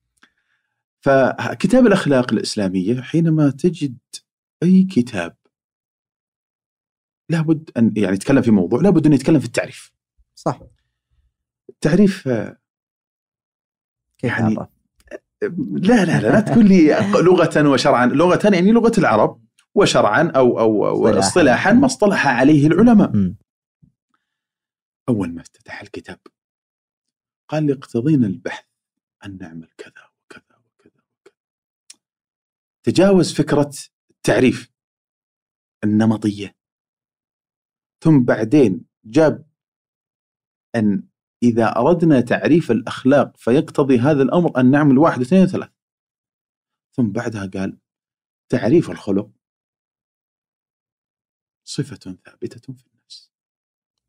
فكتاب 1.00 1.86
الأخلاق 1.86 2.32
الإسلامية 2.32 3.00
حينما 3.00 3.50
تجد 3.50 3.96
أي 4.62 4.82
كتاب 4.82 5.36
لابد 7.30 7.70
أن 7.76 7.92
يعني 7.96 8.14
يتكلم 8.14 8.42
في 8.42 8.50
موضوع 8.50 8.80
لابد 8.80 9.06
أن 9.06 9.12
يتكلم 9.12 9.38
في 9.38 9.46
التعريف. 9.46 9.92
صح. 10.34 10.60
التعريف 11.68 12.28
كيف 14.18 14.38
يعني 14.38 14.54
لا 15.70 16.04
لا 16.04 16.20
لا 16.20 16.28
لا 16.32 16.40
تقول 16.40 16.68
لي 16.68 16.96
لغة 17.28 17.68
وشرعا. 17.68 18.06
لغة 18.06 18.40
يعني 18.44 18.72
لغة 18.72 18.92
العرب 18.98 19.42
وشرعا 19.74 20.32
أو 20.36 20.60
أو 20.60 21.08
اصطلاحا. 21.18 21.72
ما 21.72 21.86
اصطلح 21.86 22.26
عليه 22.26 22.66
العلماء. 22.66 23.16
م. 23.16 23.36
أول 25.08 25.34
ما 25.34 25.40
افتتح 25.40 25.82
الكتاب 25.82 26.18
قال 27.48 27.66
لي 27.66 27.72
اقتضينا 27.72 28.26
البحث 28.26 28.64
أن 29.24 29.38
نعمل 29.38 29.70
كذا 29.78 30.10
وكذا 30.24 30.58
وكذا 30.58 31.02
وكذا. 31.20 31.34
تجاوز 32.82 33.34
فكرة 33.34 33.72
التعريف 34.10 34.72
النمطية. 35.84 36.56
ثم 38.00 38.24
بعدين 38.24 38.84
جاب 39.04 39.48
أن 40.74 41.08
إذا 41.42 41.76
أردنا 41.76 42.20
تعريف 42.20 42.70
الأخلاق 42.70 43.36
فيقتضي 43.36 43.98
هذا 43.98 44.22
الأمر 44.22 44.60
أن 44.60 44.70
نعمل 44.70 44.98
واحد 44.98 45.20
اثنين 45.20 45.46
ثلاث. 45.46 45.70
ثم 46.92 47.12
بعدها 47.12 47.46
قال 47.46 47.78
تعريف 48.48 48.90
الخلق 48.90 49.30
صفة 51.64 51.96
ثابتة 51.96 52.74
في 52.74 52.86
النفس. 52.86 53.32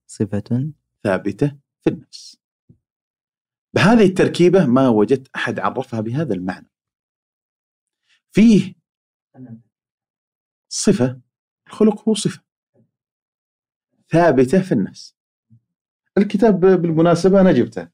صفة 0.07 0.71
ثابتة 1.03 1.57
في 1.81 1.89
النفس. 1.89 2.42
بهذه 3.73 4.05
التركيبة 4.05 4.65
ما 4.65 4.89
وجدت 4.89 5.27
أحد 5.35 5.59
عرفها 5.59 6.01
بهذا 6.01 6.33
المعنى. 6.33 6.69
فيه 8.31 8.73
صفة 10.69 11.21
الخلق 11.67 12.09
هو 12.09 12.13
صفة. 12.13 12.41
ثابتة 14.09 14.61
في 14.61 14.71
النفس. 14.71 15.15
الكتاب 16.17 16.59
بالمناسبة 16.59 17.41
أنا 17.41 17.51
جبته. 17.51 17.89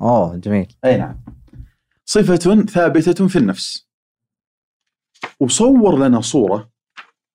أوه 0.00 0.36
جميل. 0.36 0.74
أي 0.84 0.96
نعم. 0.96 1.24
صفة 2.04 2.64
ثابتة 2.64 3.28
في 3.28 3.38
النفس. 3.38 3.88
وصور 5.40 5.98
لنا 6.06 6.20
صورة 6.20 6.72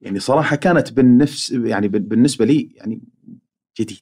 يعني 0.01 0.19
صراحة 0.19 0.55
كانت 0.55 0.93
بالنفس 0.93 1.51
يعني 1.51 1.87
بالنسبة 1.87 2.45
لي 2.45 2.71
يعني 2.75 3.01
جديدة. 3.79 4.01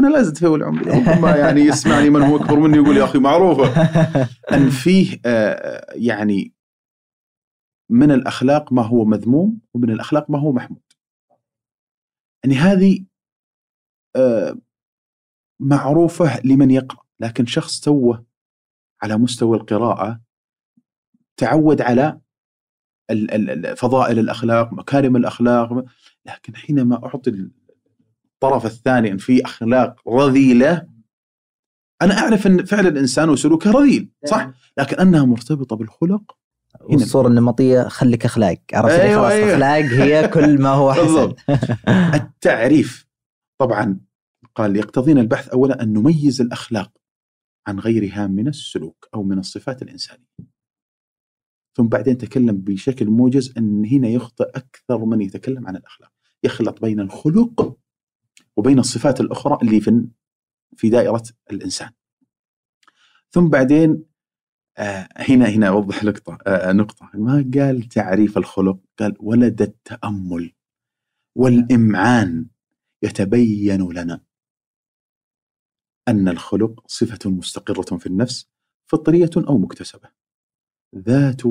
أنا 0.00 0.08
لا 0.08 0.22
زلت 0.22 0.38
في 0.38 0.46
العمر 0.46 0.86
ربما 0.86 1.36
يعني 1.36 1.60
يسمعني 1.60 2.10
من 2.10 2.22
هو 2.22 2.36
أكبر 2.36 2.58
مني 2.58 2.76
يقول 2.76 2.96
يا 2.96 3.04
أخي 3.04 3.18
معروفة 3.18 3.82
إن 4.52 4.70
فيه 4.70 5.20
آه، 5.26 5.94
يعني 5.94 6.52
من 7.90 8.10
الأخلاق 8.10 8.72
ما 8.72 8.82
هو 8.82 9.04
مذموم 9.04 9.60
ومن 9.74 9.90
الأخلاق 9.90 10.30
ما 10.30 10.38
هو 10.38 10.52
محمود. 10.52 10.82
يعني 12.44 12.56
هذه 12.56 13.04
آه، 14.16 14.58
معروفة 15.60 16.40
لمن 16.44 16.70
يقرأ 16.70 17.04
لكن 17.20 17.46
شخص 17.46 17.80
توه 17.80 18.24
على 19.02 19.16
مستوى 19.16 19.56
القراءة 19.56 20.20
تعود 21.36 21.80
على 21.80 22.20
فضائل 23.76 24.18
الأخلاق 24.18 24.72
مكارم 24.72 25.16
الأخلاق 25.16 25.84
لكن 26.26 26.56
حينما 26.56 27.06
أعطي 27.06 27.50
الطرف 28.42 28.66
الثاني 28.66 29.12
ان 29.12 29.18
في 29.18 29.44
أخلاق 29.44 30.08
رذيلة 30.08 30.86
أنا 32.02 32.18
أعرف 32.18 32.46
إن 32.46 32.64
فعل 32.64 32.86
الانسان 32.86 33.28
وسلوكه 33.28 33.70
رذيل 33.70 34.10
صح؟ 34.26 34.36
نعم. 34.36 34.54
لكن 34.78 34.96
أنها 34.96 35.24
مرتبطة 35.24 35.76
بالخلق؟ 35.76 36.36
والصورة 36.80 37.28
النمطية 37.28 37.82
خليك 37.82 38.24
أخلاق 38.24 38.58
عرفت 38.72 39.00
أيوة 39.00 39.22
خلاص 39.22 39.32
أيوة. 39.32 39.54
أخلاق 39.54 39.84
هي 39.84 40.28
كل 40.28 40.62
ما 40.62 40.68
هو 40.68 40.92
حسن. 40.92 41.34
التعريف 42.14 43.06
طبعا 43.58 44.00
قال 44.54 44.76
يقتضينا 44.76 45.20
البحث 45.20 45.48
أولا 45.48 45.82
أن 45.82 45.92
نميز 45.92 46.40
الأخلاق 46.40 46.92
عن 47.66 47.78
غيرها 47.78 48.26
من 48.26 48.48
السلوك 48.48 49.08
أو 49.14 49.22
من 49.22 49.38
الصفات 49.38 49.82
الإنسانية. 49.82 50.28
ثم 51.76 51.88
بعدين 51.88 52.18
تكلم 52.18 52.56
بشكل 52.56 53.06
موجز 53.06 53.54
أن 53.58 53.86
هنا 53.86 54.08
يخطئ 54.08 54.48
أكثر 54.48 55.04
من 55.04 55.20
يتكلم 55.20 55.66
عن 55.66 55.76
الأخلاق. 55.76 56.12
يخلط 56.44 56.80
بين 56.80 57.00
الخلق 57.00 57.78
وبين 58.58 58.78
الصفات 58.78 59.20
الأخرى 59.20 59.58
اللي 59.62 59.80
في 59.80 60.08
في 60.76 60.90
دائرة 60.90 61.22
الإنسان. 61.50 61.90
ثم 63.30 63.48
بعدين 63.48 64.04
آه 64.78 65.08
هنا 65.16 65.48
هنا 65.48 65.68
أوضح 65.68 66.04
نقطة 66.04 66.38
آه 66.46 66.72
نقطة. 66.72 67.10
ما 67.14 67.50
قال 67.54 67.82
تعريف 67.82 68.38
الخلق؟ 68.38 68.78
قال 68.98 69.16
ولد 69.20 69.62
التأمل 69.62 70.52
والإمعان 71.36 72.46
يتبين 73.02 73.92
لنا 73.92 74.20
أن 76.08 76.28
الخلق 76.28 76.84
صفة 76.86 77.30
مستقرة 77.30 77.96
في 77.96 78.06
النفس 78.06 78.50
فطرية 78.86 79.30
أو 79.36 79.58
مكتسبة. 79.58 80.10
ذات 80.96 81.42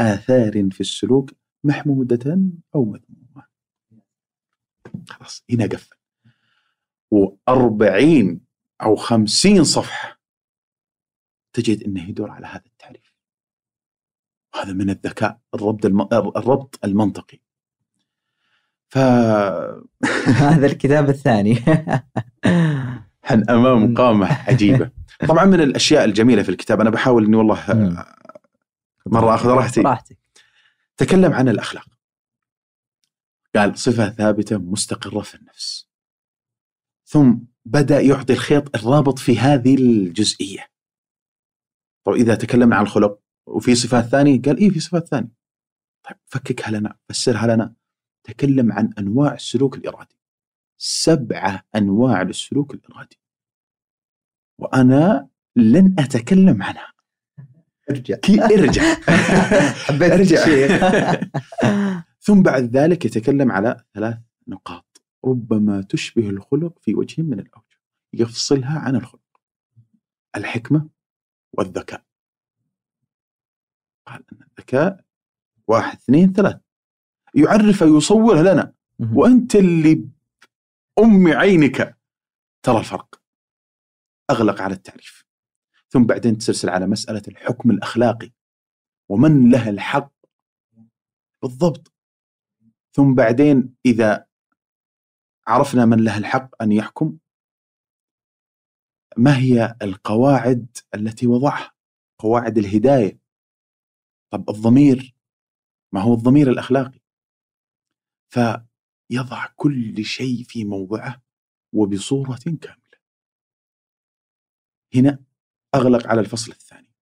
آثار 0.00 0.70
في 0.70 0.80
السلوك 0.80 1.30
محمودة 1.64 2.40
أو 2.74 2.84
مذمومة. 2.84 3.46
خلاص 5.08 5.44
هنا 5.50 5.66
قفل. 5.66 6.03
وأربعين 7.10 8.40
أو 8.82 8.96
خمسين 8.96 9.64
صفحة 9.64 10.20
تجد 11.52 11.82
أنه 11.82 12.08
يدور 12.08 12.30
على 12.30 12.46
هذا 12.46 12.62
التعريف. 12.66 13.14
وهذا 14.54 14.72
من 14.72 14.90
الذكاء 14.90 15.38
الربط, 15.54 15.86
الم... 15.86 16.00
الربط 16.12 16.78
المنطقي. 16.84 17.38
ف 18.88 18.98
هذا 20.44 20.66
الكتاب 20.66 21.08
الثاني. 21.08 21.54
حن 23.22 23.50
أمام 23.50 23.94
قامة 24.00 24.26
عجيبة. 24.26 24.90
طبعا 25.28 25.44
من 25.44 25.60
الأشياء 25.60 26.04
الجميلة 26.04 26.42
في 26.42 26.48
الكتاب 26.48 26.80
أنا 26.80 26.90
بحاول 26.90 27.24
إني 27.24 27.36
والله 27.36 27.64
مرة 29.06 29.34
آخذ 29.34 29.48
راحتي. 29.48 29.80
راحتك 29.80 30.18
تكلم 30.96 31.32
عن 31.32 31.48
الأخلاق. 31.48 31.86
قال 33.56 33.78
صفة 33.78 34.10
ثابتة 34.10 34.58
مستقرة 34.58 35.20
في 35.20 35.34
النفس. 35.34 35.93
ثم 37.14 37.38
بدأ 37.64 38.00
يعطي 38.00 38.32
الخيط 38.32 38.76
الرابط 38.76 39.18
في 39.18 39.38
هذه 39.38 39.74
الجزئية. 39.74 40.66
طيب 42.06 42.16
إذا 42.16 42.34
تكلمنا 42.34 42.76
عن 42.76 42.82
الخلق 42.82 43.20
وفي 43.46 43.74
صفات 43.74 44.04
ثانية؟ 44.04 44.42
قال 44.42 44.58
إيه 44.58 44.70
في 44.70 44.80
صفات 44.80 45.08
ثانية. 45.08 45.32
طيب 46.08 46.16
فككها 46.26 46.70
لنا 46.70 46.96
فسرها 47.08 47.46
لنا. 47.46 47.74
تكلم 48.24 48.72
عن 48.72 48.90
أنواع 48.98 49.34
السلوك 49.34 49.76
الإرادي. 49.76 50.16
سبعة 50.78 51.64
أنواع 51.76 52.22
للسلوك 52.22 52.74
الإرادي. 52.74 53.20
وأنا 54.60 55.28
لن 55.56 55.94
أتكلم 55.98 56.62
عنها. 56.62 56.92
ارجع. 57.90 58.16
ارجع. 58.28 58.82
حبيت 59.86 60.12
ارجع. 60.12 60.40
ثم 62.26 62.42
بعد 62.42 62.76
ذلك 62.76 63.04
يتكلم 63.04 63.52
على 63.52 63.84
ثلاث 63.94 64.18
نقاط. 64.48 64.93
ربما 65.24 65.82
تشبه 65.82 66.28
الخلق 66.28 66.78
في 66.78 66.94
وجه 66.94 67.22
من 67.22 67.40
الأوجه 67.40 67.80
يفصلها 68.12 68.78
عن 68.78 68.96
الخلق. 68.96 69.40
الحكمة 70.36 70.88
والذكاء. 71.52 72.04
قال 74.06 74.24
أن 74.32 74.38
الذكاء 74.42 75.04
واحد 75.68 75.96
اثنين 75.96 76.32
ثلاث. 76.32 76.60
يعرف 77.34 77.80
يصورها 77.80 78.54
لنا. 78.54 78.74
وأنت 78.98 79.56
اللي 79.56 80.08
ام 80.98 81.28
عينك 81.28 81.98
ترى 82.62 82.78
الفرق. 82.78 83.22
أغلق 84.30 84.60
على 84.60 84.74
التعريف. 84.74 85.24
ثم 85.88 86.04
بعدين 86.04 86.38
تسلسل 86.38 86.68
على 86.68 86.86
مسألة 86.86 87.22
الحكم 87.28 87.70
الأخلاقي. 87.70 88.32
ومن 89.08 89.50
له 89.50 89.70
الحق 89.70 90.12
بالضبط. 91.42 91.92
ثم 92.92 93.14
بعدين 93.14 93.74
إذا 93.86 94.26
عرفنا 95.46 95.86
من 95.86 96.04
له 96.04 96.18
الحق 96.18 96.62
أن 96.62 96.72
يحكم. 96.72 97.18
ما 99.16 99.38
هي 99.38 99.76
القواعد 99.82 100.76
التي 100.94 101.26
وضعها؟ 101.26 101.74
قواعد 102.18 102.58
الهداية. 102.58 103.20
طب 104.32 104.50
الضمير؟ 104.50 105.14
ما 105.92 106.00
هو 106.00 106.14
الضمير 106.14 106.50
الأخلاقي؟ 106.50 107.00
فيضع 108.28 109.46
كل 109.56 110.04
شيء 110.04 110.44
في 110.44 110.64
موضعه 110.64 111.22
وبصورة 111.74 112.38
كاملة. 112.62 112.98
هنا 114.94 115.24
أغلق 115.74 116.06
على 116.06 116.20
الفصل 116.20 116.52
الثاني. 116.52 116.94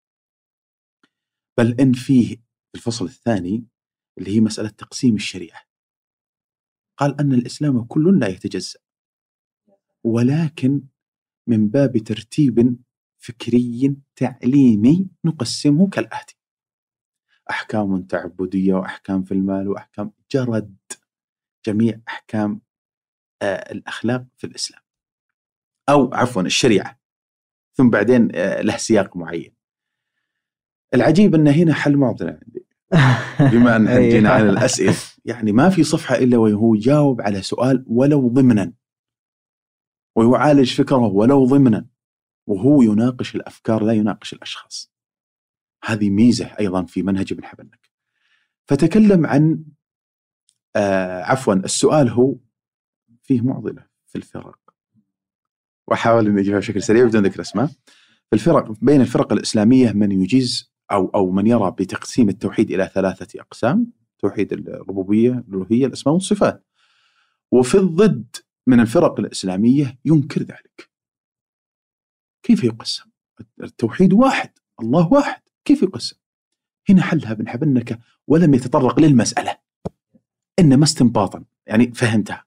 بل 1.59 1.81
إن 1.81 1.93
فيه 1.93 2.37
الفصل 2.75 3.05
الثاني 3.05 3.67
اللي 4.19 4.37
هي 4.37 4.41
مسألة 4.41 4.69
تقسيم 4.69 5.15
الشريعة. 5.15 5.72
قال 6.97 7.21
أن 7.21 7.33
الإسلام 7.33 7.85
كل 7.85 8.19
لا 8.21 8.29
يتجزأ 8.29 8.79
ولكن 10.05 10.83
من 11.47 11.69
باب 11.69 11.99
ترتيب 11.99 12.77
فكري 13.19 13.97
تعليمي 14.17 15.09
نقسمه 15.25 15.89
كالآتي 15.89 16.37
أحكام 17.51 18.03
تعبدية 18.03 18.75
وأحكام 18.75 19.23
في 19.25 19.33
المال 19.33 19.69
وأحكام 19.69 20.13
جرد 20.31 20.77
جميع 21.67 22.01
أحكام 22.09 22.61
آه 23.43 23.73
الأخلاق 23.73 24.25
في 24.37 24.47
الإسلام. 24.47 24.83
أو 25.89 26.15
عفوا 26.15 26.43
الشريعة 26.43 27.01
ثم 27.75 27.91
بعدين 27.91 28.29
آه 28.35 28.61
له 28.63 28.77
سياق 28.77 29.17
معين. 29.17 29.55
العجيب 30.95 31.35
أن 31.35 31.49
هنا 31.49 31.75
حل 31.75 31.97
معضلة 31.97 32.31
عندي 32.43 32.67
بما 33.41 33.77
أن 33.77 34.09
جينا 34.09 34.29
أيوة. 34.37 34.39
على 34.39 34.51
الأسئلة. 34.51 34.97
يعني 35.25 35.53
ما 35.53 35.69
في 35.69 35.85
صفحة 35.85 36.15
إلا 36.15 36.37
وهو 36.37 36.75
يجاوب 36.75 37.21
على 37.21 37.43
سؤال 37.43 37.85
ولو 37.87 38.29
ضمنا 38.29 38.73
ويعالج 40.17 40.75
فكره 40.75 41.07
ولو 41.07 41.45
ضمنا 41.45 41.87
وهو 42.47 42.83
يناقش 42.83 43.35
الأفكار 43.35 43.85
لا 43.85 43.93
يناقش 43.93 44.33
الأشخاص. 44.33 44.93
هذه 45.85 46.11
ميزة 46.11 46.47
أيضا 46.61 46.85
في 46.85 47.03
منهج 47.03 47.33
ابن 47.33 47.45
حبنك. 47.45 47.91
فتكلم 48.69 49.27
عن 49.27 49.65
آه 50.77 51.23
عفوا 51.23 51.55
السؤال 51.55 52.09
هو 52.09 52.37
فيه 53.23 53.41
معضلة 53.41 53.87
في 54.07 54.19
الفرق. 54.19 54.59
وأحاول 55.89 56.27
إني 56.27 56.41
أجيبها 56.41 56.59
بشكل 56.59 56.83
سريع 56.83 57.05
بدون 57.05 57.27
ذكر 57.27 57.41
أسماء. 57.41 57.67
في 58.31 58.33
الفرق 58.33 58.71
بين 58.71 59.01
الفرق 59.01 59.33
الإسلامية 59.33 59.93
من 59.93 60.13
يجيز 60.13 60.73
أو 60.93 61.09
أو 61.09 61.31
من 61.31 61.47
يرى 61.47 61.71
بتقسيم 61.71 62.29
التوحيد 62.29 62.71
إلى 62.71 62.91
ثلاثة 62.95 63.41
أقسام، 63.41 63.93
توحيد 64.23 64.53
الربوبية، 64.53 65.31
الألوهية، 65.31 65.87
الأسماء 65.87 66.15
والصفات. 66.15 66.67
وفي 67.53 67.79
الضد 67.79 68.37
من 68.67 68.81
الفرق 68.81 69.21
الإسلامية 69.21 69.99
ينكر 70.05 70.41
ذلك. 70.41 70.91
كيف 72.43 72.65
يقسم؟ 72.65 73.05
التوحيد 73.63 74.13
واحد 74.13 74.51
الله 74.81 75.13
واحد 75.13 75.43
كيف 75.65 75.83
يقسم؟ 75.83 76.17
هنا 76.89 77.03
حلها 77.03 77.33
ابن 77.33 77.49
حبنكة 77.49 77.99
ولم 78.27 78.55
يتطرق 78.55 79.01
للمسألة. 79.01 79.59
إنما 80.59 80.85
استنباطا 80.85 81.45
يعني 81.67 81.93
فهمتها. 81.95 82.45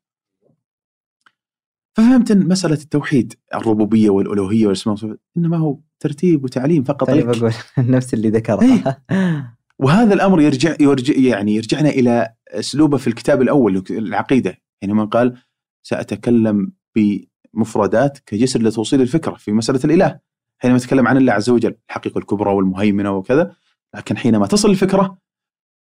ففهمت 1.93 2.31
أن 2.31 2.47
مسألة 2.47 2.73
التوحيد 2.73 3.33
الربوبية 3.55 4.09
والألوهية 4.09 4.65
والأسماء 4.65 5.17
إنما 5.37 5.57
هو 5.57 5.79
ترتيب 5.99 6.43
وتعليم 6.43 6.83
فقط. 6.83 7.07
طيب 7.07 7.29
أقول 7.29 7.53
نفس 7.77 8.13
اللي 8.13 8.29
ذكره 8.29 8.61
وهذا 9.79 10.13
الأمر 10.13 10.41
يرجع, 10.41 10.75
يرجع 10.79 11.13
يعني 11.17 11.55
يرجعنا 11.55 11.89
إلى 11.89 12.35
أسلوبه 12.47 12.97
في 12.97 13.07
الكتاب 13.07 13.41
الأول 13.41 13.83
العقيدة. 13.89 14.61
حينما 14.81 15.05
قال 15.05 15.41
سأتكلم 15.83 16.73
بمفردات 16.95 18.19
كجسر 18.19 18.61
لتوصيل 18.61 19.01
الفكرة 19.01 19.35
في 19.35 19.51
مسألة 19.51 19.79
الإله. 19.85 20.19
حينما 20.61 20.77
أتكلم 20.77 21.07
عن 21.07 21.17
الله 21.17 21.33
عز 21.33 21.49
وجل 21.49 21.77
الحقيقة 21.89 22.17
الكبرى 22.17 22.53
والمهيمنة 22.53 23.11
وكذا 23.11 23.55
لكن 23.95 24.17
حينما 24.17 24.47
تصل 24.47 24.69
الفكرة 24.69 25.17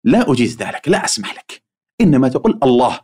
لا 0.04 0.32
أجيز 0.32 0.58
ذلك 0.58 0.88
لا 0.88 1.06
أسمح 1.06 1.36
لك. 1.36 1.64
إنما 2.02 2.30
تقول 2.30 2.60
الله. 2.64 3.00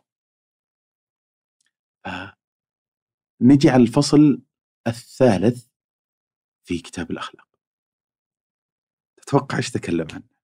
نجي 3.41 3.69
على 3.69 3.83
الفصل 3.83 4.41
الثالث 4.87 5.65
في 6.67 6.79
كتاب 6.79 7.11
الأخلاق. 7.11 7.47
تتوقع 9.17 9.57
إيش 9.57 9.71
تكلم 9.71 10.07
عنه؟ 10.13 10.38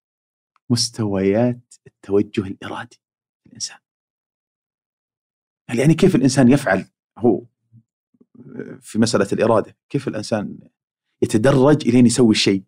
مستويات 0.70 1.74
التوجه 1.88 2.41
الإرادي 2.41 3.01
الإنسان. 3.47 3.78
يعني 5.70 5.93
كيف 5.93 6.16
الإنسان 6.16 6.51
يفعل 6.51 6.86
هو 7.18 7.43
في 8.82 8.99
مسألة 8.99 9.28
الإرادة؟ 9.34 9.78
كيف 9.89 10.07
الإنسان 10.07 10.57
يتدرج 11.22 11.88
إلين 11.88 12.05
يسوي 12.05 12.32
الشيء؟ 12.32 12.63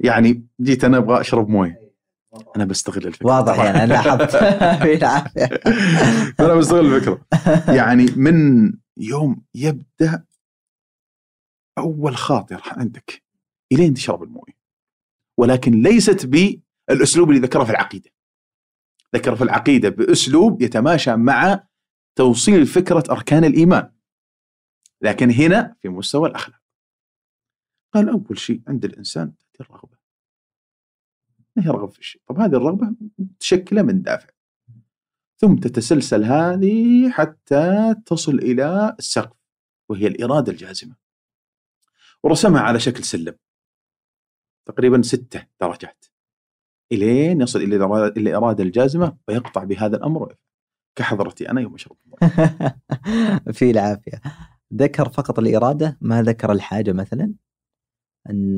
يعني 0.00 0.46
جيت 0.60 0.84
أنا 0.84 0.96
أبغى 0.96 1.20
أشرب 1.20 1.48
موية. 1.48 1.86
أنا 2.56 2.64
بستغل 2.64 3.06
الفكرة. 3.06 3.26
واضح 3.26 3.58
يعني 3.58 3.84
أنا 3.84 3.92
لاحظت. 3.92 4.34
أنا 6.40 6.54
بستغل 6.54 6.94
الفكرة. 6.94 7.26
يعني 7.74 8.06
من 8.16 8.72
يوم 8.96 9.44
يبدأ 9.54 10.24
أول 11.78 12.16
خاطر 12.16 12.62
عندك 12.66 13.22
إلين 13.72 13.94
تشرب 13.94 14.22
الموية. 14.22 14.56
ولكن 15.38 15.82
ليست 15.82 16.26
بالاسلوب 16.88 17.30
اللي 17.30 17.40
ذكره 17.40 17.64
في 17.64 17.70
العقيدة. 17.70 18.10
ذكر 19.14 19.36
في 19.36 19.44
العقيدة 19.44 19.88
بأسلوب 19.88 20.62
يتماشى 20.62 21.16
مع 21.16 21.66
توصيل 22.16 22.66
فكرة 22.66 23.04
أركان 23.10 23.44
الإيمان. 23.44 23.92
لكن 25.00 25.30
هنا 25.30 25.76
في 25.82 25.88
مستوى 25.88 26.28
الأخلاق. 26.28 26.60
قال 27.94 28.08
أول 28.08 28.38
شيء 28.38 28.62
عند 28.68 28.84
الإنسان 28.84 29.36
تأتي 29.36 29.62
الرغبة. 29.62 29.96
ما 31.56 31.64
هي 31.64 31.68
رغبة 31.68 31.92
في 31.92 31.98
الشيء؟ 31.98 32.22
طب 32.26 32.38
هذه 32.38 32.56
الرغبة 32.56 32.94
متشكلة 33.18 33.82
من 33.82 34.02
دافع. 34.02 34.28
ثم 35.36 35.56
تتسلسل 35.56 36.24
هذه 36.24 37.10
حتى 37.10 37.94
تصل 38.06 38.34
إلى 38.34 38.96
السقف 38.98 39.36
وهي 39.88 40.06
الإرادة 40.06 40.52
الجازمة. 40.52 40.96
ورسمها 42.22 42.60
على 42.60 42.80
شكل 42.80 43.04
سلم. 43.04 43.36
تقريبا 44.66 45.02
ستة 45.02 45.46
درجات. 45.60 46.04
إلين 46.92 47.40
يصل 47.40 47.62
إلى 47.62 47.76
الاراده 48.16 48.64
الجازمة 48.64 49.16
ويقطع 49.28 49.64
بهذا 49.64 49.96
الأمر 49.96 50.34
كحضرتي 50.96 51.50
أنا 51.50 51.60
يوم 51.60 51.74
اشرب 51.74 51.96
في 53.56 53.70
العافية. 53.70 54.20
ذكر 54.74 55.08
فقط 55.08 55.38
الإرادة؟ 55.38 55.98
ما 56.00 56.22
ذكر 56.22 56.52
الحاجة 56.52 56.92
مثلا؟ 56.92 57.32
أن 58.30 58.56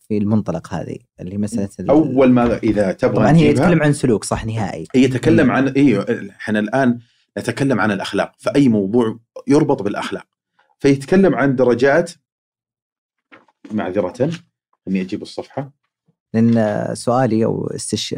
في 0.00 0.18
المنطلق 0.18 0.74
هذه 0.74 0.98
اللي 1.20 1.38
مسألة 1.38 1.68
أول 1.90 2.30
ما 2.30 2.56
إذا 2.56 2.92
تبغى 2.92 3.14
طبعا 3.14 3.32
هي 3.32 3.50
يتكلم 3.50 3.82
عن 3.82 3.92
سلوك 3.92 4.24
صح 4.24 4.46
نهائي. 4.46 4.86
هي 4.94 5.02
يتكلم 5.02 5.50
عن 5.50 5.68
أيوه 5.68 6.30
إحنا 6.30 6.58
الآن 6.58 6.98
نتكلم 7.38 7.80
عن 7.80 7.90
الأخلاق. 7.90 8.32
فأي 8.38 8.68
موضوع 8.68 9.18
يربط 9.48 9.82
بالأخلاق. 9.82 10.26
فيتكلم 10.78 11.34
عن 11.34 11.56
درجات 11.56 12.12
معذرة. 13.70 14.30
اني 14.88 15.00
أجيب 15.00 15.22
الصفحة. 15.22 15.72
لأن 16.34 16.86
سؤالي 16.94 17.44
أو 17.44 17.66
استش 17.66 18.14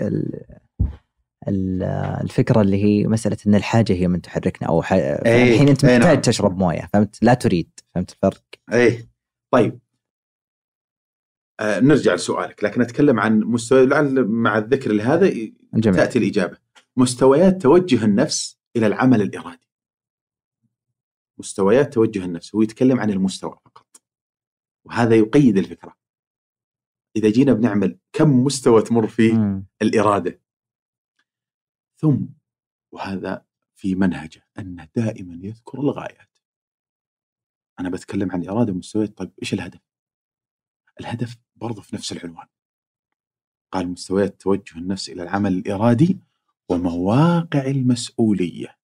الفكرة 1.48 2.60
اللي 2.60 2.84
هي 2.84 3.06
مسألة 3.06 3.36
إن 3.46 3.54
الحاجة 3.54 3.92
هي 3.92 4.08
من 4.08 4.22
تحركنا 4.22 4.68
أو 4.68 4.82
ح... 4.82 4.92
أيه. 4.92 5.52
الحين 5.54 5.68
أنت 5.68 5.84
أيه 5.84 5.98
محتاج 5.98 6.12
نعم. 6.12 6.20
تشرب 6.20 6.58
موية 6.58 6.88
فهمت؟ 6.92 7.18
لا 7.22 7.34
تريد 7.34 7.70
فهمت 7.94 8.10
الفرق؟ 8.10 8.42
إيه. 8.72 9.08
طيب. 9.50 9.78
آه 11.60 11.80
نرجع 11.80 12.14
لسؤالك 12.14 12.64
لكن 12.64 12.80
أتكلم 12.82 13.20
عن 13.20 13.40
مستوى 13.40 13.86
لعل 13.86 14.24
مع 14.24 14.58
الذكر 14.58 14.92
لهذا 14.92 15.28
جميل. 15.74 15.96
تأتي 15.96 16.18
الإجابة. 16.18 16.56
مستويات 16.96 17.62
توجه 17.62 18.04
النفس 18.04 18.58
إلى 18.76 18.86
العمل 18.86 19.22
الإرادي. 19.22 19.68
مستويات 21.38 21.94
توجه 21.94 22.24
النفس 22.24 22.54
هو 22.54 22.62
يتكلم 22.62 23.00
عن 23.00 23.10
المستوى 23.10 23.58
فقط. 23.64 24.02
وهذا 24.84 25.14
يقيد 25.14 25.58
الفكرة. 25.58 25.99
إذا 27.16 27.30
جينا 27.30 27.52
بنعمل 27.52 27.98
كم 28.12 28.30
مستوى 28.44 28.82
تمر 28.82 29.06
فيه 29.06 29.32
مم. 29.32 29.66
الإرادة 29.82 30.40
ثم 31.96 32.26
وهذا 32.92 33.46
في 33.74 33.94
منهجه 33.94 34.48
انه 34.58 34.88
دائما 34.96 35.38
يذكر 35.46 35.80
الغايات 35.80 36.38
أنا 37.80 37.90
بتكلم 37.90 38.32
عن 38.32 38.48
إرادة 38.48 38.72
ومستويات 38.72 39.18
طيب 39.18 39.32
إيش 39.42 39.54
الهدف؟ 39.54 39.80
الهدف 41.00 41.36
برضه 41.56 41.82
في 41.82 41.96
نفس 41.96 42.12
العنوان 42.12 42.46
قال 43.72 43.88
مستويات 43.88 44.40
توجه 44.40 44.78
النفس 44.78 45.08
إلى 45.08 45.22
العمل 45.22 45.52
الإرادي 45.52 46.20
ومواقع 46.70 47.66
المسؤولية 47.66 48.78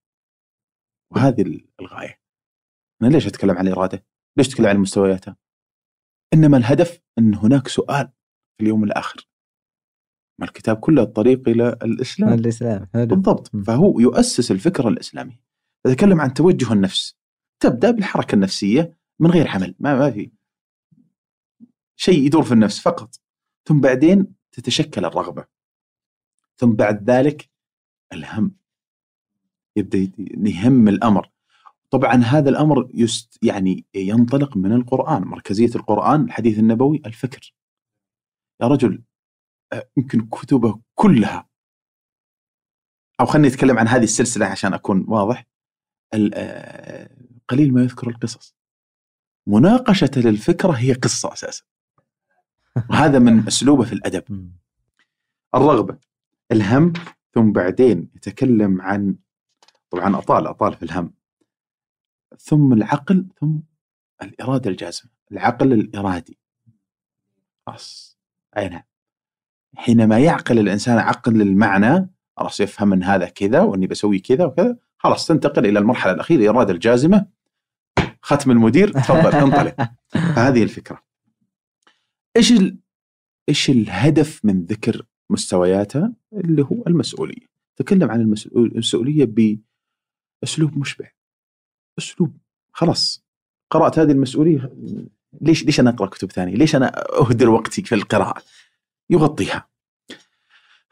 وهذه 1.11 1.61
الغاية 1.81 2.21
أنا 3.03 3.09
ليش 3.09 3.27
أتكلم 3.27 3.59
عن 3.59 3.69
الإرادة؟ 3.69 4.07
ليش 4.37 4.49
أتكلم 4.49 4.67
عن 4.67 4.77
مستوياتها؟ 4.77 5.37
إنما 6.35 6.57
الهدف 6.57 7.01
أن 7.19 7.35
هناك 7.35 7.69
سؤال 7.69 8.13
في 8.57 8.63
اليوم 8.63 8.85
الآخر. 8.85 9.29
ما 10.41 10.47
الكتاب 10.47 10.77
كله 10.77 11.03
الطريق 11.03 11.49
إلى 11.49 11.69
الإسلام. 11.83 12.33
الإسلام 12.33 12.89
حلو. 12.95 13.07
بالضبط. 13.07 13.57
فهو 13.57 14.01
يؤسس 14.01 14.51
الفكرة 14.51 14.89
الاسلاميه 14.89 15.41
يتكلم 15.87 16.21
عن 16.21 16.35
توجه 16.35 16.73
النفس. 16.73 17.17
تبدأ 17.61 17.91
بالحركة 17.91 18.35
النفسية 18.35 18.97
من 19.21 19.31
غير 19.31 19.49
عمل. 19.49 19.75
ما 19.79 19.99
ما 19.99 20.11
في 20.11 20.31
شيء 21.97 22.27
يدور 22.27 22.43
في 22.43 22.53
النفس 22.53 22.81
فقط. 22.81 23.21
ثم 23.69 23.81
بعدين 23.81 24.35
تتشكل 24.53 25.05
الرغبة. 25.05 25.45
ثم 26.57 26.73
بعد 26.73 27.11
ذلك 27.11 27.51
الهم. 28.13 28.55
يبدأ 29.77 29.99
يت- 29.99 30.19
يهم 30.47 30.89
الأمر. 30.89 31.31
طبعا 31.91 32.15
هذا 32.15 32.51
الأمر 32.51 32.91
يست 32.95 33.39
يعني 33.43 33.85
ينطلق 33.95 34.57
من 34.57 34.73
القرآن. 34.73 35.23
مركزية 35.23 35.71
القرآن 35.77 36.25
الحديث 36.25 36.59
النبوي 36.59 37.03
الفكر. 37.07 37.55
يا 38.63 38.67
رجل 38.67 39.03
آه، 39.73 39.89
يمكن 39.97 40.29
كتبه 40.29 40.81
كلها. 40.95 41.49
أو 43.21 43.27
خليني 43.27 43.49
أتكلم 43.49 43.79
عن 43.79 43.89
هذه 43.89 44.05
السلسلة 44.05 44.47
عشان 44.47 44.75
أكون 44.75 45.05
واضح. 45.09 45.47
آه، 46.15 47.11
قليل 47.49 47.75
ما 47.75 47.83
يذكر 47.83 48.09
القصص. 48.09 48.57
مناقشة 49.47 50.11
للفكرة 50.17 50.73
هي 50.73 50.93
قصة 50.93 51.33
أساسا. 51.33 51.65
وهذا 52.91 53.19
من 53.19 53.39
أسلوبه 53.49 53.85
في 53.85 53.93
الأدب. 53.93 54.53
الرغبة 55.55 55.99
الهم 56.53 56.93
ثم 57.35 57.53
بعدين 57.53 58.11
يتكلم 58.15 58.83
عن 58.83 59.17
طبعا 59.91 60.19
أطال 60.19 60.47
أطال 60.47 60.75
في 60.75 60.83
الهم. 60.83 61.15
ثم 62.39 62.73
العقل 62.73 63.27
ثم 63.41 63.59
الإرادة 64.23 64.71
الجازمة 64.71 65.11
العقل 65.33 65.73
الإرادي. 65.73 66.39
خلاص 67.67 68.16
أي 68.57 68.69
نعم. 68.69 68.83
حينما 69.77 70.19
يعقل 70.19 70.59
الإنسان 70.59 70.99
عقل 70.99 71.43
المعنى 71.43 72.11
خلاص 72.37 72.61
يفهم 72.61 72.93
ان 72.93 73.03
هذا 73.03 73.29
كذا 73.29 73.61
وإني 73.61 73.87
بسوي 73.87 74.19
كذا 74.19 74.45
وكذا. 74.45 74.79
خلاص 74.99 75.27
تنتقل 75.27 75.67
إلى 75.67 75.79
المرحلة 75.79 76.13
الأخيرة 76.13 76.41
الاراده 76.41 76.73
الجازمة. 76.73 77.27
ختم 78.23 78.51
المدير 78.51 78.93
تفضل 78.93 79.33
انطلق. 79.35 79.91
فهذه 80.37 80.63
الفكرة. 80.63 81.03
إيش 82.37 82.53
ال... 82.53 82.79
إيش 83.49 83.71
الهدف 83.71 84.45
من 84.45 84.65
ذكر 84.65 85.07
مستوياتها 85.31 86.13
اللي 86.33 86.63
هو 86.63 86.83
المسؤولية. 86.87 87.47
تكلم 87.77 88.11
عن 88.11 88.21
المسؤول- 88.21 88.73
المسؤولية 88.73 89.25
بأسلوب 90.43 90.79
مشبع. 90.79 91.11
أسلوب 91.99 92.37
خلاص. 92.73 93.27
قرأت 93.71 93.99
هذه 93.99 94.13
المسؤولية 94.13 94.73
ليش 95.41 95.65
ليش 95.65 95.81
أنا 95.81 95.91
أقرأ 95.91 96.07
كتب 96.07 96.33
ثانية؟ 96.33 96.55
ليش 96.55 96.77
أنا 96.77 96.93
أهدر 97.21 97.49
وقتي 97.51 97.83
في 97.83 97.95
القراءة؟ 97.95 98.43
يغطيها. 99.11 99.69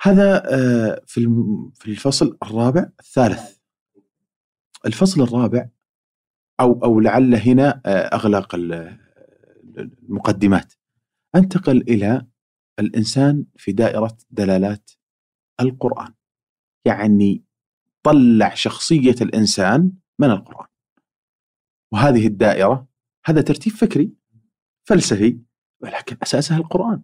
هذا 0.01 0.43
آه، 0.55 1.03
في 1.07 1.21
في 1.75 1.91
الفصل 1.91 2.39
الرابع 2.43 2.89
الثالث. 3.01 3.57
الفصل 4.87 5.23
الرابع 5.23 5.69
أو 6.61 6.85
أو 6.85 7.01
لعل 7.01 7.35
هنا 7.35 7.81
آه، 7.87 7.89
اغلق 8.15 8.55
ال- 8.55 8.99
المقدمات. 9.79 10.73
أنتقل 11.35 11.77
إلى 11.89 12.27
الإنسان 12.79 13.45
في 13.57 13.73
دائرة 13.73 14.17
دلالات 14.31 14.91
القرآن. 15.61 16.15
يعني 16.85 17.45
طلع 18.03 18.55
شخصية 18.55 19.15
الإنسان 19.21 19.93
من 20.19 20.31
القرآن. 20.31 20.67
وهذه 21.93 22.27
الدائرة 22.27 22.89
هذا 23.25 23.41
ترتيب 23.41 23.73
فكري 23.73 24.13
فلسفي 24.85 25.39
ولكن 25.81 26.17
أساسها 26.23 26.57
القرآن. 26.57 27.03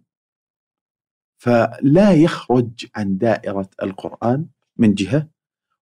فلا 1.41 2.12
يخرج 2.12 2.87
عن 2.97 3.18
دائرة 3.18 3.70
القرآن 3.83 4.47
من 4.76 4.95
جهة 4.95 5.28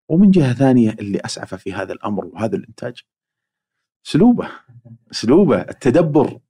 ومن 0.09 0.30
جهة 0.30 0.53
ثانية 0.53 0.90
اللي 0.90 1.20
أسعف 1.24 1.55
في 1.55 1.72
هذا 1.72 1.92
الأمر 1.92 2.24
وهذا 2.24 2.57
الإنتاج 2.57 3.03
اسلوبه 4.07 4.51
اسلوبه 5.11 5.61
التدبر 5.61 6.40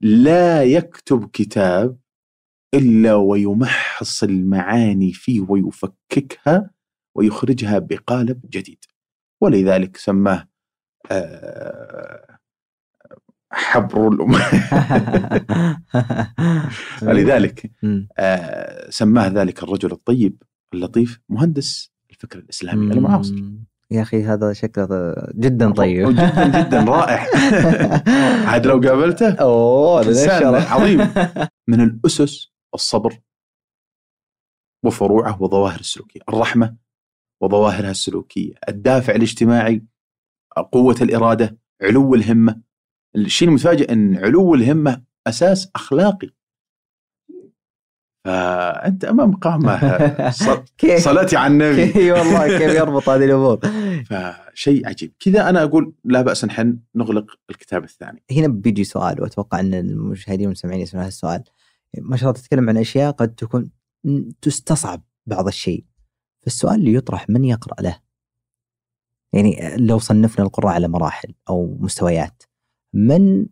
لا 0.00 0.64
يكتب 0.64 1.30
كتاب 1.32 1.98
إلا 2.74 3.14
ويمحص 3.14 4.22
المعاني 4.22 5.12
فيه 5.12 5.40
ويفككها 5.48 6.70
ويخرجها 7.14 7.78
بقالب 7.78 8.40
جديد 8.50 8.84
ولذلك 9.40 9.96
سماه 9.96 10.48
آه، 11.10 12.37
حبر 13.50 14.08
الأم 14.08 14.36
لذلك 17.16 17.70
مم. 17.82 18.08
آه، 18.18 18.90
سماه 18.90 19.28
ذلك 19.28 19.62
الرجل 19.62 19.92
الطيب 19.92 20.42
اللطيف 20.74 21.20
مهندس 21.28 21.92
الفكر 22.10 22.38
الإسلامي 22.38 22.92
المعاصر. 22.94 23.34
يا 23.90 24.02
أخي 24.02 24.22
هذا 24.22 24.52
شكله 24.52 25.14
جدا 25.34 25.72
طيب 25.72 26.08
جدا 26.08 26.62
جدا 26.62 26.84
رائع 26.84 27.26
عاد 28.50 28.66
لو 28.66 28.80
قابلته 28.80 29.32
أوه. 29.32 30.00
عظيم 30.72 31.00
من 31.70 31.80
الأسس 31.80 32.52
الصبر 32.74 33.20
وفروعه 34.84 35.42
وظواهر 35.42 35.80
السلوكية، 35.80 36.20
الرحمة 36.28 36.76
وظواهرها 37.42 37.90
السلوكية، 37.90 38.54
الدافع 38.68 39.14
الاجتماعي، 39.14 39.84
قوة 40.72 40.96
الإرادة، 41.02 41.58
علو 41.82 42.14
الهمة. 42.14 42.60
الشيء 43.26 43.48
المفاجئ 43.48 43.92
إن 43.92 44.16
علو 44.16 44.54
الهمة 44.54 45.02
أساس 45.26 45.70
أخلاقي. 45.76 46.30
فأنت 48.24 49.04
أمام 49.04 49.32
قامه 49.36 49.78
صلاتي 50.98 51.36
على 51.36 51.52
النبي. 51.52 51.94
إي 52.00 52.12
والله 52.12 52.58
كيف 52.58 52.74
يربط 52.74 53.08
هذه 53.08 53.24
الأمور. 53.24 53.60
فشيء 54.10 54.88
عجيب. 54.88 55.12
كذا 55.20 55.48
أنا 55.48 55.62
أقول 55.62 55.94
لا 56.04 56.22
بأس 56.22 56.44
نحن 56.44 56.78
نغلق 56.94 57.38
الكتاب 57.50 57.84
الثاني. 57.84 58.22
هنا 58.30 58.48
بيجي 58.48 58.84
سؤال 58.84 59.22
وأتوقع 59.22 59.60
إن 59.60 59.74
المشاهدين 59.74 60.46
والمستمعين 60.46 60.80
يسمعون 60.80 61.02
هذا 61.02 61.08
السؤال. 61.08 61.44
ما 61.98 62.16
شاء 62.16 62.30
الله 62.30 62.40
تتكلم 62.40 62.68
عن 62.68 62.76
أشياء 62.76 63.12
قد 63.12 63.34
تكون 63.34 63.70
تستصعب 64.40 65.02
بعض 65.26 65.46
الشيء. 65.46 65.84
فالسؤال 66.42 66.74
اللي 66.74 66.94
يطرح 66.94 67.28
من 67.28 67.44
يقرأ 67.44 67.82
له؟ 67.82 68.00
يعني 69.32 69.76
لو 69.76 69.98
صنفنا 69.98 70.44
القراء 70.44 70.74
على 70.74 70.88
مراحل 70.88 71.34
أو 71.48 71.76
مستويات 71.80 72.42
من 72.92 73.46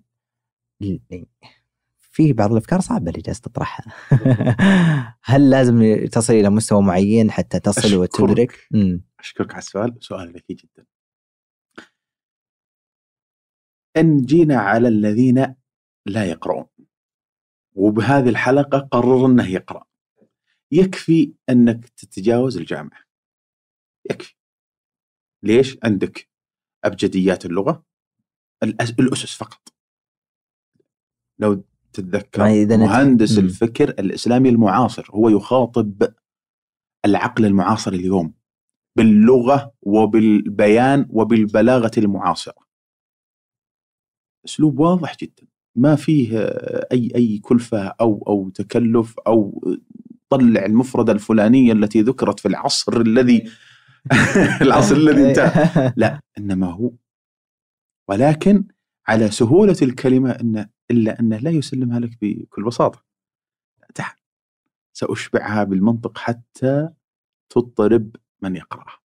في 2.16 2.32
بعض 2.32 2.52
الأفكار 2.52 2.80
صعبة 2.80 3.10
اللي 3.10 3.22
جالس 3.22 3.40
تطرحها. 3.40 3.92
هل 5.22 5.50
لازم 5.50 6.06
تصل 6.12 6.32
إلى 6.32 6.50
مستوى 6.50 6.82
معين 6.82 7.30
حتى 7.30 7.60
تصل 7.60 7.96
وتدرك؟ 7.96 8.68
أشكرك 9.20 9.50
على 9.50 9.58
السؤال. 9.58 9.98
سؤال 10.00 10.32
ذكي 10.32 10.54
جدا. 10.54 10.86
إن 13.96 14.22
جينا 14.22 14.56
على 14.56 14.88
الذين 14.88 15.54
لا 16.06 16.24
يقرؤون 16.24 16.66
وبهذه 17.74 18.28
الحلقة 18.28 18.78
قرر 18.78 19.26
إنه 19.26 19.48
يقرأ 19.50 19.84
يكفي 20.72 21.34
أنك 21.50 21.88
تتجاوز 21.88 22.56
الجامعة. 22.56 23.04
يكفي. 24.10 24.34
ليش؟ 25.42 25.78
عندك 25.84 26.28
أبجديات 26.84 27.46
اللغة 27.46 27.84
الأسس 28.62 29.34
فقط. 29.34 29.72
لو 31.38 31.64
تتذكر 31.92 32.42
مهندس 32.76 33.38
الفكر 33.38 33.88
الإسلامي 33.88 34.48
المعاصر 34.48 35.06
هو 35.10 35.28
يخاطب 35.28 36.12
العقل 37.04 37.44
المعاصر 37.44 37.92
اليوم 37.92 38.34
باللغة 38.96 39.72
وبالبيان 39.82 41.06
وبالبلاغة 41.10 41.90
المعاصرة. 41.98 42.66
أسلوب 44.44 44.78
واضح 44.78 45.16
جدا. 45.16 45.46
ما 45.76 45.96
فيه 45.96 46.38
أي 46.92 47.12
أي 47.14 47.38
كلفة 47.38 47.86
أو 47.86 48.24
أو 48.28 48.48
تكلف 48.48 49.18
أو 49.26 49.64
طلع 50.28 50.64
المفردة 50.64 51.12
الفلانية 51.12 51.72
التي 51.72 52.02
ذكرت 52.02 52.40
في 52.40 52.48
العصر 52.48 53.00
الذي 53.00 53.44
العصر 54.62 54.96
الذي 54.96 55.28
انتهى. 55.28 55.92
لا 55.96 56.20
إنما 56.38 56.66
هو 56.66 56.92
ولكن 58.08 58.64
على 59.08 59.30
سهولة 59.30 59.76
الكلمة 59.82 60.30
إن 60.30 60.68
إلا 60.90 61.20
أنه 61.20 61.38
لا 61.38 61.50
يسلمها 61.50 62.00
لك 62.00 62.18
بكل 62.20 62.64
بساطة. 62.64 63.04
تعال 63.94 64.16
سأشبعها 64.92 65.64
بالمنطق 65.64 66.18
حتى 66.18 66.88
تضطرب 67.50 68.16
من 68.42 68.56
يقرأها. 68.56 68.98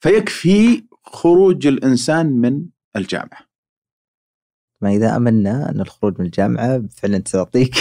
فيكفي 0.00 0.86
خروج 1.04 1.66
الإنسان 1.66 2.26
من 2.26 2.66
الجامعة. 2.96 3.53
ما 4.84 4.90
إذا 4.90 5.16
امنا 5.16 5.70
أن 5.70 5.80
الخروج 5.80 6.14
من 6.18 6.26
الجامعة 6.26 6.82
فعلا 6.96 7.18
تعطيك 7.18 7.74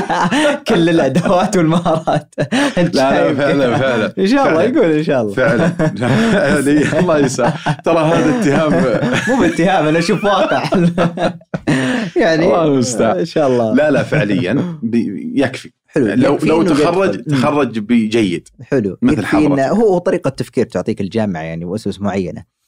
كل 0.68 0.88
الأدوات 0.88 1.56
والمهارات. 1.56 2.34
لا 2.76 2.84
لا 2.92 3.34
فعلا 3.34 3.78
فعلا. 3.78 4.14
إن 4.18 4.26
شاء 4.26 4.48
الله 4.48 4.62
يقول 4.62 4.84
إن 4.84 5.02
شاء 5.02 5.22
الله. 5.22 5.34
فعلا. 5.34 5.72
يعني 6.46 6.98
الله 6.98 7.18
يسعد. 7.18 7.52
ترى 7.84 7.98
هذا 7.98 8.40
اتهام. 8.40 8.72
مو 9.28 9.40
باتهام 9.40 9.86
أنا 9.86 9.98
أشوف 9.98 10.24
واقع. 10.24 10.64
يعني 12.22 12.44
الله 12.44 12.64
المستعان. 12.64 13.18
إن 13.18 13.24
شاء 13.24 13.48
الله. 13.48 13.74
لا 13.74 13.90
لا 13.90 14.02
فعليا. 14.02 14.78
يكفي. 15.34 15.70
حلو. 15.86 16.06
لو 16.06 16.38
لو 16.42 16.62
تخرج 16.62 17.22
تخرج 17.24 17.78
بجيد. 17.78 18.48
حلو. 18.62 18.98
مثل 19.02 19.24
حضرتك. 19.24 19.60
هو 19.60 19.98
طريقة 19.98 20.30
تفكير 20.30 20.66
تعطيك 20.66 21.00
الجامعة 21.00 21.42
يعني 21.42 21.64
وأسس 21.64 22.00
معينة. 22.00 22.59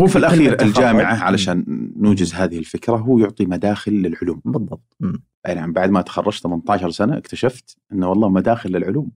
هو 0.00 0.06
في 0.06 0.16
الأخير 0.18 0.62
الجامعة 0.62 1.14
علشان 1.14 1.64
نوجز 1.96 2.34
هذه 2.34 2.58
الفكرة 2.58 2.96
هو 2.96 3.18
يعطي 3.18 3.46
مداخل 3.46 3.92
للعلوم. 3.92 4.42
بالضبط. 4.44 4.96
يعني 5.44 5.72
بعد 5.72 5.90
ما 5.90 6.02
تخرجت 6.02 6.42
18 6.42 6.90
سنة 6.90 7.18
اكتشفت 7.18 7.78
إنه 7.92 8.08
والله 8.08 8.28
مداخل 8.28 8.70
للعلوم 8.70 9.12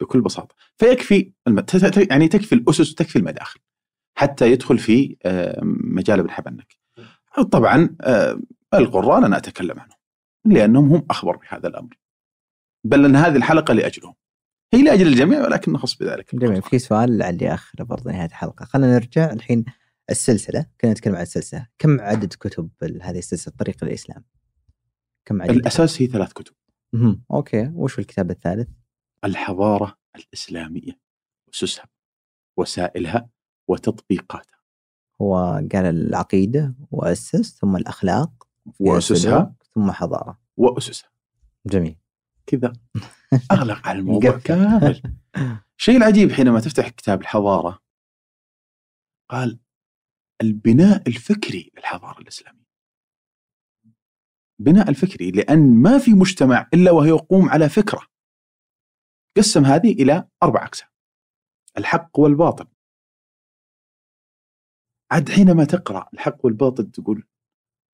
بكل 0.00 0.20
بساطة. 0.20 0.54
فيكفي 0.76 1.32
يعني 2.10 2.28
تكفي 2.28 2.54
الأسس 2.54 2.92
وتكفي 2.92 3.16
المداخل 3.16 3.60
حتى 4.18 4.52
يدخل 4.52 4.78
في 4.78 5.16
آه، 5.22 5.60
مجال 5.64 6.18
ابن 6.18 6.30
حبنك. 6.30 6.76
طبعا 7.52 7.96
آه، 8.00 8.40
القران 8.74 9.24
أنا 9.24 9.36
أتكلم 9.36 9.80
عنهم 9.80 9.98
لأنهم 10.44 10.92
هم 10.92 11.06
أخبر 11.10 11.36
بهذا 11.36 11.68
الأمر. 11.68 11.98
بل 12.84 13.04
أن 13.04 13.16
هذه 13.16 13.36
الحلقة 13.36 13.74
لأجلهم. 13.74 14.14
هي 14.74 14.82
لاجل 14.82 15.06
الجميع 15.06 15.44
ولكن 15.44 15.72
نخص 15.72 15.94
بذلك. 15.94 16.36
جميل. 16.36 16.62
في 16.62 16.78
سؤال 16.78 17.18
لعلي 17.18 17.54
اخره 17.54 17.84
برضه 17.84 18.10
نهاية 18.10 18.26
الحلقة. 18.26 18.64
خلينا 18.64 18.94
نرجع 18.94 19.32
الحين 19.32 19.64
السلسلة. 20.10 20.66
كنا 20.80 20.92
نتكلم 20.92 21.16
عن 21.16 21.22
السلسلة. 21.22 21.66
كم 21.78 22.00
عدد 22.00 22.32
كتب 22.32 22.70
هذه 23.02 23.18
السلسلة 23.18 23.54
طريق 23.58 23.84
الإسلام؟ 23.84 24.24
كم 25.24 25.42
عدد 25.42 25.50
الأساس 25.50 26.02
هي 26.02 26.06
ثلاث 26.06 26.32
كتب. 26.32 26.54
مم. 26.92 27.24
أوكي. 27.30 27.70
وش 27.74 27.98
الكتاب 27.98 28.30
الثالث؟ 28.30 28.68
الحضارة 29.24 29.98
الإسلامية 30.16 30.98
اسسها 31.54 31.84
وسائلها 32.56 33.28
وتطبيقاتها. 33.68 34.58
هو 35.22 35.36
قال 35.72 35.84
العقيدة 35.84 36.74
وأسس 36.90 37.58
ثم 37.58 37.76
الأخلاق 37.76 38.48
وأسسها. 38.80 39.54
ثم 39.74 39.90
حضارة. 39.90 40.38
وأسسها. 40.56 41.10
جميل. 41.66 41.96
كذا. 42.46 42.72
أغلق 43.52 43.86
على 43.88 43.98
الموضوع 43.98 44.38
كامل. 44.38 45.02
الشيء 45.78 45.96
العجيب 45.96 46.32
حينما 46.32 46.60
تفتح 46.60 46.88
كتاب 46.88 47.20
الحضارة. 47.20 47.82
قال 49.30 49.60
البناء 50.42 51.08
الفكري 51.08 51.72
للحضاره 51.76 52.20
الإسلامية. 52.20 52.64
بناء 54.58 54.90
الفكري 54.90 55.30
لأن 55.30 55.82
ما 55.82 55.98
في 55.98 56.12
مجتمع 56.14 56.68
إلا 56.74 56.90
وهو 56.90 57.04
يقوم 57.04 57.48
على 57.48 57.68
فكرة. 57.68 58.06
قسم 59.36 59.64
هذه 59.64 59.92
إلى 59.92 60.28
أربع 60.42 60.64
أقسام. 60.64 60.88
الحق 61.78 62.18
والباطل. 62.18 62.66
عاد 65.10 65.28
حينما 65.28 65.64
تقرأ 65.64 66.08
الحق 66.14 66.44
والباطل 66.44 66.90
تقول 66.90 67.26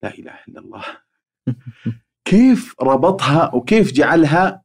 لا 0.03 0.15
إله 0.15 0.45
إلا 0.49 0.61
الله. 0.61 0.85
كيف 2.31 2.75
ربطها 2.83 3.55
وكيف 3.55 3.93
جعلها 3.93 4.65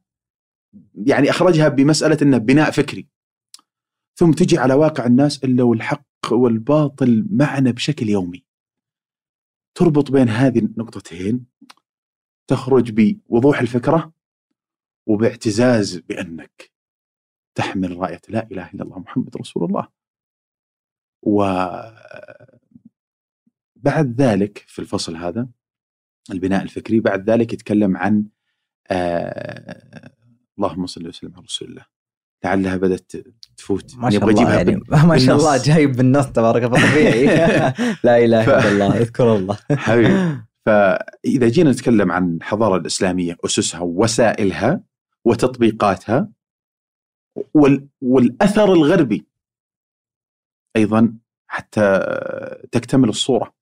يعني 0.94 1.30
أخرجها 1.30 1.68
بمسألة 1.68 2.18
انه 2.22 2.38
بناء 2.38 2.70
فكري. 2.70 3.08
ثم 4.18 4.32
تجي 4.32 4.58
على 4.58 4.74
واقع 4.74 5.06
الناس 5.06 5.44
إلا 5.44 5.62
والحق 5.62 6.06
والباطل 6.32 7.26
معنا 7.30 7.70
بشكل 7.70 8.08
يومي. 8.08 8.44
تربط 9.74 10.10
بين 10.10 10.28
هذه 10.28 10.58
النقطتين 10.58 11.46
تخرج 12.50 12.90
بوضوح 12.90 13.60
الفكرة 13.60 14.12
وباعتزاز 15.06 15.96
بأنك 15.96 16.72
تحمل 17.54 17.96
راية 17.96 18.20
لا 18.28 18.46
إله 18.52 18.70
إلا 18.70 18.82
الله 18.82 18.98
محمد 18.98 19.36
رسول 19.36 19.64
الله. 19.64 19.88
و 21.22 21.42
بعد 23.76 24.20
ذلك 24.20 24.58
في 24.58 24.78
الفصل 24.78 25.16
هذا 25.16 25.48
البناء 26.32 26.62
الفكري 26.62 27.00
بعد 27.00 27.30
ذلك 27.30 27.52
يتكلم 27.52 27.96
عن 27.96 28.24
آه 28.90 30.10
اللهم 30.58 30.86
صل 30.86 31.08
وسلم 31.08 31.32
على 31.36 31.44
رسول 31.44 31.68
الله. 31.68 31.86
لعلها 32.44 32.76
بدأت 32.76 33.12
تفوت. 33.56 33.96
ما 33.96 34.10
شاء 34.10 34.28
الله 34.28 34.54
يعني. 34.54 34.80
ما 35.08 35.18
شاء 35.18 35.36
الله 35.36 35.56
جايب 35.56 35.92
بالنص 35.96 36.26
تبارك 36.26 36.62
الله 36.62 36.90
طبيعي. 36.90 37.26
لا 38.04 38.18
إله 38.24 38.44
إلا 38.44 38.68
الله. 38.68 38.96
اذكر 38.98 39.36
الله. 39.36 39.58
حبيبي. 39.86 40.38
فاذا 40.66 41.48
جينا 41.48 41.70
نتكلم 41.70 42.12
عن 42.12 42.36
الحضاره 42.36 42.76
الإسلامية 42.76 43.36
أسسها 43.44 43.80
ووسائلها 43.80 44.80
وتطبيقاتها 45.24 46.28
والأثر 48.02 48.72
الغربي 48.72 49.26
أيضا 50.76 51.14
حتى 51.46 52.00
تكتمل 52.72 53.08
الصورة. 53.08 53.55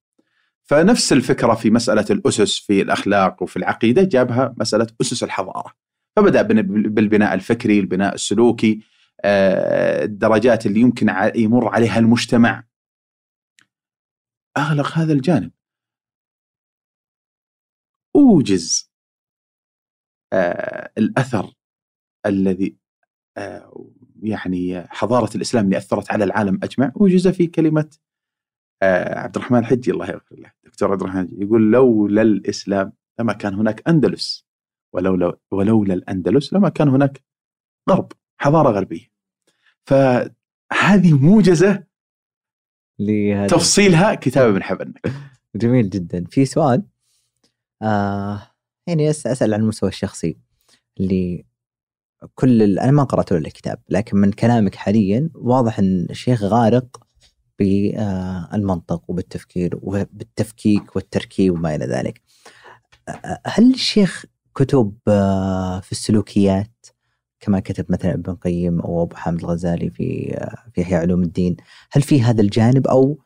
فنفس 0.69 1.13
الفكرة 1.13 1.53
في 1.53 1.69
مسألة 1.69 2.05
الأسس 2.09 2.59
في 2.59 2.81
الأخلاق 2.81 3.43
وفي 3.43 3.57
العقيدة 3.57 4.03
جابها 4.03 4.55
مسألة 4.57 4.87
أسس 5.01 5.23
الحضارة. 5.23 5.73
فبدأ 6.15 6.41
بالبناء 6.41 7.33
الفكري 7.33 7.79
البناء 7.79 8.15
السلوكي 8.15 8.81
آه، 9.25 10.03
الدرجات 10.03 10.65
اللي 10.65 10.79
يمكن 10.79 11.31
يمر 11.35 11.67
عليها 11.67 11.99
المجتمع. 11.99 12.63
أغلق 14.57 14.91
هذا 14.91 15.13
الجانب. 15.13 15.51
أوجز 18.15 18.91
آه، 20.33 20.91
الأثر 20.97 21.53
الذي 22.25 22.77
آه، 23.37 23.85
يعني 24.23 24.81
حضارة 24.81 25.37
الإسلام 25.37 25.65
اللي 25.65 25.77
أثرت 25.77 26.11
على 26.11 26.23
العالم 26.23 26.59
أجمع 26.63 26.91
وجزء 26.95 27.31
في 27.31 27.47
كلمة 27.47 27.89
آه، 27.89 28.14
عبد 28.83 29.35
الرحمن 29.35 29.59
الحجي 29.59 29.91
الله 29.91 30.09
يغفر 30.09 30.35
له 30.35 30.51
دكتور 30.63 30.91
عبد 30.91 31.01
الرحمن 31.01 31.21
الحجي 31.21 31.43
يقول 31.43 31.71
لولا 31.71 32.21
الإسلام 32.21 32.93
لما 33.19 33.33
كان 33.33 33.53
هناك 33.53 33.87
أندلس 33.87 34.45
ولولا 34.93 35.37
ولولا 35.51 35.93
الأندلس 35.93 36.53
لما 36.53 36.69
كان 36.69 36.89
هناك 36.89 37.23
غرب 37.89 38.11
حضارة 38.37 38.69
غربية. 38.69 39.07
فهذه 39.85 41.13
موجزة 41.13 41.83
تفصيلها 43.47 44.15
كتاب 44.25 44.49
ابن 44.49 44.63
حبنك 44.63 45.11
جميل 45.55 45.89
جدا. 45.89 46.25
في 46.29 46.45
سؤال 46.45 46.83
آه 47.81 48.51
يعني 48.87 49.09
أسأل 49.09 49.53
عن 49.53 49.59
المستوى 49.61 49.89
الشخصي 49.89 50.37
اللي 50.99 51.45
كل 52.35 52.79
أنا 52.79 52.91
ما 52.91 53.03
قرأت 53.03 53.31
له 53.31 53.37
الكتاب 53.37 53.79
لكن 53.89 54.17
من 54.17 54.31
كلامك 54.31 54.75
حاليا 54.75 55.29
واضح 55.35 55.79
إن 55.79 56.07
الشيخ 56.09 56.43
غارق 56.43 57.04
بالمنطق 57.59 59.03
وبالتفكير 59.07 59.79
وبالتفكيك 59.81 60.95
والتركيب 60.95 61.53
وما 61.53 61.75
إلى 61.75 61.85
ذلك. 61.85 62.21
هل 63.45 63.73
الشيخ 63.73 64.25
كتب 64.55 64.93
آه، 65.07 65.79
في 65.79 65.91
السلوكيات 65.91 66.85
كما 67.39 67.59
كتب 67.59 67.85
مثلا 67.89 68.13
ابن 68.13 68.31
القيم 68.31 68.79
أو 68.81 69.03
أبو 69.03 69.15
حامد 69.15 69.39
الغزالي 69.39 69.89
في 69.89 70.37
آه، 70.37 70.71
في 70.73 70.81
إحياء 70.81 71.01
علوم 71.01 71.23
الدين، 71.23 71.57
هل 71.91 72.01
في 72.01 72.21
هذا 72.21 72.41
الجانب 72.41 72.87
أو 72.87 73.19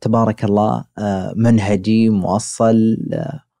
تبارك 0.00 0.44
الله 0.44 0.84
آه، 0.98 1.34
منهجي 1.36 2.08
موصل 2.08 2.96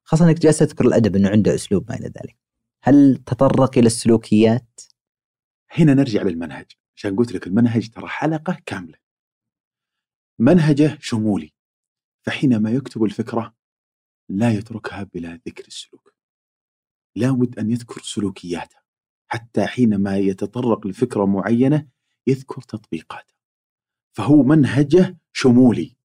خاصة 0.04 0.24
إنك 0.24 0.38
جالس 0.38 0.58
تذكر 0.58 0.86
الأدب 0.86 1.16
إنه 1.16 1.28
عنده 1.28 1.54
أسلوب 1.54 1.90
ما 1.90 1.96
إلى 1.96 2.06
ذلك. 2.06 2.36
هل 2.82 3.16
تطرق 3.26 3.78
إلى 3.78 3.86
السلوكيات؟ 3.86 4.80
هنا 5.70 5.94
نرجع 5.94 6.22
للمنهج، 6.22 6.66
عشان 6.96 7.16
قلت 7.16 7.32
لك 7.32 7.46
المنهج 7.46 7.88
ترى 7.88 8.08
حلقة 8.08 8.56
كاملة. 8.66 8.98
منهجه 10.40 10.98
شمولي 11.00 11.52
فحينما 12.22 12.70
يكتب 12.70 13.04
الفكرة 13.04 13.54
لا 14.28 14.50
يتركها 14.50 15.02
بلا 15.14 15.40
ذكر 15.48 15.66
السلوك. 15.66 16.14
لابد 17.16 17.58
أن 17.58 17.70
يذكر 17.70 18.00
سلوكياتها 18.02 18.82
حتى 19.26 19.66
حينما 19.66 20.18
يتطرق 20.18 20.86
لفكرة 20.86 21.24
معينة 21.24 21.86
يذكر 22.26 22.62
تطبيقاتها. 22.62 23.36
فهو 24.12 24.42
منهجه 24.42 25.18
شمولي 25.32 25.96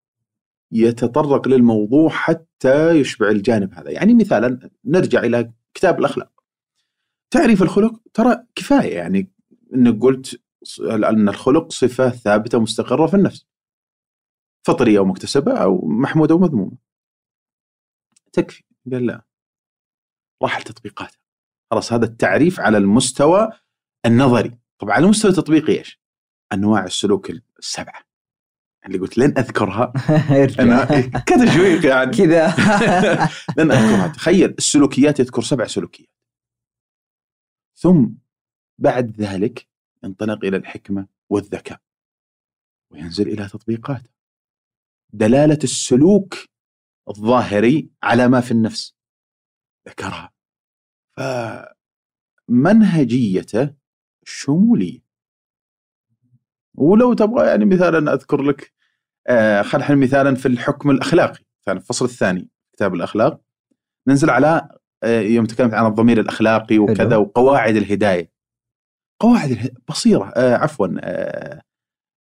يتطرق 0.71 1.47
للموضوع 1.47 2.09
حتى 2.09 2.89
يشبع 2.89 3.29
الجانب 3.29 3.73
هذا، 3.73 3.91
يعني 3.91 4.13
مثالا 4.13 4.69
نرجع 4.85 5.23
إلى 5.23 5.53
كتاب 5.73 5.99
الأخلاق. 5.99 6.43
تعريف 7.31 7.63
الخلق 7.63 8.01
ترى 8.13 8.43
كفاية 8.55 8.95
يعني 8.95 9.31
إنك 9.73 10.01
قلت 10.01 10.41
أن 10.79 11.29
الخلق 11.29 11.71
صفة 11.71 12.09
ثابتة 12.09 12.59
مستقرة 12.59 13.07
في 13.07 13.13
النفس. 13.13 13.45
فطرية 14.65 14.99
أو 14.99 15.05
مكتسبة 15.05 15.57
أو 15.57 15.87
محمودة 15.87 16.33
أو 16.33 16.39
مذمومة. 16.39 16.77
تكفي. 18.33 18.63
قال 18.91 19.05
لا. 19.05 19.25
راح 20.41 20.57
التطبيقات 20.57 21.15
خلاص 21.71 21.93
هذا 21.93 22.05
التعريف 22.05 22.59
على 22.59 22.77
المستوى 22.77 23.49
النظري. 24.05 24.57
طبعا 24.79 24.93
على 24.93 25.05
المستوى 25.05 25.31
التطبيقي 25.31 25.77
إيش؟ 25.77 26.01
أنواع 26.53 26.83
السلوك 26.83 27.31
السبعة. 27.59 28.03
اللي 28.85 28.97
قلت 28.97 29.17
لن 29.17 29.37
أذكرها. 29.37 29.93
أنا 30.59 30.85
كتشويق 31.25 31.85
يعني 31.85 32.11
كذا. 32.11 32.55
لن 33.57 33.71
أذكرها. 33.71 34.07
تخيل 34.07 34.49
السلوكيات 34.49 35.19
يذكر 35.19 35.41
سبع 35.41 35.67
سلوكيات. 35.67 36.09
ثم 37.75 38.07
بعد 38.77 39.21
ذلك 39.21 39.67
ينطلق 40.03 40.45
إلى 40.45 40.57
الحكمة 40.57 41.07
والذكاء. 41.29 41.81
وينزل 42.91 43.27
إلى 43.27 43.47
تطبيقات 43.47 44.14
دلالة 45.17 45.59
السلوك 45.63 46.35
الظاهري 47.09 47.89
على 48.03 48.27
ما 48.27 48.41
في 48.41 48.51
النفس. 48.51 48.95
ذكرها. 49.89 50.33
فمنهجيته 52.49 53.73
شمولية. 54.23 54.99
ولو 56.75 57.13
تبغى 57.13 57.47
يعني 57.47 57.65
مثالا 57.65 58.13
أذكر 58.13 58.41
لك 58.41 58.73
آه 59.27 59.61
خلينا 59.61 59.95
مثالا 59.95 60.35
في 60.35 60.47
الحكم 60.47 60.89
الأخلاقي. 60.91 61.45
في 61.65 61.71
الفصل 61.71 62.05
الثاني 62.05 62.49
كتاب 62.73 62.93
الأخلاق 62.93 63.41
ننزل 64.07 64.29
على 64.29 64.69
آه 65.03 65.21
يوم 65.21 65.45
تكلمت 65.45 65.73
عن 65.73 65.85
الضمير 65.85 66.19
الأخلاقي 66.19 66.77
وكذا 66.77 67.09
حلو. 67.09 67.21
وقواعد 67.21 67.75
الهداية. 67.75 68.31
قواعد 69.19 69.75
بصيرة 69.89 70.29
آه 70.35 70.55
عفوا 70.55 70.87
آه 70.99 71.61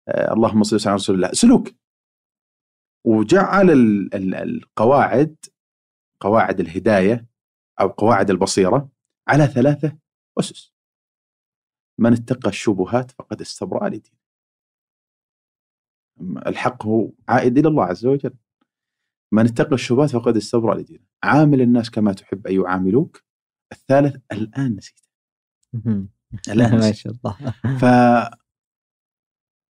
آه 0.08 0.32
اللهم 0.32 0.62
صل 0.62 0.76
وسلم 0.76 0.90
على 0.90 0.96
رسول 0.96 1.16
الله. 1.16 1.32
سلوك. 1.32 1.68
وجعل 3.04 3.70
القواعد 4.14 5.36
قواعد 6.20 6.60
الهداية 6.60 7.26
أو 7.80 7.88
قواعد 7.88 8.30
البصيرة 8.30 8.90
على 9.28 9.46
ثلاثة 9.46 9.98
أسس. 10.38 10.74
من 11.98 12.12
اتقى 12.12 12.48
الشبهات 12.48 13.10
فقد 13.10 13.40
استبرأ 13.40 13.88
لدينه. 13.88 14.18
الحق 16.46 16.86
هو 16.86 17.12
عائد 17.28 17.58
إلى 17.58 17.68
الله 17.68 17.84
عز 17.84 18.06
وجل. 18.06 18.34
من 19.32 19.46
اتقى 19.46 19.74
الشبهات 19.74 20.10
فقد 20.10 20.36
استبرأ 20.36 20.74
لدينه. 20.74 21.04
عامل 21.22 21.60
الناس 21.60 21.90
كما 21.90 22.12
تحب 22.12 22.46
أن 22.46 22.54
يعاملوك. 22.54 23.24
الثالث 23.72 24.16
الآن 24.32 24.76
نسيته 24.76 25.02
الآن 26.48 26.78
ما 26.80 26.92
شاء 26.92 27.12
الله. 27.12 27.36
ف 27.78 27.84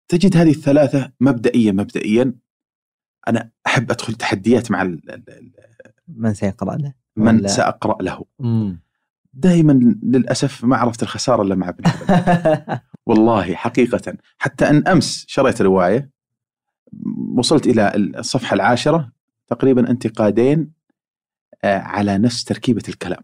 تجد 0.07 0.37
هذه 0.37 0.49
الثلاثة 0.49 1.13
مبدئيا 1.19 1.71
مبدئيا 1.71 2.35
أنا 3.27 3.49
أحب 3.67 3.91
أدخل 3.91 4.13
تحديات 4.13 4.71
مع 4.71 4.81
ال 4.81 5.11
ال 5.11 5.51
من 6.07 6.33
سيقرأ 6.33 6.75
له؟ 6.75 6.93
من 7.15 7.35
ولا... 7.35 7.47
سأقرأ 7.47 8.01
له. 8.01 8.25
دائما 9.33 9.73
للأسف 10.03 10.63
ما 10.63 10.77
عرفت 10.77 11.03
الخسارة 11.03 11.41
إلا 11.41 11.55
مع 11.55 11.69
ابن 11.69 11.83
والله 13.07 13.55
حقيقة. 13.55 14.17
حتى 14.37 14.69
أن 14.69 14.87
أمس 14.87 15.25
شريت 15.27 15.61
رواية 15.61 16.09
وصلت 17.37 17.67
إلى 17.67 17.95
الصفحة 17.95 18.53
العاشرة 18.53 19.11
تقريبا 19.47 19.89
انتقادين 19.89 20.71
آه، 21.63 21.77
على 21.77 22.17
نفس 22.17 22.43
تركيبة 22.43 22.83
الكلام. 22.89 23.21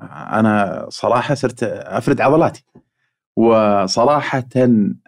أنا 0.00 0.86
صراحة 0.88 1.34
صرت 1.34 1.62
أفرد 1.62 2.20
عضلاتي. 2.20 2.64
وصراحة 3.36 4.48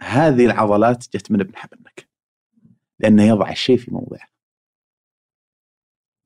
هذه 0.01 0.47
العضلات 0.47 1.05
جت 1.14 1.31
من 1.31 1.41
ابن 1.41 1.57
حبنك 1.57 2.09
لأنه 3.01 3.22
يضع 3.22 3.51
الشيء 3.51 3.76
في 3.76 3.90
موضعه. 3.90 4.28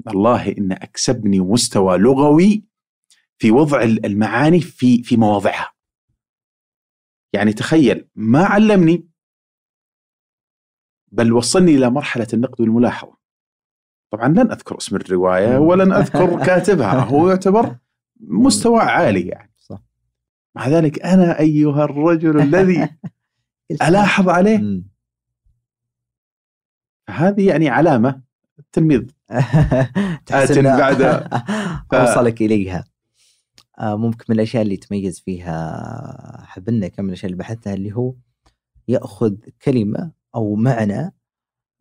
الله 0.08 0.48
إن 0.58 0.72
أكسبني 0.72 1.40
مستوى 1.40 1.98
لغوي 1.98 2.64
في 3.38 3.50
وضع 3.50 3.82
المعاني 3.82 4.60
في 4.60 5.02
في 5.02 5.16
مواضعها. 5.16 5.72
يعني 7.32 7.52
تخيل 7.52 8.08
ما 8.14 8.44
علمني 8.44 9.08
بل 11.12 11.32
وصلني 11.32 11.74
إلى 11.74 11.90
مرحلة 11.90 12.26
النقد 12.34 12.60
والملاحظة. 12.60 13.16
طبعا 14.12 14.28
لن 14.28 14.50
أذكر 14.50 14.76
اسم 14.76 14.96
الرواية 14.96 15.58
ولن 15.58 15.92
أذكر 16.02 16.44
كاتبها 16.46 17.00
هو 17.00 17.28
يعتبر 17.28 17.76
مستوى 18.20 18.80
عالي 18.80 19.28
يعني. 19.28 19.54
صح. 19.56 19.82
مع 20.56 20.68
ذلك 20.68 21.02
أنا 21.02 21.38
أيها 21.40 21.84
الرجل 21.84 22.40
الذي 22.40 22.88
ألاحظ 23.88 24.28
عليه 24.28 24.84
هذه 27.10 27.48
يعني 27.48 27.68
علامة 27.68 28.22
التلميذ 28.58 29.02
آت 30.30 30.58
بعد 30.58 31.02
ف... 31.90 31.94
أوصلك 31.94 32.42
إليها. 32.42 32.84
آه، 33.78 33.96
ممكن 33.96 34.24
من 34.28 34.36
الأشياء 34.36 34.62
اللي 34.62 34.76
تميز 34.76 35.20
فيها 35.20 36.44
حبنا 36.46 36.88
كم 36.88 37.02
من 37.02 37.08
الأشياء 37.08 37.26
اللي 37.26 37.36
بحثتها 37.38 37.74
اللي 37.74 37.92
هو 37.92 38.14
يأخذ 38.88 39.34
كلمة 39.62 40.12
أو 40.34 40.54
معنى 40.54 41.14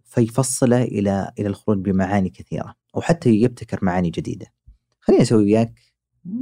فيفصله 0.04 0.84
إلى 0.84 1.32
إلى 1.40 1.48
الخروج 1.48 1.78
بمعاني 1.78 2.30
كثيرة 2.30 2.76
أو 2.96 3.02
حتى 3.02 3.30
يبتكر 3.30 3.80
معاني 3.86 4.10
جديدة. 4.10 4.46
خليني 5.00 5.22
أسوي 5.22 5.44
وياك 5.44 5.80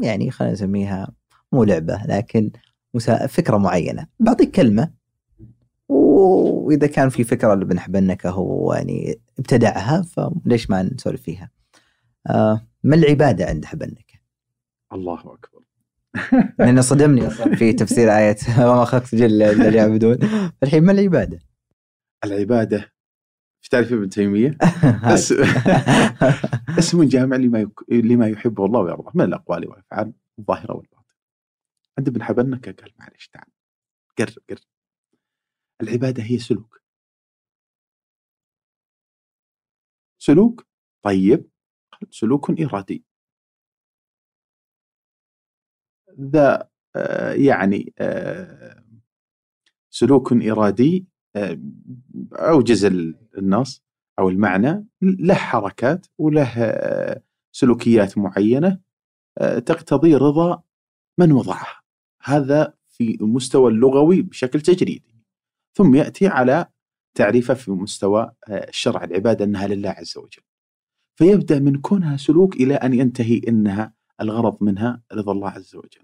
يعني 0.02 0.32
خلينا 0.32 0.54
نسميها 0.54 1.12
مو 1.52 1.64
لعبة 1.64 2.04
لكن 2.06 2.52
فكرة 3.28 3.58
معينة، 3.58 4.08
بعطيك 4.20 4.52
كلمة 4.52 4.92
وإذا 6.22 6.88
كان 6.88 7.10
في 7.10 7.24
فكرة 7.24 7.54
لابن 7.54 7.80
حبنكه 7.80 8.30
هو 8.30 8.74
يعني 8.74 9.22
ابتدعها 9.40 10.02
فليش 10.02 10.70
ما 10.70 10.84
نسولف 10.84 11.22
فيها؟ 11.22 11.50
آه 12.30 12.68
ما 12.84 12.96
العبادة 12.96 13.46
عند 13.46 13.66
حبنكه؟ 13.66 14.20
الله 14.94 15.20
أكبر. 15.20 15.62
لأنه 16.60 16.82
صدمني 16.82 17.28
أصلا 17.28 17.56
في 17.56 17.74
تفسير 17.74 18.18
آية 18.18 18.36
وما 18.68 18.86
خلقت 18.86 19.16
جل 19.16 19.42
اللي 19.42 19.78
يعبدون 19.78 20.18
الحين 20.64 20.84
ما 20.84 20.92
العبادة؟ 20.92 21.40
العبادة؟ 22.26 22.92
في 23.62 23.70
تعريف 23.70 23.94
ابن 23.94 24.10
تيمية؟ 24.10 24.58
اسم 26.80 27.04
جامع 27.04 27.36
لما 27.36 27.70
لما 27.90 28.28
يحبه 28.28 28.66
الله 28.66 28.80
ويرضاه. 28.80 29.12
من 29.16 29.26
الأقوال 29.26 29.70
والأفعال 29.70 30.14
الظاهرة 30.40 30.74
والباطنة. 30.74 31.02
عند 31.98 32.08
ابن 32.08 32.24
حبنكة 32.24 32.72
قال 32.72 32.92
معلش 33.00 33.28
تعال 33.28 33.46
قرب 34.18 34.34
قرب. 34.50 34.71
العبادة 35.82 36.24
هي 36.24 36.38
سلوك. 36.40 36.82
سلوك؟ 40.20 40.68
طيب. 41.04 41.50
سلوك 42.10 42.62
إرادي. 42.62 43.06
ذا 46.20 46.70
آه، 46.96 47.34
يعني 47.34 47.94
آه، 48.00 48.84
سلوك 49.90 50.34
إرادي 50.34 51.06
آه، 51.36 51.60
أوجز 52.34 52.86
النص 53.38 53.84
أو 54.20 54.30
المعنى 54.30 54.86
له 55.02 55.34
حركات 55.34 56.08
وله 56.18 57.22
سلوكيات 57.52 58.18
معينة 58.18 58.80
تقتضي 59.66 60.16
رضا 60.16 60.64
من 61.20 61.32
وضعها. 61.32 61.82
هذا 62.24 62.74
في 62.90 63.18
المستوى 63.22 63.72
اللغوي 63.72 64.22
بشكل 64.22 64.62
تجريدي. 64.62 65.11
ثم 65.74 65.96
يأتي 65.96 66.28
على 66.28 66.68
تعريفه 67.16 67.54
في 67.54 67.72
مستوى 67.72 68.32
الشرع 68.50 69.04
العبادة 69.04 69.46
أنها 69.46 69.68
لله 69.68 69.90
عز 69.90 70.18
وجل. 70.18 70.42
فيبدأ 71.16 71.60
من 71.60 71.82
كونها 71.82 72.18
سلوك 72.18 72.56
إلى 72.56 72.76
أن 72.76 72.94
ينتهي 72.94 73.42
أنها 73.48 73.94
الغرض 74.22 74.64
منها 74.64 75.02
رضا 75.14 75.32
الله 75.32 75.50
عز 75.50 75.76
وجل. 75.76 76.04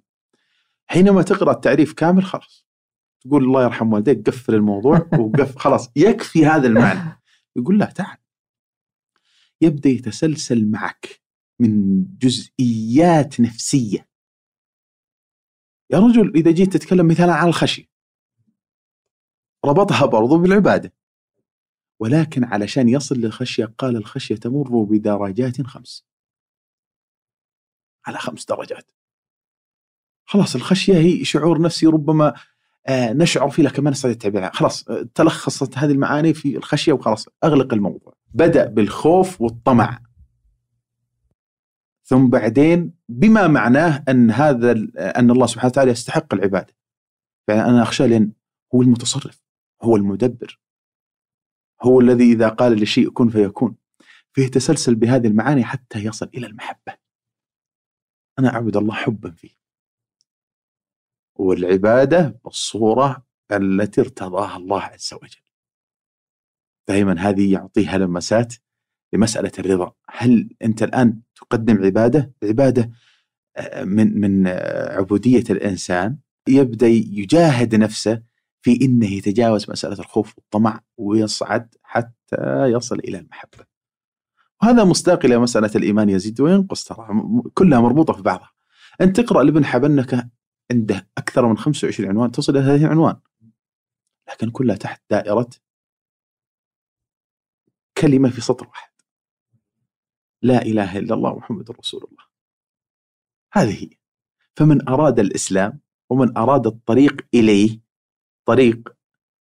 حينما 0.88 1.22
تقرأ 1.22 1.52
التعريف 1.52 1.94
كامل 1.94 2.24
خلاص. 2.24 2.68
تقول 3.22 3.44
الله 3.44 3.64
يرحم 3.64 3.94
والديك 3.94 4.28
قفل 4.30 4.56
الموضوع 4.56 5.10
وقف 5.20 5.58
خلاص 5.58 5.92
يكفي 5.96 6.46
هذا 6.46 6.68
المعنى. 6.68 7.22
يقول 7.56 7.80
لا 7.80 7.86
تعال. 7.86 8.18
يبدأ 9.62 9.90
يتسلسل 9.90 10.72
معك 10.72 11.22
من 11.60 12.06
جزئيات 12.18 13.40
نفسية. 13.40 14.10
يا 15.90 16.00
رجل 16.00 16.34
إذا 16.36 16.52
جيت 16.52 16.74
تتكلم 16.74 17.08
مثلا 17.08 17.34
عن 17.34 17.48
الخشية. 17.48 17.97
ربطها 19.68 20.06
برضو 20.06 20.38
بالعبادة. 20.38 20.94
ولكن 22.00 22.44
علشان 22.44 22.90
يصل 22.90 23.16
للخشية 23.16 23.74
قال 23.78 23.96
الخشية 23.96 24.36
تمر 24.36 24.84
بدرجات 24.84 25.62
خمس. 25.62 26.06
على 28.06 28.18
خمس 28.18 28.46
درجات. 28.46 28.92
خلاص 30.26 30.56
الخشية 30.56 30.98
هي 30.98 31.26
شعور 31.26 31.62
نفسي 31.62 31.86
ربما 31.86 32.34
آه، 32.88 33.14
نشعر 33.14 33.50
فيه 33.50 33.64
لكن 33.64 33.84
ما 33.84 33.90
نستطيع 33.90 34.12
التعبير 34.12 34.52
خلاص 34.52 34.90
آه، 34.90 35.08
تلخصت 35.16 35.78
هذه 35.78 35.92
المعاني 35.92 36.34
في 36.34 36.58
الخشية 36.58 36.94
وخلاص 36.94 37.26
أغلق 37.44 37.74
الموضوع. 37.74 38.14
بدأ 38.34 38.66
بالخوف 38.66 39.42
والطمع. 39.42 40.00
ثم 42.04 42.30
بعدين 42.30 42.94
بما 43.10 43.48
معناه 43.48 44.04
أن 44.10 44.32
هذا 44.32 44.72
أن 44.98 45.32
الله 45.32 45.46
سبحانه 45.46 45.70
وتعالى 45.70 45.92
يستحق 45.92 46.34
العبادة. 46.34 46.76
يعني 47.48 47.62
أنا 47.62 47.82
أخشى 47.82 48.08
لأن 48.08 48.32
هو 48.76 48.82
المتصرف. 48.82 49.47
هو 49.82 49.96
المدبر. 49.96 50.60
هو 51.82 52.00
الذي 52.00 52.32
إذا 52.32 52.50
قال 52.50 52.82
لشيء 52.82 53.10
كن 53.10 53.30
فيكون. 53.30 53.76
فيه 54.34 54.48
تسلسل 54.48 54.96
بهذه 54.96 55.28
المعاني 55.28 55.64
حتى 55.64 56.00
يصل 56.00 56.30
إلى 56.34 56.48
المحبة. 56.48 56.98
أنا 58.40 58.54
أعبد 58.54 58.78
الله 58.78 58.94
حبا 58.94 59.32
فيه. 59.32 59.58
والعبادة 61.36 62.40
بالصورة 62.46 63.26
التي 63.52 64.02
ارتضاها 64.02 64.58
الله 64.58 64.82
عز 64.82 65.14
وجل. 65.14 65.42
دائما 66.88 67.20
هذه 67.20 67.54
يعطيها 67.54 67.98
لمسات 67.98 68.54
لمسألة 69.14 69.52
الرضا. 69.60 69.94
هل 70.10 70.56
أنت 70.62 70.84
الآن 70.84 71.22
تقدم 71.36 71.86
عبادة؟ 71.86 72.34
عبادة 72.44 72.92
آه، 73.58 73.84
من 73.84 74.20
من 74.22 74.48
آه، 74.48 74.98
عبودية 74.98 75.44
الإنسان. 75.50 76.18
يبدأ 76.48 76.88
يجاهد 76.88 77.76
نفسه 77.76 78.24
في 78.68 78.86
إنه 78.86 79.14
يتجاوز 79.14 79.70
مسألة 79.70 80.00
الخوف 80.00 80.38
والطمع 80.38 80.82
ويصعد 80.98 81.76
حتى 81.84 82.66
يصل 82.66 83.00
إلى 83.00 83.18
المحبة. 83.18 83.66
وهذا 84.62 84.84
مصداق 84.84 85.26
إلى 85.26 85.38
مسألة 85.38 85.72
الإيمان 85.76 86.10
يزيد 86.10 86.42
وينقص 86.42 86.84
ترى 86.84 87.08
كلها 87.54 87.80
مربوطة 87.80 88.14
في 88.14 88.22
بعضها. 88.22 88.52
انت 89.02 89.20
تقرأ 89.20 89.44
لابن 89.44 89.66
حبنكه 89.66 90.30
عنده 90.72 91.10
أكثر 91.18 91.48
من 91.48 91.58
25 91.58 92.10
عنوان 92.10 92.32
تصل 92.32 92.58
إلى 92.58 92.66
30 92.66 92.88
عنوان. 92.88 93.20
لكن 94.30 94.50
كلها 94.50 94.76
تحت 94.76 95.04
دائرة 95.10 95.50
كلمة 97.98 98.30
في 98.30 98.42
سطر 98.42 98.68
واحد. 98.68 98.92
لا 100.42 100.62
إله 100.62 100.98
إلا 100.98 101.14
الله 101.14 101.38
محمد 101.38 101.72
رسول 101.72 102.08
الله. 102.12 102.24
هذه 103.54 103.84
هي. 103.84 103.90
فمن 104.56 104.90
أراد 104.90 105.20
الإسلام 105.20 105.80
ومن 106.10 106.38
أراد 106.38 106.68
الطريق 106.68 107.28
إليه 107.34 107.87
طريق 108.48 108.96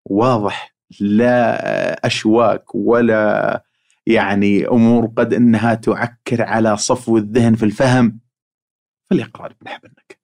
واضح 0.06 0.76
لا 1.00 2.08
أشواك 2.08 2.76
ولا 2.76 3.64
يعني 4.08 4.68
أمور 4.68 5.06
قد 5.06 5.34
إنها 5.34 5.74
تعكر 5.74 6.42
على 6.42 6.78
صفو 6.78 7.18
الذهن 7.18 7.56
في 7.56 7.66
الفهم 7.66 8.20
فليقرا 9.10 9.46
ابن 9.46 9.68
حبنك. 9.68 10.22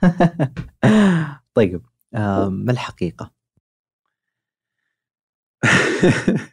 طيب 1.54 1.82
ما 2.12 2.72
الحقيقة؟ 2.72 3.32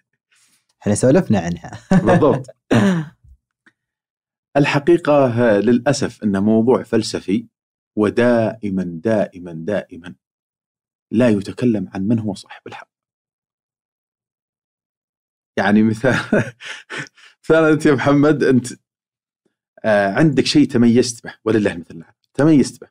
إحنا 0.82 0.96
سولفنا 0.96 1.40
عنها. 1.40 1.72
بالضبط. 1.92 2.48
الحقيقة 4.58 5.28
للأسف 5.60 6.24
انه 6.24 6.40
موضوع 6.40 6.84
فلسفي 6.84 7.48
ودائما 7.98 8.84
دائما 9.04 9.54
دائما 9.54 10.16
لا 11.12 11.30
يتكلم 11.30 11.90
عن 11.94 12.08
من 12.08 12.20
هو 12.20 12.34
صاحب 12.34 12.62
الحق. 12.68 12.90
يعني 15.58 15.84
مثال 15.84 16.16
مثلا 17.44 17.70
أنت 17.72 17.86
يا 17.86 17.94
محمد 17.94 18.44
أنت 18.44 18.68
آه 19.86 20.14
عندك 20.14 20.46
شيء 20.46 20.68
تميزت 20.68 21.24
به 21.24 21.34
ولله 21.46 21.72
المثل 21.72 21.96
الاعلى 21.96 22.16
تميزت 22.34 22.82
به. 22.82 22.88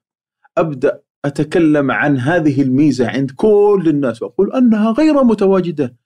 أبدأ 0.58 1.02
أتكلم 1.24 1.90
عن 1.90 2.18
هذه 2.18 2.62
الميزة 2.62 3.08
عند 3.08 3.30
كل 3.30 3.84
الناس 3.86 4.22
وأقول 4.22 4.52
أنها 4.52 4.90
غير 4.90 5.24
متواجدة 5.24 5.96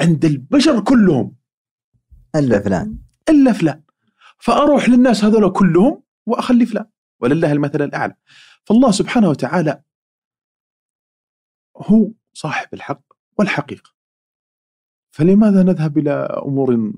عند 0.00 0.24
البشر 0.24 0.80
كلهم. 0.80 1.36
إلا 2.36 2.60
فلان. 2.60 2.98
إلا 3.28 3.52
فلان. 3.52 3.82
فأروح 4.38 4.88
للناس 4.88 5.24
هذول 5.24 5.52
كلهم 5.52 6.02
وأخلي 6.26 6.66
فلان. 6.66 6.86
ولله 7.20 7.52
المثل 7.52 7.82
الأعلى. 7.82 8.14
فالله 8.64 8.90
سبحانه 8.90 9.28
وتعالى 9.28 9.82
هو 11.76 12.10
صاحب 12.32 12.68
الحق 12.74 13.02
والحقيقة. 13.38 13.90
فلماذا 15.10 15.62
نذهب 15.62 15.98
إلى 15.98 16.10
أمور 16.46 16.92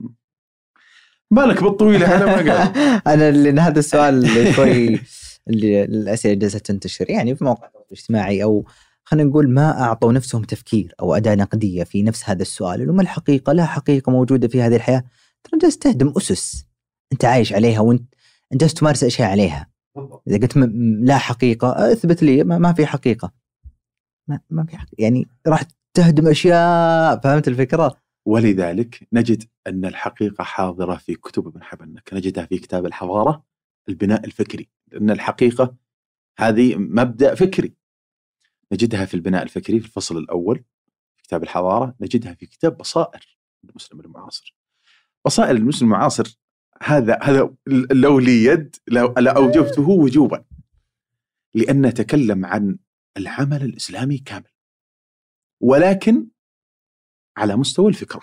مالك 1.31 1.63
بالطويلة؟ 1.63 2.17
أنا 2.17 2.27
ما 2.27 2.37
قال 2.37 2.73
أنا 3.15 3.31
لأن 3.31 3.59
هذا 3.59 3.79
السؤال 3.79 4.15
اللي 4.15 4.53
شوي 4.53 5.01
اللي 5.49 5.85
الاسئله 5.85 6.35
جالسة 6.35 6.59
تنتشر. 6.59 7.11
يعني 7.11 7.37
في 7.37 7.45
مواقع 7.45 7.71
اجتماعي 7.93 8.43
أو 8.43 8.67
خلينا 9.05 9.31
نقول 9.31 9.51
ما 9.51 9.83
أعطوا 9.83 10.13
نفسهم 10.13 10.43
تفكير 10.43 10.95
أو 11.01 11.15
أداة 11.15 11.35
نقدية 11.35 11.85
في 11.85 12.03
نفس 12.03 12.29
هذا 12.29 12.43
السؤال 12.43 12.93
ما 12.93 13.03
الحقيقة؟ 13.03 13.53
لا 13.53 13.67
حقيقة 13.67 14.13
موجودة 14.13 14.49
في 14.49 14.63
هذه 14.63 14.77
الحياة. 14.77 15.05
ترى 15.45 15.61
جالس 15.61 15.79
تهدم 15.79 16.13
أسس 16.17 16.67
أنت 17.13 17.25
عايش 17.25 17.53
عليها 17.53 17.93
أنت 18.53 18.61
جالس 18.61 18.75
تمارس 18.75 19.05
أشياء 19.05 19.31
عليها. 19.31 19.78
إذا 20.29 20.37
قلت 20.37 20.57
لا 21.01 21.19
حقيقة 21.19 21.93
أثبت 21.93 22.23
لي 22.23 22.45
ما, 22.45 22.73
في 22.73 22.87
حقيقة 22.87 23.33
ما, 24.29 24.41
ما 24.51 24.65
في 24.65 24.77
حقيقة. 24.77 24.97
يعني 24.99 25.27
راح 25.47 25.63
تهدم 25.95 26.29
أشياء 26.29 27.21
فهمت 27.21 27.49
الفكرة؟ 27.49 27.97
ولذلك 28.27 29.09
نجد 29.13 29.45
أن 29.67 29.85
الحقيقة 29.85 30.45
حاضرة 30.45 30.97
في 30.97 31.15
كتب 31.15 31.47
ابن 31.47 31.63
حبنك 31.63 32.11
نجدها 32.13 32.47
في 32.47 32.59
كتاب 32.59 32.87
الحضارة 32.87 33.45
البناء 33.89 34.25
الفكري 34.25 34.69
لأن 34.93 35.11
الحقيقة 35.11 35.77
هذه 36.39 36.77
مبدأ 36.77 37.35
فكري 37.35 37.75
نجدها 38.73 39.05
في 39.05 39.15
البناء 39.15 39.43
الفكري 39.43 39.81
في 39.81 39.87
الفصل 39.87 40.17
الأول 40.17 40.65
في 41.17 41.23
كتاب 41.23 41.43
الحضارة 41.43 41.95
نجدها 42.01 42.35
في 42.35 42.47
كتاب 42.47 42.77
بصائر 42.77 43.39
المسلم 43.65 44.01
المعاصر 44.01 44.55
بصائر 45.25 45.57
المسلم 45.57 45.89
المعاصر 45.89 46.39
هذا 46.83 47.19
هذا 47.23 47.55
لو 47.93 48.19
لي 48.19 48.45
يد 48.45 48.77
لاوجبته 49.19 49.89
وجوبا. 49.89 50.45
لأن 51.55 51.87
نتكلم 51.87 52.47
عن 52.47 52.79
العمل 53.17 53.63
الإسلامي 53.63 54.19
كامل. 54.19 54.51
ولكن 55.61 56.27
على 57.37 57.57
مستوى 57.57 57.89
الفكرة. 57.89 58.23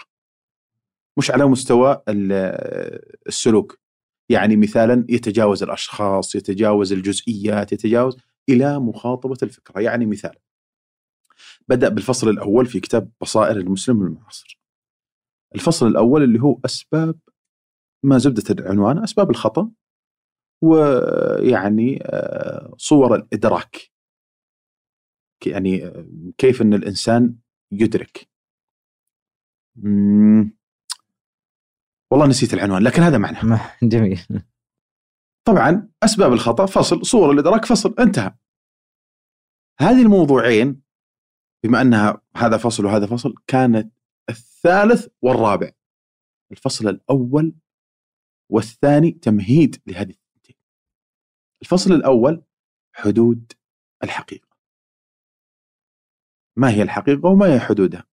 مش 1.17 1.31
على 1.31 1.45
مستوى 1.45 2.01
السلوك. 3.27 3.79
يعني 4.29 4.55
مثالا 4.55 5.05
يتجاوز 5.09 5.63
الأشخاص 5.63 6.35
يتجاوز 6.35 6.93
الجزئيات 6.93 7.73
يتجاوز 7.73 8.17
إلى 8.49 8.79
مخاطبة 8.79 9.37
الفكرة. 9.43 9.81
يعني 9.81 10.05
مثال. 10.05 10.35
بدأ 11.67 11.89
بالفصل 11.89 12.29
الأول 12.29 12.65
في 12.65 12.79
كتاب 12.79 13.11
بصائر 13.21 13.57
المسلم 13.57 14.01
المعاصر. 14.01 14.59
الفصل 15.55 15.87
الأول 15.87 16.23
اللي 16.23 16.41
هو 16.41 16.59
أسباب 16.65 17.19
ما 18.05 18.17
زبدة 18.17 18.43
العنوان 18.49 19.03
أسباب 19.03 19.29
الخطأ 19.29 19.71
ويعني 20.63 21.99
آه، 22.03 22.73
صور 22.77 23.15
الإدراك. 23.15 23.91
يعني 25.45 25.85
آه، 25.85 26.05
كيف 26.37 26.61
إن 26.61 26.73
الإنسان 26.73 27.35
يدرك. 27.71 28.29
والله 32.11 32.27
نسيت 32.27 32.53
العنوان 32.53 32.83
لكن 32.83 33.01
هذا 33.01 33.17
معنى. 33.17 33.59
جميل. 33.83 34.19
طبعا 35.47 35.89
أسباب 36.03 36.33
الخطأ 36.33 36.65
فصل 36.65 37.05
صور 37.05 37.31
الإدراك 37.31 37.65
فصل 37.65 37.95
انتهى. 37.99 38.35
هذه 39.79 40.01
الموضوعين 40.01 40.81
بما 41.63 41.81
أنها 41.81 42.21
هذا 42.35 42.57
فصل 42.57 42.85
وهذا 42.85 43.05
فصل 43.05 43.35
كانت 43.47 43.93
الثالث 44.29 45.07
والرابع. 45.21 45.71
الفصل 46.51 46.87
الأول 46.87 47.55
والثاني 48.49 49.11
تمهيد 49.11 49.81
لهذه 49.87 50.09
الثنتين. 50.09 50.55
الفصل 51.61 51.91
الأول 51.91 52.43
حدود 52.93 53.53
الحقيقة. 54.03 54.47
ما 56.55 56.69
هي 56.69 56.81
الحقيقة 56.81 57.29
وما 57.29 57.53
هي 57.53 57.59
حدودها؟ 57.59 58.05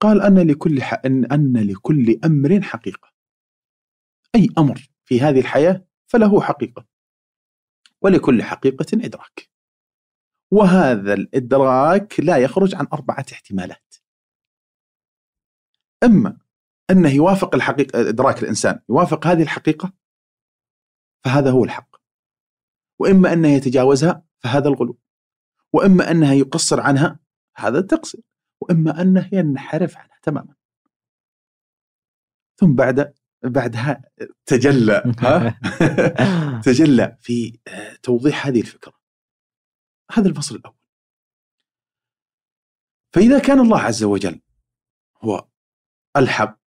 قال 0.00 0.22
أن 0.22 0.50
لكل 0.50 0.82
ح... 0.82 0.94
إن 1.04 1.24
أن 1.24 1.70
لكل 1.70 2.20
أمر 2.24 2.62
حقيقة. 2.62 3.12
أي 4.34 4.48
أمر 4.58 4.88
في 5.04 5.20
هذه 5.20 5.40
الحياة 5.40 5.86
فله 6.06 6.40
حقيقة. 6.40 6.86
ولكل 8.00 8.42
حقيقة 8.42 8.86
إدراك. 8.94 9.50
وهذا 10.50 11.14
الإدراك 11.14 12.20
لا 12.20 12.36
يخرج 12.36 12.74
عن 12.74 12.86
أربعة 12.92 13.26
احتمالات. 13.32 13.94
أما 16.02 16.38
أنه 16.90 17.10
يوافق 17.10 17.54
الحقيقة 17.54 18.08
إدراك 18.08 18.42
الإنسان. 18.42 18.80
يوافق 18.88 19.26
هذه 19.26 19.42
الحقيقة 19.42 19.92
فهذا 21.24 21.50
هو 21.50 21.64
الحق. 21.64 21.96
وإما 22.98 23.32
انه 23.32 23.48
يتجاوزها 23.48 24.24
فهذا 24.38 24.68
الغلو. 24.68 24.98
وإما 25.72 26.10
أنها 26.10 26.34
يقصر 26.34 26.80
عنها 26.80 27.18
هذا 27.56 27.78
التقصير. 27.78 28.20
وإما 28.60 29.00
أنه 29.02 29.28
ينحرف 29.32 29.96
عنها 29.96 30.18
تماما. 30.22 30.54
ثم 32.56 32.74
بعد 32.74 33.14
بعدها 33.44 34.02
تجلى 34.46 35.14
ها؟ 35.18 35.60
تجلى 36.66 37.16
في 37.20 37.58
توضيح 38.02 38.46
هذه 38.46 38.60
الفكرة. 38.60 38.92
هذا 40.12 40.28
الفصل 40.28 40.56
الأول. 40.56 40.84
فإذا 43.14 43.38
كان 43.38 43.60
الله 43.60 43.80
عز 43.80 44.04
وجل 44.04 44.40
هو 45.22 45.48
الحق 46.16 46.63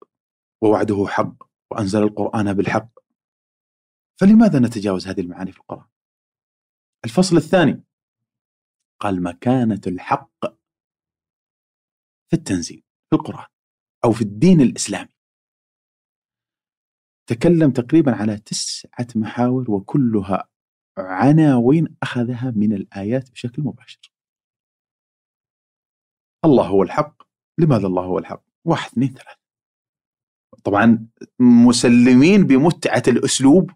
ووعده 0.62 1.06
حق 1.08 1.48
وأنزل 1.72 2.02
القرآن 2.02 2.52
بالحق. 2.52 2.90
فلماذا 4.20 4.58
نتجاوز 4.58 5.06
هذه 5.08 5.20
المعاني 5.20 5.52
في 5.52 5.58
القرآن؟ 5.58 5.88
الفصل 7.04 7.36
الثاني. 7.36 7.84
قال 9.00 9.22
مكانة 9.22 9.80
الحق 9.86 10.40
في 12.30 12.36
التنزيل 12.36 12.82
في 13.10 13.16
القرآن 13.16 13.46
أو 14.04 14.12
في 14.12 14.22
الدين 14.22 14.60
الإسلامي. 14.60 15.14
تكلم 17.28 17.70
تقريبا 17.70 18.12
على 18.16 18.36
تسعة 18.38 19.06
محاور 19.16 19.70
وكلها 19.70 20.48
عناوين 20.98 21.96
أخذها 22.02 22.50
من 22.56 22.72
الآيات 22.72 23.30
بشكل 23.30 23.62
مباشر. 23.62 24.12
الله 26.44 26.68
هو 26.68 26.82
الحق. 26.82 27.22
لماذا 27.58 27.86
الله 27.86 28.04
هو 28.04 28.18
الحق؟ 28.18 28.44
واحد 28.64 28.90
اثنين 28.90 29.08
ثلاثة. 29.08 29.37
طبعا 30.64 31.06
مسلمين 31.40 32.46
بمتعة 32.46 33.02
الأسلوب 33.08 33.70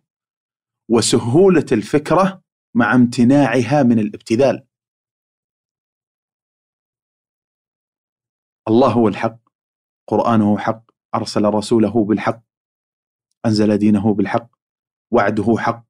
وسهولة 0.88 1.66
الفكرة 1.72 2.42
مع 2.74 2.94
امتناعها 2.94 3.82
من 3.82 3.98
الابتذال. 3.98 4.66
الله 8.68 8.92
هو 8.92 9.08
الحق، 9.08 9.38
قرآنه 10.06 10.58
حق، 10.58 10.90
أرسل 11.14 11.44
رسوله 11.44 12.04
بالحق، 12.04 12.42
أنزل 13.46 13.78
دينه 13.78 14.14
بالحق، 14.14 14.50
وعده 15.10 15.54
حق، 15.58 15.84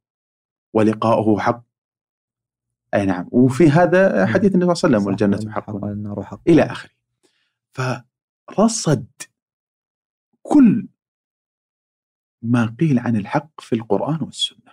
ولقاؤه 0.75 1.41
حق. 1.41 1.65
أي 2.95 3.07
نعم، 3.07 3.29
وفي 3.33 3.71
هذا 3.71 4.27
حديث 4.27 4.55
النبي 4.55 4.75
صلى 4.75 4.89
الله 4.89 4.99
عليه 4.99 5.11
وسلم 5.11 5.31
والجنة 5.31 5.53
حق 5.53 5.71
والنار 5.71 6.23
حق 6.23 6.41
إلى 6.49 6.63
آخره. 6.63 6.91
فرصد 8.49 9.07
كل 10.43 10.89
ما 12.43 12.77
قيل 12.81 12.99
عن 12.99 13.17
الحق 13.17 13.61
في 13.61 13.75
القرآن 13.75 14.23
والسنة 14.23 14.73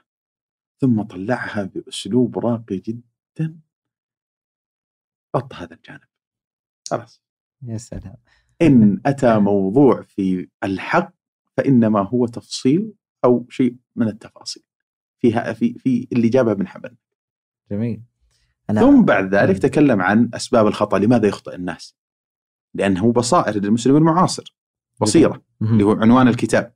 ثم 0.82 1.02
طلعها 1.02 1.64
بأسلوب 1.64 2.40
راقي 2.40 2.78
جدا 2.78 3.60
غطى 5.36 5.56
هذا 5.56 5.76
الجانب. 5.76 6.08
خلاص. 6.90 7.22
يا 7.62 7.78
سلام. 7.78 8.16
إن 8.62 9.02
أتى 9.06 9.40
موضوع 9.40 10.02
في 10.02 10.50
الحق 10.64 11.14
فإنما 11.58 12.02
هو 12.02 12.26
تفصيل 12.26 12.94
أو 13.26 13.46
شيء 13.50 13.76
من 13.96 14.08
التفاصيل. 14.08 14.64
فيها 15.20 15.54
في 15.54 15.74
في 15.74 16.08
اللي 16.14 16.30
جابها 16.30 16.54
من 16.54 16.68
حبل. 16.68 16.96
جميل. 17.72 18.02
أنا 18.70 18.82
ثم 18.82 19.06
بعد 19.06 19.36
ذلك 19.36 19.56
م. 19.56 19.60
تكلم 19.60 20.02
عن 20.02 20.30
أسباب 20.34 20.68
الخطأ 20.68 21.00
لماذا 21.00 21.28
يخطئ 21.28 21.56
الناس؟ 21.56 21.96
لأنه 22.74 23.12
بصائر 23.14 23.56
للمسلم 23.56 23.96
المعاصر. 23.96 24.59
بصيرة 25.01 25.43
اللي 25.61 25.84
هو 25.84 25.91
عنوان 25.91 26.27
الكتاب. 26.27 26.73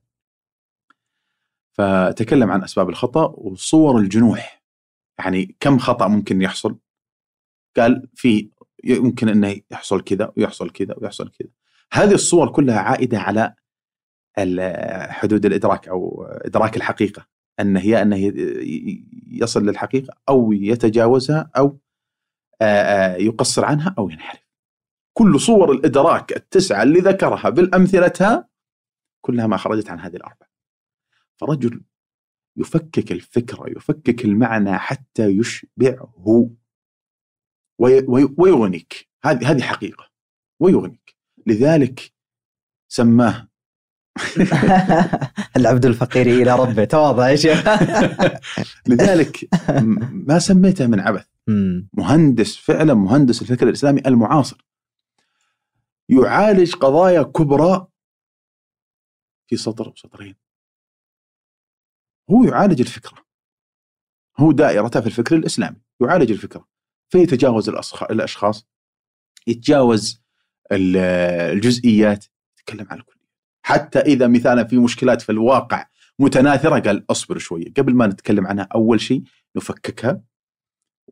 فتكلم 1.72 2.50
عن 2.50 2.62
أسباب 2.62 2.88
الخطأ 2.88 3.24
وصور 3.24 3.98
الجنوح. 3.98 4.64
يعني 5.18 5.56
كم 5.60 5.78
خطأ 5.78 6.08
ممكن 6.08 6.42
يحصل؟ 6.42 6.78
قال 7.76 8.08
في 8.14 8.50
يمكن 8.84 9.28
إنه 9.28 9.60
يحصل 9.70 10.00
كذا 10.00 10.32
ويحصل 10.36 10.70
كذا 10.70 10.94
ويحصل 10.98 11.28
كذا. 11.28 11.48
هذه 11.92 12.14
الصور 12.14 12.52
كلها 12.52 12.78
عائدة 12.78 13.18
على 13.18 13.54
حدود 15.10 15.46
الإدراك 15.46 15.88
أو 15.88 16.24
إدراك 16.24 16.76
الحقيقة. 16.76 17.26
انه 17.60 17.80
هي 17.80 18.02
انه 18.02 18.32
يصل 19.26 19.66
للحقيقة 19.66 20.14
أو 20.28 20.52
يتجاوزها 20.52 21.50
أو 21.56 21.78
يقصر 23.18 23.64
عنها 23.64 23.94
أو 23.98 24.10
ينحرف. 24.10 24.43
كل 25.16 25.40
صور 25.40 25.72
الإدراك 25.72 26.36
التسعة 26.36 26.82
اللي 26.82 27.00
ذكرها 27.00 27.50
بالأمثلتها 27.50 28.48
كلها 29.20 29.46
ما 29.46 29.56
خرجت 29.56 29.90
عن 29.90 30.00
هذه 30.00 30.16
الأربعة. 30.16 30.48
فرجل 31.36 31.84
يفكك 32.56 33.12
الفكرة 33.12 33.70
يفكك 33.76 34.24
المعنى 34.24 34.78
حتى 34.78 35.26
يشبعه. 35.26 36.14
ويغنيك. 38.38 39.08
هذه 39.24 39.50
هذه 39.50 39.62
حقيقة. 39.62 40.10
ويغنيك. 40.60 41.16
لذلك 41.46 42.12
سماه. 42.88 43.48
العبد 45.56 45.86
الفقير 45.86 46.26
إلى 46.26 46.56
ربه. 46.56 46.84
تواضع 46.84 47.28
يا 47.30 47.36
شيخ. 47.36 47.64
لذلك 48.88 49.48
ما 50.10 50.38
سميته 50.38 50.86
من 50.86 51.00
عبث. 51.00 51.26
مهندس 51.92 52.56
فعلا 52.56 52.94
مهندس 52.94 53.42
الفكر 53.42 53.68
الإسلامي 53.68 54.00
المعاصر. 54.06 54.64
يعالج 56.08 56.74
قضايا 56.74 57.22
كبرى 57.22 57.86
في 59.46 59.56
سطر 59.56 59.86
أو 59.86 59.94
سطرين. 59.96 60.36
هو 62.30 62.44
يعالج 62.44 62.80
الفكرة. 62.80 63.24
هو 64.38 64.52
دائرته 64.52 65.00
في 65.00 65.06
الفكر 65.06 65.36
الإسلامي 65.36 65.76
يعالج 66.00 66.30
الفكرة. 66.30 66.68
فيتجاوز 67.08 67.68
الأشخاص 68.10 68.66
يتجاوز 69.46 70.22
الجزئيات 70.72 72.24
يتكلم 72.58 72.86
عن 72.90 72.98
الكليات 72.98 73.28
حتى 73.62 73.98
إذا 73.98 74.28
مثلا 74.28 74.64
في 74.64 74.78
مشكلات 74.78 75.22
في 75.22 75.32
الواقع 75.32 75.86
متناثرة 76.18 76.80
قال 76.80 77.10
أصبر 77.10 77.38
شوية. 77.38 77.72
قبل 77.76 77.94
ما 77.94 78.06
نتكلم 78.06 78.46
عنها 78.46 78.68
أول 78.74 79.00
شيء 79.00 79.22
نفككها 79.56 80.22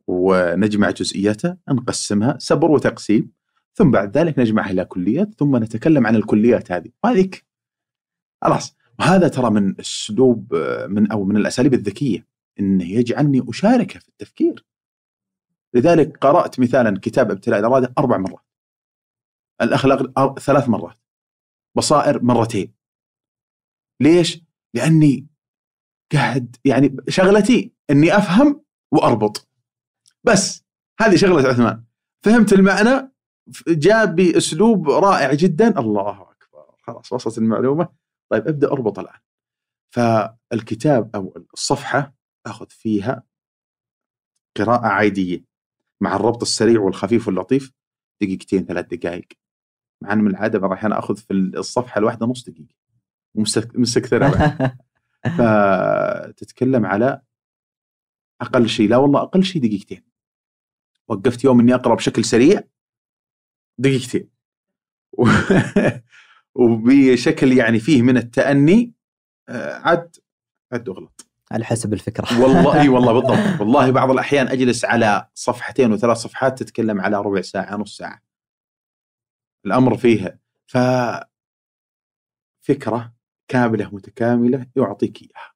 ونجمع 0.07 0.89
جزئياتها 0.89 1.57
نقسمها 1.69 2.37
سبر 2.39 2.71
وتقسيم. 2.71 3.31
ثم 3.73 3.91
بعد 3.91 4.17
ذلك 4.17 4.39
نجمعها 4.39 4.71
إلى 4.71 4.85
كليات 4.85 5.33
ثم 5.33 5.57
نتكلم 5.57 6.07
عن 6.07 6.15
الكليات 6.15 6.71
هذه. 6.71 6.89
وهذيك 7.03 7.45
خلاص. 8.43 8.77
وهذا 8.99 9.27
ترى 9.27 9.49
من 9.49 9.79
اسلوب 9.79 10.55
من 10.87 11.11
أو 11.11 11.23
من 11.23 11.37
الأساليب 11.37 11.73
الذكية 11.73 12.27
انه 12.59 12.91
يجعلني 12.91 13.43
اشاركه 13.49 13.99
في 13.99 14.09
التفكير. 14.09 14.65
لذلك 15.73 16.17
قرأت 16.17 16.59
مثالا 16.59 16.99
كتاب 16.99 17.31
ابتلاء 17.31 17.59
الاراده 17.59 17.93
أربع 17.97 18.17
مرات. 18.17 18.45
الأخلاق 19.61 20.39
ثلاث 20.39 20.69
مرات. 20.69 20.97
بصائر 21.75 22.23
مرتين. 22.23 22.73
ليش؟ 24.01 24.41
لأني 24.73 25.27
قاعد 26.13 26.55
يعني 26.65 26.97
شغلتي 27.09 27.73
إني 27.89 28.17
أفهم 28.17 28.63
وأربط. 28.91 29.49
بس 30.23 30.65
هذه 30.99 31.15
شغلة 31.15 31.49
عثمان. 31.49 31.83
فهمت 32.25 32.53
المعنى؟ 32.53 33.12
جاء 33.67 34.05
بأسلوب 34.05 34.89
رائع 34.89 35.33
جدا. 35.33 35.79
الله 35.79 36.21
أكبر. 36.21 36.75
خلاص 36.81 37.13
وصلت 37.13 37.37
المعلومة. 37.37 37.89
طيب 38.29 38.47
ابدأ 38.47 38.71
اربط 38.71 38.99
الآن. 38.99 39.19
فالكتاب 39.93 41.15
أو 41.15 41.45
الصفحة 41.53 42.13
أخذ 42.45 42.69
فيها 42.69 43.23
قراءة 44.57 44.87
عادية 44.87 45.43
مع 46.01 46.15
الربط 46.15 46.41
السريع 46.41 46.81
والخفيف 46.81 47.27
واللطيف. 47.27 47.71
دقيقتين 48.21 48.65
ثلاث 48.65 48.85
دقائق. 48.85 49.27
مع 50.01 50.13
ان 50.13 50.17
من 50.17 50.31
العادة 50.31 50.59
بعض 50.59 50.71
الأحيان 50.71 50.93
أخذ 50.93 51.17
في 51.17 51.33
الصفحة 51.33 51.99
الواحدة 51.99 52.25
نص 52.25 52.49
دقيقة. 52.49 52.75
مستكثرها 53.75 54.77
فتتكلم 55.37 56.85
على 56.85 57.21
أقل 58.41 58.69
شيء. 58.69 58.89
لا 58.89 58.97
والله 58.97 59.21
أقل 59.21 59.43
شيء 59.43 59.61
دقيقتين. 59.61 60.03
وقفت 61.07 61.43
يوم 61.43 61.59
إني 61.59 61.75
أقرأ 61.75 61.95
بشكل 61.95 62.25
سريع. 62.25 62.63
دقيقتين 63.77 64.29
وبشكل 66.55 67.51
يعني 67.57 67.79
فيه 67.79 68.01
من 68.01 68.17
التأني 68.17 68.93
آه، 69.49 69.73
عد 69.73 70.15
عد 70.71 70.89
أغلط. 70.89 71.27
على 71.51 71.65
حسب 71.65 71.93
الفكرة. 71.93 72.41
والله 72.41 72.81
إي 72.81 72.89
والله 72.89 73.13
بالضبط. 73.19 73.59
والله 73.61 73.91
بعض 73.91 74.11
الأحيان 74.11 74.47
أجلس 74.47 74.85
على 74.85 75.27
صفحتين 75.33 75.91
وثلاث 75.93 76.17
صفحات 76.17 76.59
تتكلم 76.59 77.01
على 77.01 77.17
ربع 77.21 77.41
ساعة 77.41 77.75
نص 77.75 77.97
ساعة. 77.97 78.21
الأمر 79.65 79.97
فيها. 79.97 80.39
ف 80.67 80.77
فكرة 82.61 83.13
كاملة 83.47 83.89
متكاملة 83.95 84.67
يعطيك 84.75 85.21
إياها. 85.21 85.53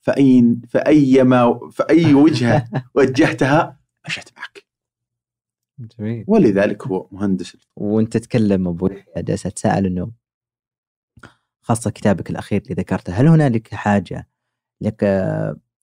فأي 0.00 0.56
فايما 0.70 1.70
فأي 1.72 2.14
وجهة 2.14 2.64
وجهتها 2.96 3.80
مشت 4.06 4.32
معك. 4.36 4.63
جميل. 5.78 6.24
ولذلك 6.28 6.86
هو 6.86 7.08
مهندس 7.12 7.56
وانت 7.76 8.16
تتكلم 8.16 8.68
أبو 8.68 8.86
يحيى 8.86 9.22
جالس 9.22 9.46
اتساءل 9.46 9.86
إنه 9.86 10.12
خاصة 11.62 11.90
كتابك 11.90 12.30
الأخير 12.30 12.62
اللي 12.62 12.74
ذكرته 12.74 13.12
هل 13.12 13.28
هنالك 13.28 13.74
حاجة 13.74 14.28
لك 14.80 15.04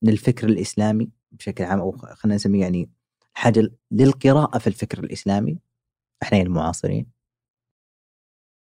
للفكر 0.01 0.49
الإسلامي 0.49 1.11
بشكل 1.31 1.63
عام؟ 1.63 1.79
أو 1.79 1.91
خلينا 1.91 2.35
نسميه 2.35 2.61
يعني 2.61 2.89
حاجة 3.33 3.71
للقراءة 3.91 4.57
في 4.57 4.67
الفكر 4.67 4.99
الإسلامي؟ 4.99 5.59
إحنا 6.23 6.37
المعاصرين. 6.37 7.11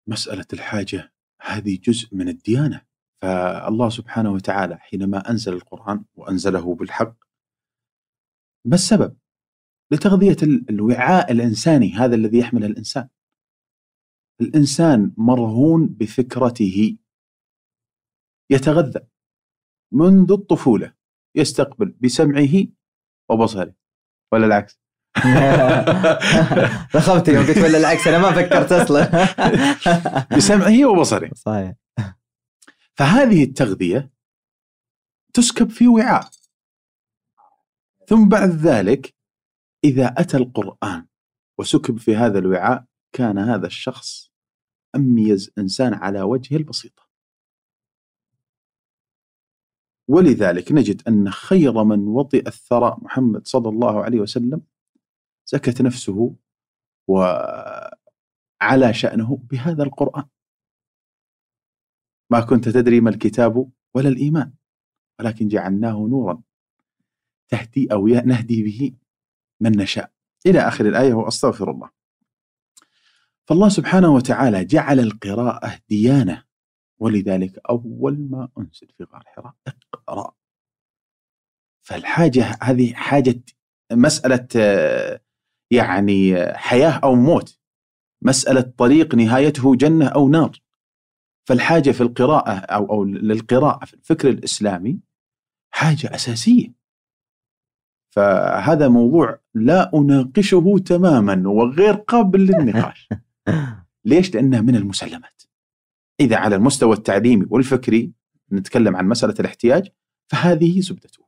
مسألة 0.09 0.47
الحاجة 0.53 1.13
هذه 1.41 1.79
جزء 1.83 2.09
من 2.13 2.29
الديانة. 2.29 2.81
فالله 3.23 3.89
سبحانه 3.89 4.33
وتعالى 4.33 4.79
حينما 4.79 5.31
أنزل 5.31 5.53
القرآن 5.53 6.05
وأنزله 6.17 6.75
بالحق 6.75 7.17
ما 8.67 8.75
السبب؟ 8.75 9.17
لتغذية 9.91 10.37
الوعاء 10.71 11.33
الإنساني 11.33 11.93
هذا 11.93 12.15
الذي 12.15 12.39
يحمل 12.39 12.65
الإنسان. 12.65 13.09
الإنسان 14.41 15.13
مرهون 15.17 15.87
بفكرته. 15.87 16.99
يتغذى 18.51 19.01
منذ 19.93 20.33
الطفولة. 20.33 20.95
يستقبل 21.37 21.97
بسمعه 22.01 22.67
وبصره. 23.31 23.75
ولا 24.33 24.47
العكس. 24.47 24.81
رخبت 26.97 27.29
يوم 27.29 27.47
قلت 27.47 27.59
ولا 27.59 27.79
العكس 27.79 28.07
أنا 28.09 28.19
ما 28.19 28.33
فكرت 28.33 28.73
أصلا. 28.73 29.11
بسمعه 30.37 30.85
وبصره. 30.87 31.31
صحيح. 31.35 31.75
فهذه 32.95 33.45
التغذية 33.45 34.13
تسكب 35.35 35.71
في 35.71 35.89
وعاء. 35.89 36.31
ثم 38.07 38.29
بعد 38.29 38.49
ذلك 38.49 39.14
إذا 39.85 40.07
أتى 40.07 40.37
القرآن 40.37 41.07
وسكب 41.59 41.99
في 41.99 42.17
هذا 42.17 42.39
الوعاء 42.39 42.87
كان 43.13 43.39
هذا 43.39 43.67
الشخص 43.67 44.33
أميز 44.97 45.53
إنسان 45.59 45.95
على 45.95 46.23
وجه 46.23 46.57
البسيطة. 46.57 47.03
ولذلك 50.09 50.73
نجد 50.73 51.09
أن 51.09 51.31
خير 51.31 51.85
من 51.85 52.09
وطئ 52.09 52.49
الثرى 52.49 52.97
محمد 53.03 53.47
صلى 53.47 53.69
الله 53.69 54.05
عليه 54.05 54.21
وسلم 54.21 54.63
زكت 55.47 55.83
نفسه 55.83 56.37
وعلى 57.09 58.95
شأنه 58.95 59.37
بهذا 59.37 59.83
القرآن. 59.83 60.25
ما 62.31 62.41
كنت 62.41 62.69
تدري 62.69 63.01
ما 63.01 63.11
الكتاب 63.11 63.73
ولا 63.95 64.09
الإيمان 64.09 64.53
ولكن 65.21 65.49
جعلناه 65.49 66.07
نورا 66.11 66.43
تهدي 67.49 67.93
أو 67.93 68.07
نهدي 68.07 68.63
به. 68.63 69.04
من 69.65 69.79
نشاء. 69.79 70.11
إلى 70.47 70.61
آخر 70.61 70.87
الآية 70.87 71.15
وأستغفر 71.15 71.71
الله. 71.71 71.91
فالله 73.49 73.69
سبحانه 73.69 74.15
وتعالى 74.15 74.65
جعل 74.65 75.01
القراءة 75.01 75.79
ديانة. 75.89 76.45
ولذلك 76.99 77.59
أول 77.71 78.29
ما 78.31 78.49
أنزل 78.59 78.89
في 78.99 79.05
غار 79.05 79.23
حراء 79.27 79.55
اقرأ. 79.95 80.35
فالحاجة 81.83 82.59
هذه 82.63 82.93
حاجة 82.95 83.43
مسألة 83.93 84.49
يعني 85.71 86.47
حياة 86.55 87.01
أو 87.05 87.15
موت. 87.15 87.59
مسألة 88.23 88.61
طريق 88.61 89.15
نهايته 89.15 89.77
جنة 89.77 90.09
أو 90.09 90.29
نار. 90.29 90.61
فالحاجة 91.49 91.91
في 91.91 92.01
القراءة 92.01 92.53
أو 92.53 92.87
أو 92.91 93.05
للقراءة 93.05 93.85
في 93.85 93.95
الفكر 93.95 94.29
الإسلامي 94.29 95.01
حاجة 95.71 96.15
أساسية. 96.15 96.84
فهذا 98.15 98.89
موضوع 98.89 99.41
لا 99.55 99.91
أناقشه 99.95 100.79
تماما 100.87 101.49
وغير 101.49 101.95
قابل 101.95 102.47
للنقاش. 102.47 103.09
ليش؟ 104.05 104.35
لأنه 104.35 104.61
من 104.61 104.77
المسلمات. 104.77 105.43
إذا 106.21 106.37
على 106.37 106.57
المستوى 106.57 106.97
التعليمي 106.97 107.47
والفكري 107.51 108.13
نتكلم 108.53 108.97
عن 108.97 109.09
مسألة 109.09 109.35
الاحتياج 109.41 109.89
فهذه 110.31 110.81
زبدته. 110.81 111.25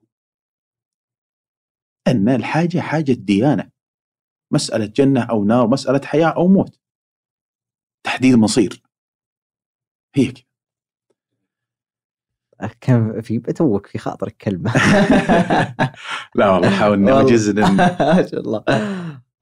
أن 2.06 2.28
الحاجة 2.28 2.80
حاجة 2.80 3.12
ديانة. 3.12 3.70
مسألة 4.52 4.86
جنة 4.86 5.22
أو 5.22 5.44
نار 5.44 5.68
مسألة 5.68 6.00
حياة 6.04 6.28
أو 6.28 6.48
موت. 6.48 6.80
تحديد 8.04 8.34
مصير. 8.34 8.82
هي 10.14 10.32
كذا 10.32 10.45
كان 12.80 13.20
في 13.20 13.38
بتوك 13.38 13.86
في 13.86 13.98
خاطرك 13.98 14.36
كلمة. 14.36 14.72
لا 16.36 16.50
والله 16.50 16.70
حاول 16.70 16.98
إني 16.98 17.12
اجز 17.20 17.50
ما 17.58 18.26
شاء 18.30 18.40
الله. 18.40 18.64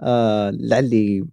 آه 0.00 0.50
لعلي 0.50 1.26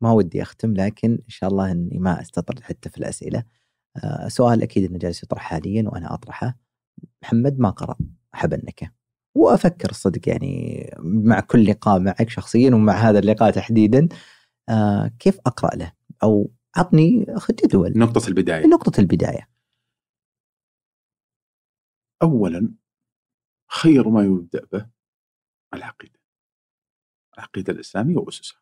ما 0.00 0.12
ودي 0.12 0.42
أختم 0.42 0.74
لكن 0.74 1.10
إن 1.10 1.28
شاء 1.28 1.50
الله 1.50 1.72
إني 1.72 1.98
ما 1.98 2.20
أستطرد 2.20 2.60
حتى 2.60 2.90
في 2.90 2.98
الأسئلة. 2.98 3.42
آه 3.96 4.28
سؤال 4.28 4.62
أكيد 4.62 4.84
إنه 4.90 4.98
جالس 4.98 5.22
يطرح 5.22 5.42
حاليا 5.42 5.88
وأنا 5.88 6.14
أطرحه. 6.14 6.56
محمد 7.22 7.58
ما 7.58 7.70
قرا 7.70 7.96
حبنكه 8.32 8.90
وأفكر 9.34 9.90
الصدق 9.90 10.28
يعني 10.28 10.90
مع 11.02 11.40
كل 11.40 11.70
لقاء 11.70 11.98
معك 12.00 12.30
شخصيا 12.30 12.74
ومع 12.74 12.92
هذا 12.94 13.18
اللقاء 13.18 13.50
تحديدا 13.50 14.08
آه 14.68 15.10
كيف 15.18 15.38
أقرأ 15.46 15.76
له؟ 15.76 15.92
أو 16.22 16.50
عطني 16.76 17.26
جدول 17.64 17.92
نقطة 17.96 18.28
البداية. 18.28 18.66
نقطة 18.66 19.00
البداية. 19.00 19.55
أولا 22.22 22.74
خير 23.70 24.08
ما 24.08 24.24
يبدأ 24.24 24.66
به 24.72 24.86
العقيدة 25.74 26.20
العقيدة 27.38 27.72
الإسلامية 27.72 28.16
وأسسها 28.16 28.60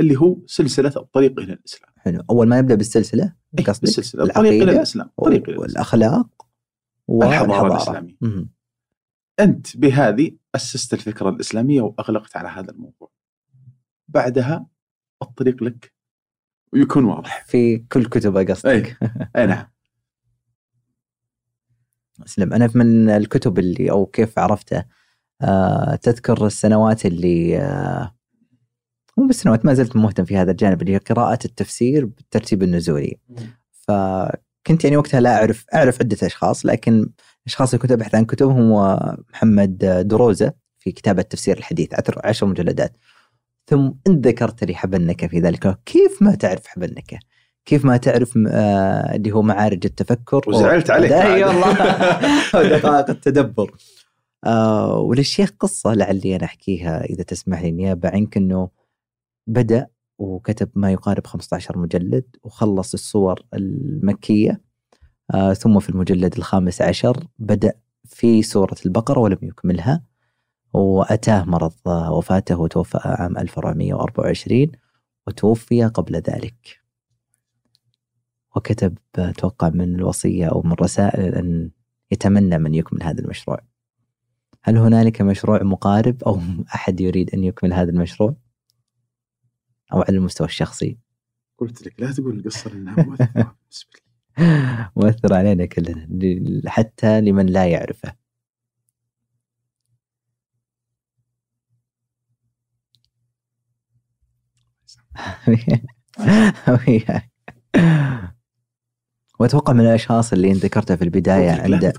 اللي 0.00 0.16
هو 0.16 0.36
سلسلة 0.46 0.92
الطريق 0.96 1.40
إلى 1.40 1.52
الإسلام. 1.52 1.92
حلو. 1.96 2.22
أول 2.30 2.48
ما 2.48 2.58
يبدأ 2.58 2.74
بالسلسلة؟ 2.74 3.34
إيه 3.58 3.64
بالسلسلة 3.64 4.24
الطريق 4.24 4.62
إلى 4.62 4.72
الإسلام 4.72 5.06
الطريق 5.06 5.42
إلى 5.42 5.56
الإسلام. 5.56 5.62
والأخلاق 5.62 6.46
والحضارة. 7.08 7.72
الإسلامية. 7.72 8.16
أنت 9.40 9.76
بهذه 9.76 10.36
أسست 10.54 10.94
الفكرة 10.94 11.28
الإسلامية 11.28 11.80
وأغلقت 11.82 12.36
على 12.36 12.48
هذا 12.48 12.70
الموضوع. 12.70 13.10
بعدها 14.08 14.66
الطريق 15.22 15.62
لك 15.62 15.92
ويكون 16.72 17.04
واضح. 17.04 17.44
في 17.44 17.78
كل 17.78 18.04
كتب 18.04 18.36
قصدك. 18.36 18.66
اي 18.66 18.96
اي 19.36 19.46
نعم. 19.46 19.66
أسلم 22.26 22.52
أنا 22.52 22.70
من 22.74 23.10
الكتب 23.10 23.58
اللي 23.58 23.90
أو 23.90 24.06
كيف 24.06 24.38
عرفته 24.38 24.84
آه 25.42 25.94
تذكر 25.94 26.46
السنوات 26.46 27.06
اللي 27.06 27.58
آه 27.58 28.14
مو 29.16 29.26
بالسنوات 29.26 29.64
ما 29.64 29.74
زلت 29.74 29.96
مهتم 29.96 30.24
في 30.24 30.36
هذا 30.36 30.50
الجانب 30.50 30.82
اللي 30.82 30.94
هي 30.94 30.98
قراءة 30.98 31.38
التفسير 31.44 32.06
بالترتيب 32.06 32.62
النزولي. 32.62 33.18
فكنت 33.70 34.84
يعني 34.84 34.96
وقتها 34.96 35.20
لا 35.20 35.36
أعرف 35.36 35.66
أعرف 35.74 36.00
عدة 36.00 36.16
أشخاص 36.22 36.66
لكن 36.66 37.10
الاشخاص 37.46 37.74
اللي 37.74 37.82
كنت 37.82 37.92
ابحث 37.92 38.14
عن 38.14 38.24
كتبهم 38.24 38.70
هو 38.70 39.16
محمد 39.32 39.78
دروزة 40.08 40.52
في 40.78 40.92
كتابه 40.92 41.22
تفسير 41.22 41.58
الحديث 41.58 41.88
عشر 42.24 42.46
مجلدات 42.46 42.96
ثم 43.66 43.90
إن 44.06 44.20
ذكرت 44.20 44.64
لي 44.64 44.74
حبنكه 44.74 45.26
في 45.26 45.40
ذلك 45.40 45.78
كيف 45.86 46.22
ما 46.22 46.34
تعرف 46.34 46.66
حبنكه؟ 46.66 47.18
كيف 47.64 47.84
ما 47.84 47.96
تعرف 47.96 48.38
آه 48.48 49.16
اللي 49.16 49.32
هو 49.32 49.42
معارج 49.42 49.86
التفكر؟ 49.86 50.40
وزعلت 50.46 50.90
عليك 50.90 51.12
اي 51.12 51.44
والله 51.44 51.72
دقائق 52.78 53.10
التدبر. 53.10 53.74
آه 54.44 54.98
وللشيخ 54.98 55.50
قصة 55.60 55.94
لعلي 55.94 56.36
أنا 56.36 56.44
أحكيها 56.44 57.04
إذا 57.04 57.22
تسمح 57.22 57.62
لي 57.62 57.70
نيابه 57.70 58.08
عنك 58.08 58.36
إنه 58.36 58.70
بدأ 59.46 59.86
وكتب 60.18 60.68
ما 60.74 60.92
يقارب 60.92 61.26
15 61.26 61.78
مجلد 61.78 62.24
وخلص 62.42 62.94
الصور 62.94 63.42
المكية 63.54 64.60
آه 65.34 65.52
ثم 65.52 65.78
في 65.78 65.90
المجلد 65.90 66.36
الخامس 66.36 66.82
عشر 66.82 67.26
بدأ 67.38 67.72
في 68.04 68.42
سورة 68.42 68.76
البقرة 68.86 69.20
ولم 69.20 69.38
يكملها 69.42 70.02
وأتاه 70.72 71.44
مرض 71.44 71.72
وفاته 71.86 72.60
وتوفى 72.60 72.98
عام 73.04 73.38
1424 73.38 74.72
وتوفي 75.26 75.84
قبل 75.84 76.16
ذلك. 76.16 76.79
وكتب 78.56 78.98
أتوقع 79.16 79.68
من 79.68 79.94
الوصية 79.94 80.46
أو 80.46 80.62
من 80.62 80.72
رسائل 80.72 81.34
أن 81.34 81.70
يتمنى 82.10 82.58
من 82.58 82.74
يكمل 82.74 83.02
هذا 83.02 83.20
المشروع. 83.20 83.60
هل 84.62 84.76
هنالك 84.76 85.22
مشروع 85.22 85.62
مقارب 85.62 86.24
أو 86.24 86.40
أحد 86.74 87.00
يريد 87.00 87.34
أن 87.34 87.44
يكمل 87.44 87.72
هذا 87.72 87.90
المشروع؟ 87.90 88.36
أو 89.92 90.02
على 90.02 90.16
المستوى 90.16 90.46
الشخصي؟ 90.46 90.98
قلت 91.58 91.86
لك 91.86 92.00
لا 92.00 92.12
تقول 92.12 92.38
القصة 92.38 92.70
لأنها 92.70 93.04
مؤثرة. 93.04 93.28
بالنسبة 93.62 94.00
لي 94.38 94.90
مؤثر 94.96 95.34
علينا 95.34 95.66
كلنا 95.66 96.70
حتى 96.70 97.20
لمن 97.20 97.46
لا 97.46 97.66
يعرفه. 97.66 98.14
وأتوقع 109.40 109.72
من 109.72 109.80
الأشخاص 109.80 110.32
اللي 110.32 110.52
أنت 110.52 110.64
ذكرتها 110.64 110.96
في 110.96 111.04
البداية 111.04 111.50
عنده 111.50 111.88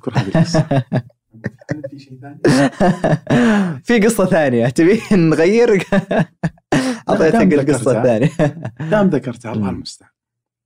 في 3.86 4.00
قصة 4.00 4.26
ثانية 4.26 4.70
تبي 4.70 5.02
نغير؟ 5.12 5.70
أعطيتك 7.10 7.54
القصة 7.54 8.00
الثانية. 8.00 8.30
دام 8.90 9.08
ذكرتها 9.08 9.54
الله 9.54 9.70
المستعان. 9.70 10.12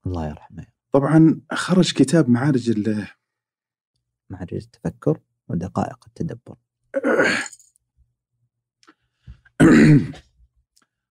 الله 0.05 0.27
يرحمه. 0.27 0.65
طبعا 0.91 1.41
خرج 1.51 1.93
كتاب 1.93 2.29
معارج 2.29 2.69
ال 2.69 3.07
معارج 4.29 4.53
التفكر 4.53 5.19
ودقائق 5.47 6.05
التدبر. 6.07 6.55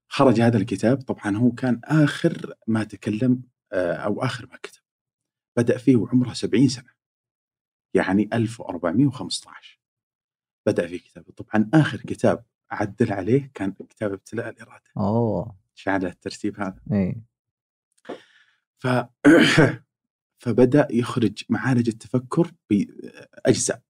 خرج 0.09 0.41
هذا 0.41 0.57
الكتاب 0.57 1.03
طبعا 1.03 1.37
هو 1.37 1.51
كان 1.51 1.81
آخر 1.85 2.55
ما 2.67 2.85
تكلم 2.85 3.43
آه، 3.73 3.95
أو 3.95 4.25
آخر 4.25 4.49
ما 4.53 4.59
كتب. 4.63 4.84
بدأ 5.57 5.79
فيه 5.79 5.97
وعمره 5.97 6.33
70 6.33 6.69
سنة. 6.69 6.91
يعني 7.95 8.31
1415 8.33 9.81
بدأ 10.67 10.87
في 10.87 10.99
كتابة. 10.99 11.33
طبعا 11.37 11.71
آخر 11.75 11.99
كتاب 11.99 12.45
عدل 12.71 13.13
عليه 13.13 13.51
كان 13.55 13.73
كتاب 13.73 14.13
ابتلاء 14.13 14.49
الإرادة. 14.49 14.91
أوه. 14.97 15.57
شعل 15.75 16.07
الترتيب 16.07 16.61
هذا. 16.61 16.81
إيه. 16.93 17.23
ف 18.79 18.87
فبدأ 20.43 20.89
يخرج 20.91 21.45
معالج 21.49 21.89
التفكر 21.89 22.53
بأجزاء. 22.71 23.83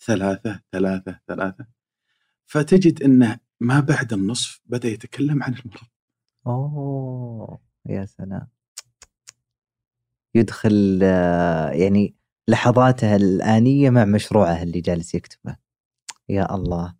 ثلاثة 0.00 0.60
ثلاثة 0.72 1.20
ثلاثة. 1.26 1.66
فتجد 2.46 3.02
أنه 3.02 3.38
ما 3.60 3.80
بعد 3.80 4.12
النصف 4.12 4.60
بدأ 4.66 4.88
يتكلم 4.88 5.42
عن 5.42 5.54
المرض. 5.54 5.88
أوه. 6.46 7.60
يا 7.86 8.04
سلام. 8.04 8.48
يدخل 10.34 11.00
آه، 11.02 11.70
يعني 11.70 12.14
لحظاته 12.48 13.16
الآنية 13.16 13.90
مع 13.90 14.04
مشروعه 14.04 14.62
اللي 14.62 14.80
جالس 14.80 15.14
يكتبه. 15.14 15.56
يا 16.28 16.54
الله 16.54 16.94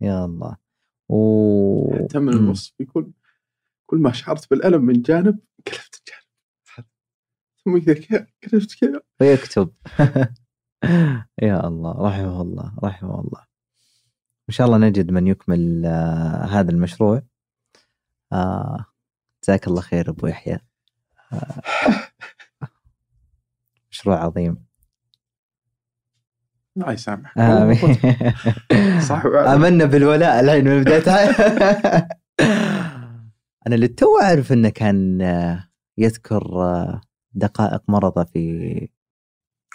يا 0.00 0.24
الله. 0.24 0.56
و... 1.08 1.94
حتى 1.94 2.18
من 2.18 2.32
النصف 2.32 2.80
يكون 2.80 3.12
كل 3.86 3.98
ما 3.98 4.12
شعرت 4.12 4.50
بالألم 4.50 4.82
من 4.82 5.02
جانب 5.02 5.38
كلفت 5.68 6.02
الجانب. 6.02 6.86
ثم 7.64 7.76
إذا 7.76 7.94
كلفت 8.42 8.80
كذا 8.80 9.00
ويكتب. 9.20 9.72
يا 11.42 11.66
الله 11.66 12.08
رحمه 12.08 12.42
الله 12.42 12.74
رحمه 12.84 13.20
الله. 13.20 13.46
إن 14.48 14.54
شاء 14.54 14.66
الله 14.66 14.78
نجد 14.78 15.10
من 15.10 15.26
يكمل 15.26 15.86
آه 15.86 16.44
هذا 16.44 16.70
المشروع. 16.70 17.22
آه 18.32 18.86
جزاك 19.44 19.68
الله 19.68 19.80
خير 19.80 20.10
أبو 20.10 20.26
يحيى. 20.26 20.58
آه. 21.32 21.62
مشروع 24.02 24.24
عظيم. 24.24 24.64
الله 26.76 26.92
يسامحك. 26.92 27.38
آمين. 27.38 27.78
صح 29.08 29.26
آمنا 29.26 29.84
بالولاء 29.84 30.40
الحين 30.40 30.64
من 30.64 30.80
بداية. 30.80 31.02
أنا 33.66 33.74
للتو 33.74 34.18
أعرف 34.22 34.52
أنه 34.52 34.68
كان 34.68 35.20
يذكر 35.98 36.42
دقائق 37.32 37.82
مرضى 37.88 38.26
في 38.32 38.88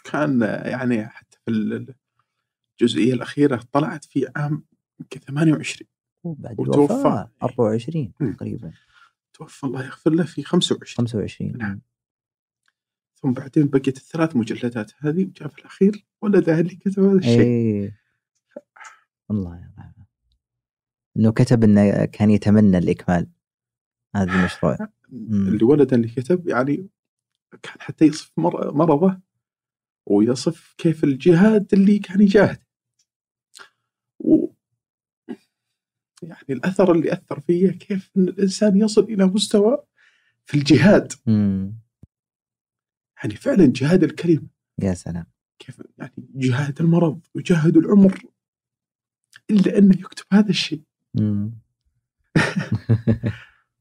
كان 0.04 0.42
يعني 0.42 1.08
حتى 1.08 1.38
في 1.46 1.52
الجزئية 2.82 3.14
الأخيرة 3.14 3.62
طلعت 3.72 4.06
في 4.06 4.28
عام 4.36 4.64
يمكن 5.00 5.20
28 5.20 5.88
بعد 6.24 6.60
وتوفى. 6.60 7.28
24 7.44 8.14
تقريبا. 8.38 8.72
توفى 9.34 9.64
الله 9.64 9.86
يغفر 9.86 10.12
له 10.12 10.24
في 10.24 10.44
25 10.44 11.08
25 11.08 11.58
نعم. 11.58 11.82
ثم 13.22 13.32
بعدين 13.32 13.68
بقيت 13.68 13.98
الثلاث 13.98 14.36
مجلدات 14.36 14.92
هذه 14.98 15.26
وجاء 15.26 15.48
في 15.48 15.60
الأخير 15.60 16.06
ولده 16.22 16.60
اللي 16.60 16.76
كتب 16.76 17.04
هذا 17.04 17.18
الشيء. 17.18 17.40
إيه. 17.40 18.00
الله 19.32 19.56
يرحمه 19.58 20.06
إنه 21.18 21.32
كتب 21.32 21.64
إنه 21.64 22.06
كان 22.06 22.30
يتمنى 22.32 22.78
الإكمال. 22.78 23.28
هذا 24.16 24.32
المشروع 24.32 24.78
اللي 25.12 25.64
ولده 25.64 25.96
اللي 25.96 26.08
كتب 26.08 26.48
يعني 26.48 26.90
كان 27.64 27.76
حتى 27.80 28.06
يصف 28.06 28.32
مرضه 28.38 29.20
ويصف 30.06 30.76
كيف 30.78 31.04
الجهاد 31.04 31.74
اللي 31.74 32.00
كان 32.00 32.22
يجاهد. 32.22 32.60
و 34.20 34.48
يعني 36.22 36.46
الأثر 36.50 36.92
اللي 36.92 37.14
أثر 37.14 37.40
فيه 37.40 37.72
كيف 37.72 38.12
إن 38.18 38.24
الإنسان 38.24 38.78
يصل 38.78 39.04
إلى 39.04 39.26
مستوى 39.26 39.84
في 40.46 40.58
الجهاد. 40.58 41.14
مم. 41.26 41.87
يعني 43.18 43.36
فعلا 43.36 43.66
جهاد 43.66 44.04
الكلمة. 44.04 44.48
يا 44.80 44.94
سلام. 44.94 45.26
كيف 45.60 45.82
يعني 45.98 46.14
جهاد 46.18 46.82
المرض 46.82 47.20
وجهاد 47.36 47.78
العمر. 47.78 48.22
إلا 49.50 49.78
أنه 49.78 49.96
يكتب 50.00 50.26
هذا 50.32 50.50
الشيء. 50.50 50.84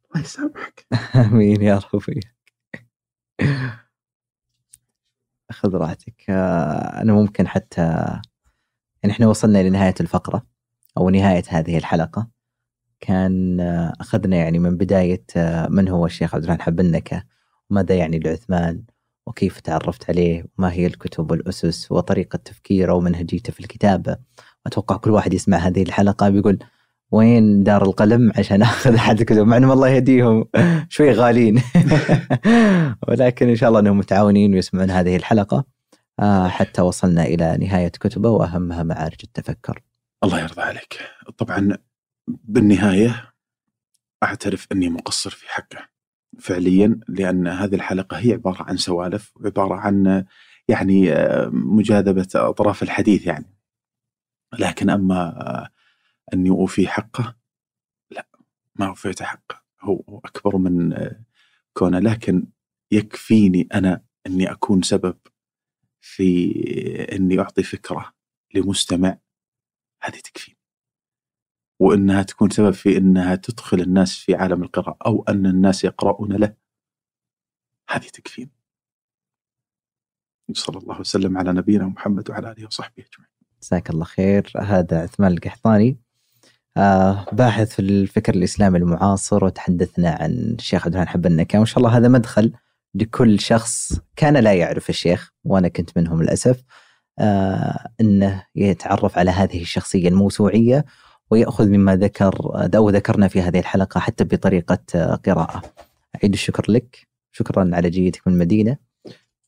الله 0.06 0.20
يسامحك. 0.20 0.86
آمين 1.14 1.62
يا 1.62 1.80
ربي 1.94 2.20
خذ 5.52 5.74
راحتك. 5.74 6.30
آه، 6.30 7.02
أنا 7.02 7.12
ممكن 7.12 7.48
حتى 7.48 7.82
يعني 9.02 9.14
إحنا 9.14 9.26
وصلنا 9.26 9.68
لنهايه 9.68 9.94
الفقرة 10.00 10.46
أو 10.98 11.10
نهاية 11.10 11.42
هذه 11.48 11.78
الحلقة. 11.78 12.30
كان 13.00 13.60
آه، 13.60 13.92
أخذنا 14.00 14.36
يعني 14.36 14.58
من 14.58 14.76
بداية 14.76 15.24
آه، 15.36 15.68
من 15.68 15.88
هو 15.88 16.06
الشيخ 16.06 16.34
عبد 16.34 16.44
الرحمن 16.44 16.62
حبنكه 16.62 17.24
وماذا 17.70 17.94
يعني 17.94 18.18
لعثمان؟ 18.18 18.84
وكيف 19.26 19.60
تعرفت 19.60 20.10
عليه 20.10 20.44
وما 20.58 20.72
هي 20.72 20.86
الكتب 20.86 21.30
والأسس 21.30 21.92
وطريقة 21.92 22.36
تفكيره 22.36 22.92
ومنهجيته 22.92 23.52
في 23.52 23.60
الكتابة 23.60 24.16
أتوقع 24.66 24.96
كل 24.96 25.10
واحد 25.10 25.34
يسمع 25.34 25.56
هذه 25.56 25.82
الحلقة 25.82 26.28
بيقول 26.28 26.58
وين 27.10 27.62
دار 27.62 27.82
القلم 27.82 28.32
عشان 28.38 28.62
أخذ 28.62 28.94
أحد 28.94 29.20
الكتب 29.20 29.46
مع 29.46 29.56
إنهم 29.56 29.72
الله 29.72 29.88
يهديهم 29.88 30.44
شوي 30.88 31.12
غاليين 31.12 31.62
ولكن 33.08 33.48
إن 33.48 33.56
شاء 33.56 33.68
الله 33.68 33.80
إنهم 33.80 33.98
متعاونين 33.98 34.54
ويسمعون 34.54 34.90
هذه 34.90 35.16
الحلقة 35.16 35.64
آه، 36.20 36.48
حتى 36.48 36.82
وصلنا 36.82 37.24
إلى 37.24 37.56
نهاية 37.56 37.88
كتبه 37.88 38.30
وأهمها 38.30 38.82
معارج 38.82 39.16
التفكر. 39.24 39.82
الله 40.24 40.40
يرضى 40.40 40.62
عليك. 40.62 40.98
طبعا 41.38 41.78
بالنهاية 42.28 43.32
أعترف 44.22 44.66
أني 44.72 44.88
مقصر 44.88 45.30
في 45.30 45.48
حقه. 45.48 45.88
فعليا 46.38 47.00
لأن 47.08 47.46
هذه 47.46 47.74
الحلقة 47.74 48.18
هي 48.18 48.32
عبارة 48.32 48.62
عن 48.62 48.76
سوالف 48.76 49.32
وعباره 49.36 49.74
عن 49.74 50.24
يعني 50.68 51.10
مجاذبة 51.50 52.28
أطراف 52.34 52.82
الحديث 52.82 53.26
يعني. 53.26 53.56
لكن 54.58 54.90
أما 54.90 55.68
أني 56.34 56.50
أوفي 56.50 56.88
حقه 56.88 57.36
لا 58.10 58.26
ما 58.74 58.86
أوفيت 58.86 59.22
حقه. 59.22 59.62
هو 59.80 60.20
أكبر 60.24 60.56
من 60.56 61.08
كونه. 61.72 61.98
لكن 61.98 62.46
يكفيني 62.90 63.68
أنا 63.74 64.02
أني 64.26 64.52
أكون 64.52 64.82
سبب 64.82 65.16
في 66.00 66.52
أني 67.12 67.40
أعطي 67.40 67.62
فكرة 67.62 68.12
لمستمع 68.54 69.18
هذه 70.02 70.18
تكفيني. 70.18 70.55
وإنها 71.80 72.22
تكون 72.22 72.50
سبب 72.50 72.70
في 72.70 72.96
إنها 72.96 73.34
تدخل 73.34 73.80
الناس 73.80 74.16
في 74.16 74.34
عالم 74.34 74.62
القراءة 74.62 74.96
أو 75.06 75.24
أن 75.28 75.46
الناس 75.46 75.84
يقرؤون 75.84 76.32
له. 76.32 76.54
هذه 77.90 78.06
تكفينا. 78.06 78.50
صلى 80.52 80.78
الله 80.78 81.00
وسلم 81.00 81.38
على 81.38 81.52
نبينا 81.52 81.86
محمد 81.86 82.30
وعلى 82.30 82.52
آله 82.52 82.66
وصحبه 82.66 83.04
أجمعين. 83.12 83.32
جزاك 83.62 83.90
الله 83.90 84.04
خير. 84.04 84.52
هذا 84.56 85.02
عثمان 85.02 85.32
القحطاني. 85.32 85.98
آه 86.76 87.26
باحث 87.32 87.72
في 87.74 87.82
الفكر 87.82 88.34
الإسلامي 88.34 88.78
المعاصر 88.78 89.44
وتحدثنا 89.44 90.10
عن 90.10 90.30
الشيخ 90.30 90.86
عبد 90.86 90.94
الرحمن 90.94 91.12
حب 91.12 91.26
النكا. 91.26 91.58
وإن 91.58 91.66
شاء 91.66 91.78
الله 91.78 91.96
هذا 91.96 92.08
مدخل 92.08 92.52
لكل 92.94 93.40
شخص 93.40 94.00
كان 94.16 94.36
لا 94.36 94.54
يعرف 94.54 94.90
الشيخ 94.90 95.32
وأنا 95.44 95.68
كنت 95.68 95.98
منهم 95.98 96.22
للأسف. 96.22 96.62
آه 97.18 97.88
إنه 98.00 98.46
يتعرف 98.54 99.18
على 99.18 99.30
هذه 99.30 99.62
الشخصية 99.62 100.08
الموسوعية. 100.08 100.84
ويأخذ 101.30 101.68
مما 101.68 101.96
ذكر 101.96 102.34
أو 102.76 102.90
ذكرنا 102.90 103.28
في 103.28 103.42
هذه 103.42 103.58
الحلقة 103.58 104.00
حتى 104.00 104.24
بطريقة 104.24 105.14
قراءة. 105.26 105.62
أعيد 106.16 106.32
الشكر 106.32 106.72
لك، 106.72 107.06
شكرا 107.32 107.70
على 107.72 107.90
جيتك 107.90 108.28
من 108.28 108.32
المدينة. 108.32 108.76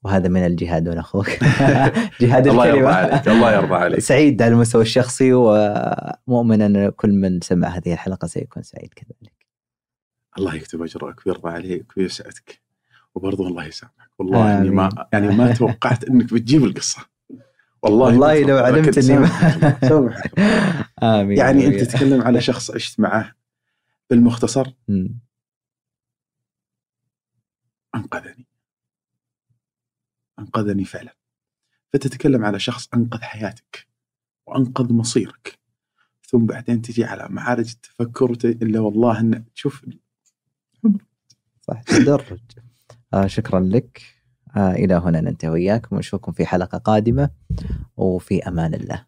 وهذا 0.05 0.29
من 0.29 0.47
الجهاد 0.47 0.89
من 0.89 0.99
أخوك. 0.99 1.29
جهاد 2.21 2.47
الله 2.47 2.67
يرضى 2.67 2.87
عليك 2.87 3.29
الله 3.29 3.53
يرضى 3.53 3.75
عليك. 3.75 4.01
سعيد 4.01 4.43
على 4.43 4.53
المستوى 4.53 4.83
الشخصي 4.83 5.33
ومؤمن 5.33 6.63
أن 6.63 6.89
كل 6.91 7.13
من 7.13 7.41
سمع 7.41 7.69
هذه 7.69 7.93
الحلقة 7.93 8.27
سيكون 8.27 8.63
سعيد 8.63 8.95
كذلك. 8.95 9.33
الله 10.39 10.55
يكتب 10.55 10.83
أجرك 10.83 11.27
ويرضى 11.27 11.51
عليك 11.51 11.93
ويسعدك. 11.97 12.61
وبرضه 13.15 13.49
الله 13.49 13.65
يسامحك. 13.67 14.11
والله 14.19 14.59
اني 14.59 14.71
ما 14.71 15.07
يعني 15.13 15.37
ما 15.37 15.53
توقعت 15.53 16.05
إنك 16.05 16.35
بتجيب 16.35 16.65
القصة. 16.65 17.18
والله 17.83 18.07
والله 18.07 18.41
لو 18.43 18.57
علمت 18.57 18.99
إني 18.99 19.19
ما 19.19 19.29
آمين 21.21 21.39
يعني 21.39 21.67
أنت 21.67 21.81
تتكلم 21.81 22.23
على 22.23 22.41
شخص 22.41 22.71
عشت 22.71 23.01
معه 23.01 23.35
بالمختصر؟ 24.11 24.73
أنقذني. 27.95 28.47
أنقذني 30.39 30.85
فعلا. 30.85 31.17
فتتكلم 31.93 32.45
على 32.45 32.59
شخص 32.59 32.89
أنقذ 32.95 33.21
حياتك 33.21 33.87
وأنقذ 34.47 34.93
مصيرك. 34.93 35.59
ثم 36.27 36.47
بعدين 36.47 36.83
تجي 36.83 37.05
على 37.05 37.27
معارج 37.31 37.71
التفكر 37.71 38.31
إلا 38.45 38.81
والله 38.81 39.21
ان 39.21 39.45
تشوف 39.55 39.85
صح 41.61 41.83
تدرج. 41.83 42.41
آه 43.15 43.27
شكرا 43.27 43.61
لك. 43.61 44.18
آه 44.57 44.73
إلى 44.73 44.95
هنا 44.95 45.21
ننتهي 45.21 45.49
وياكم 45.49 45.97
ونشوفكم 45.97 46.33
في 46.33 46.47
حلقة 46.47 46.79
قادمة 46.79 47.31
وفي 47.97 48.49
أمان 48.49 48.75
الله. 48.75 49.05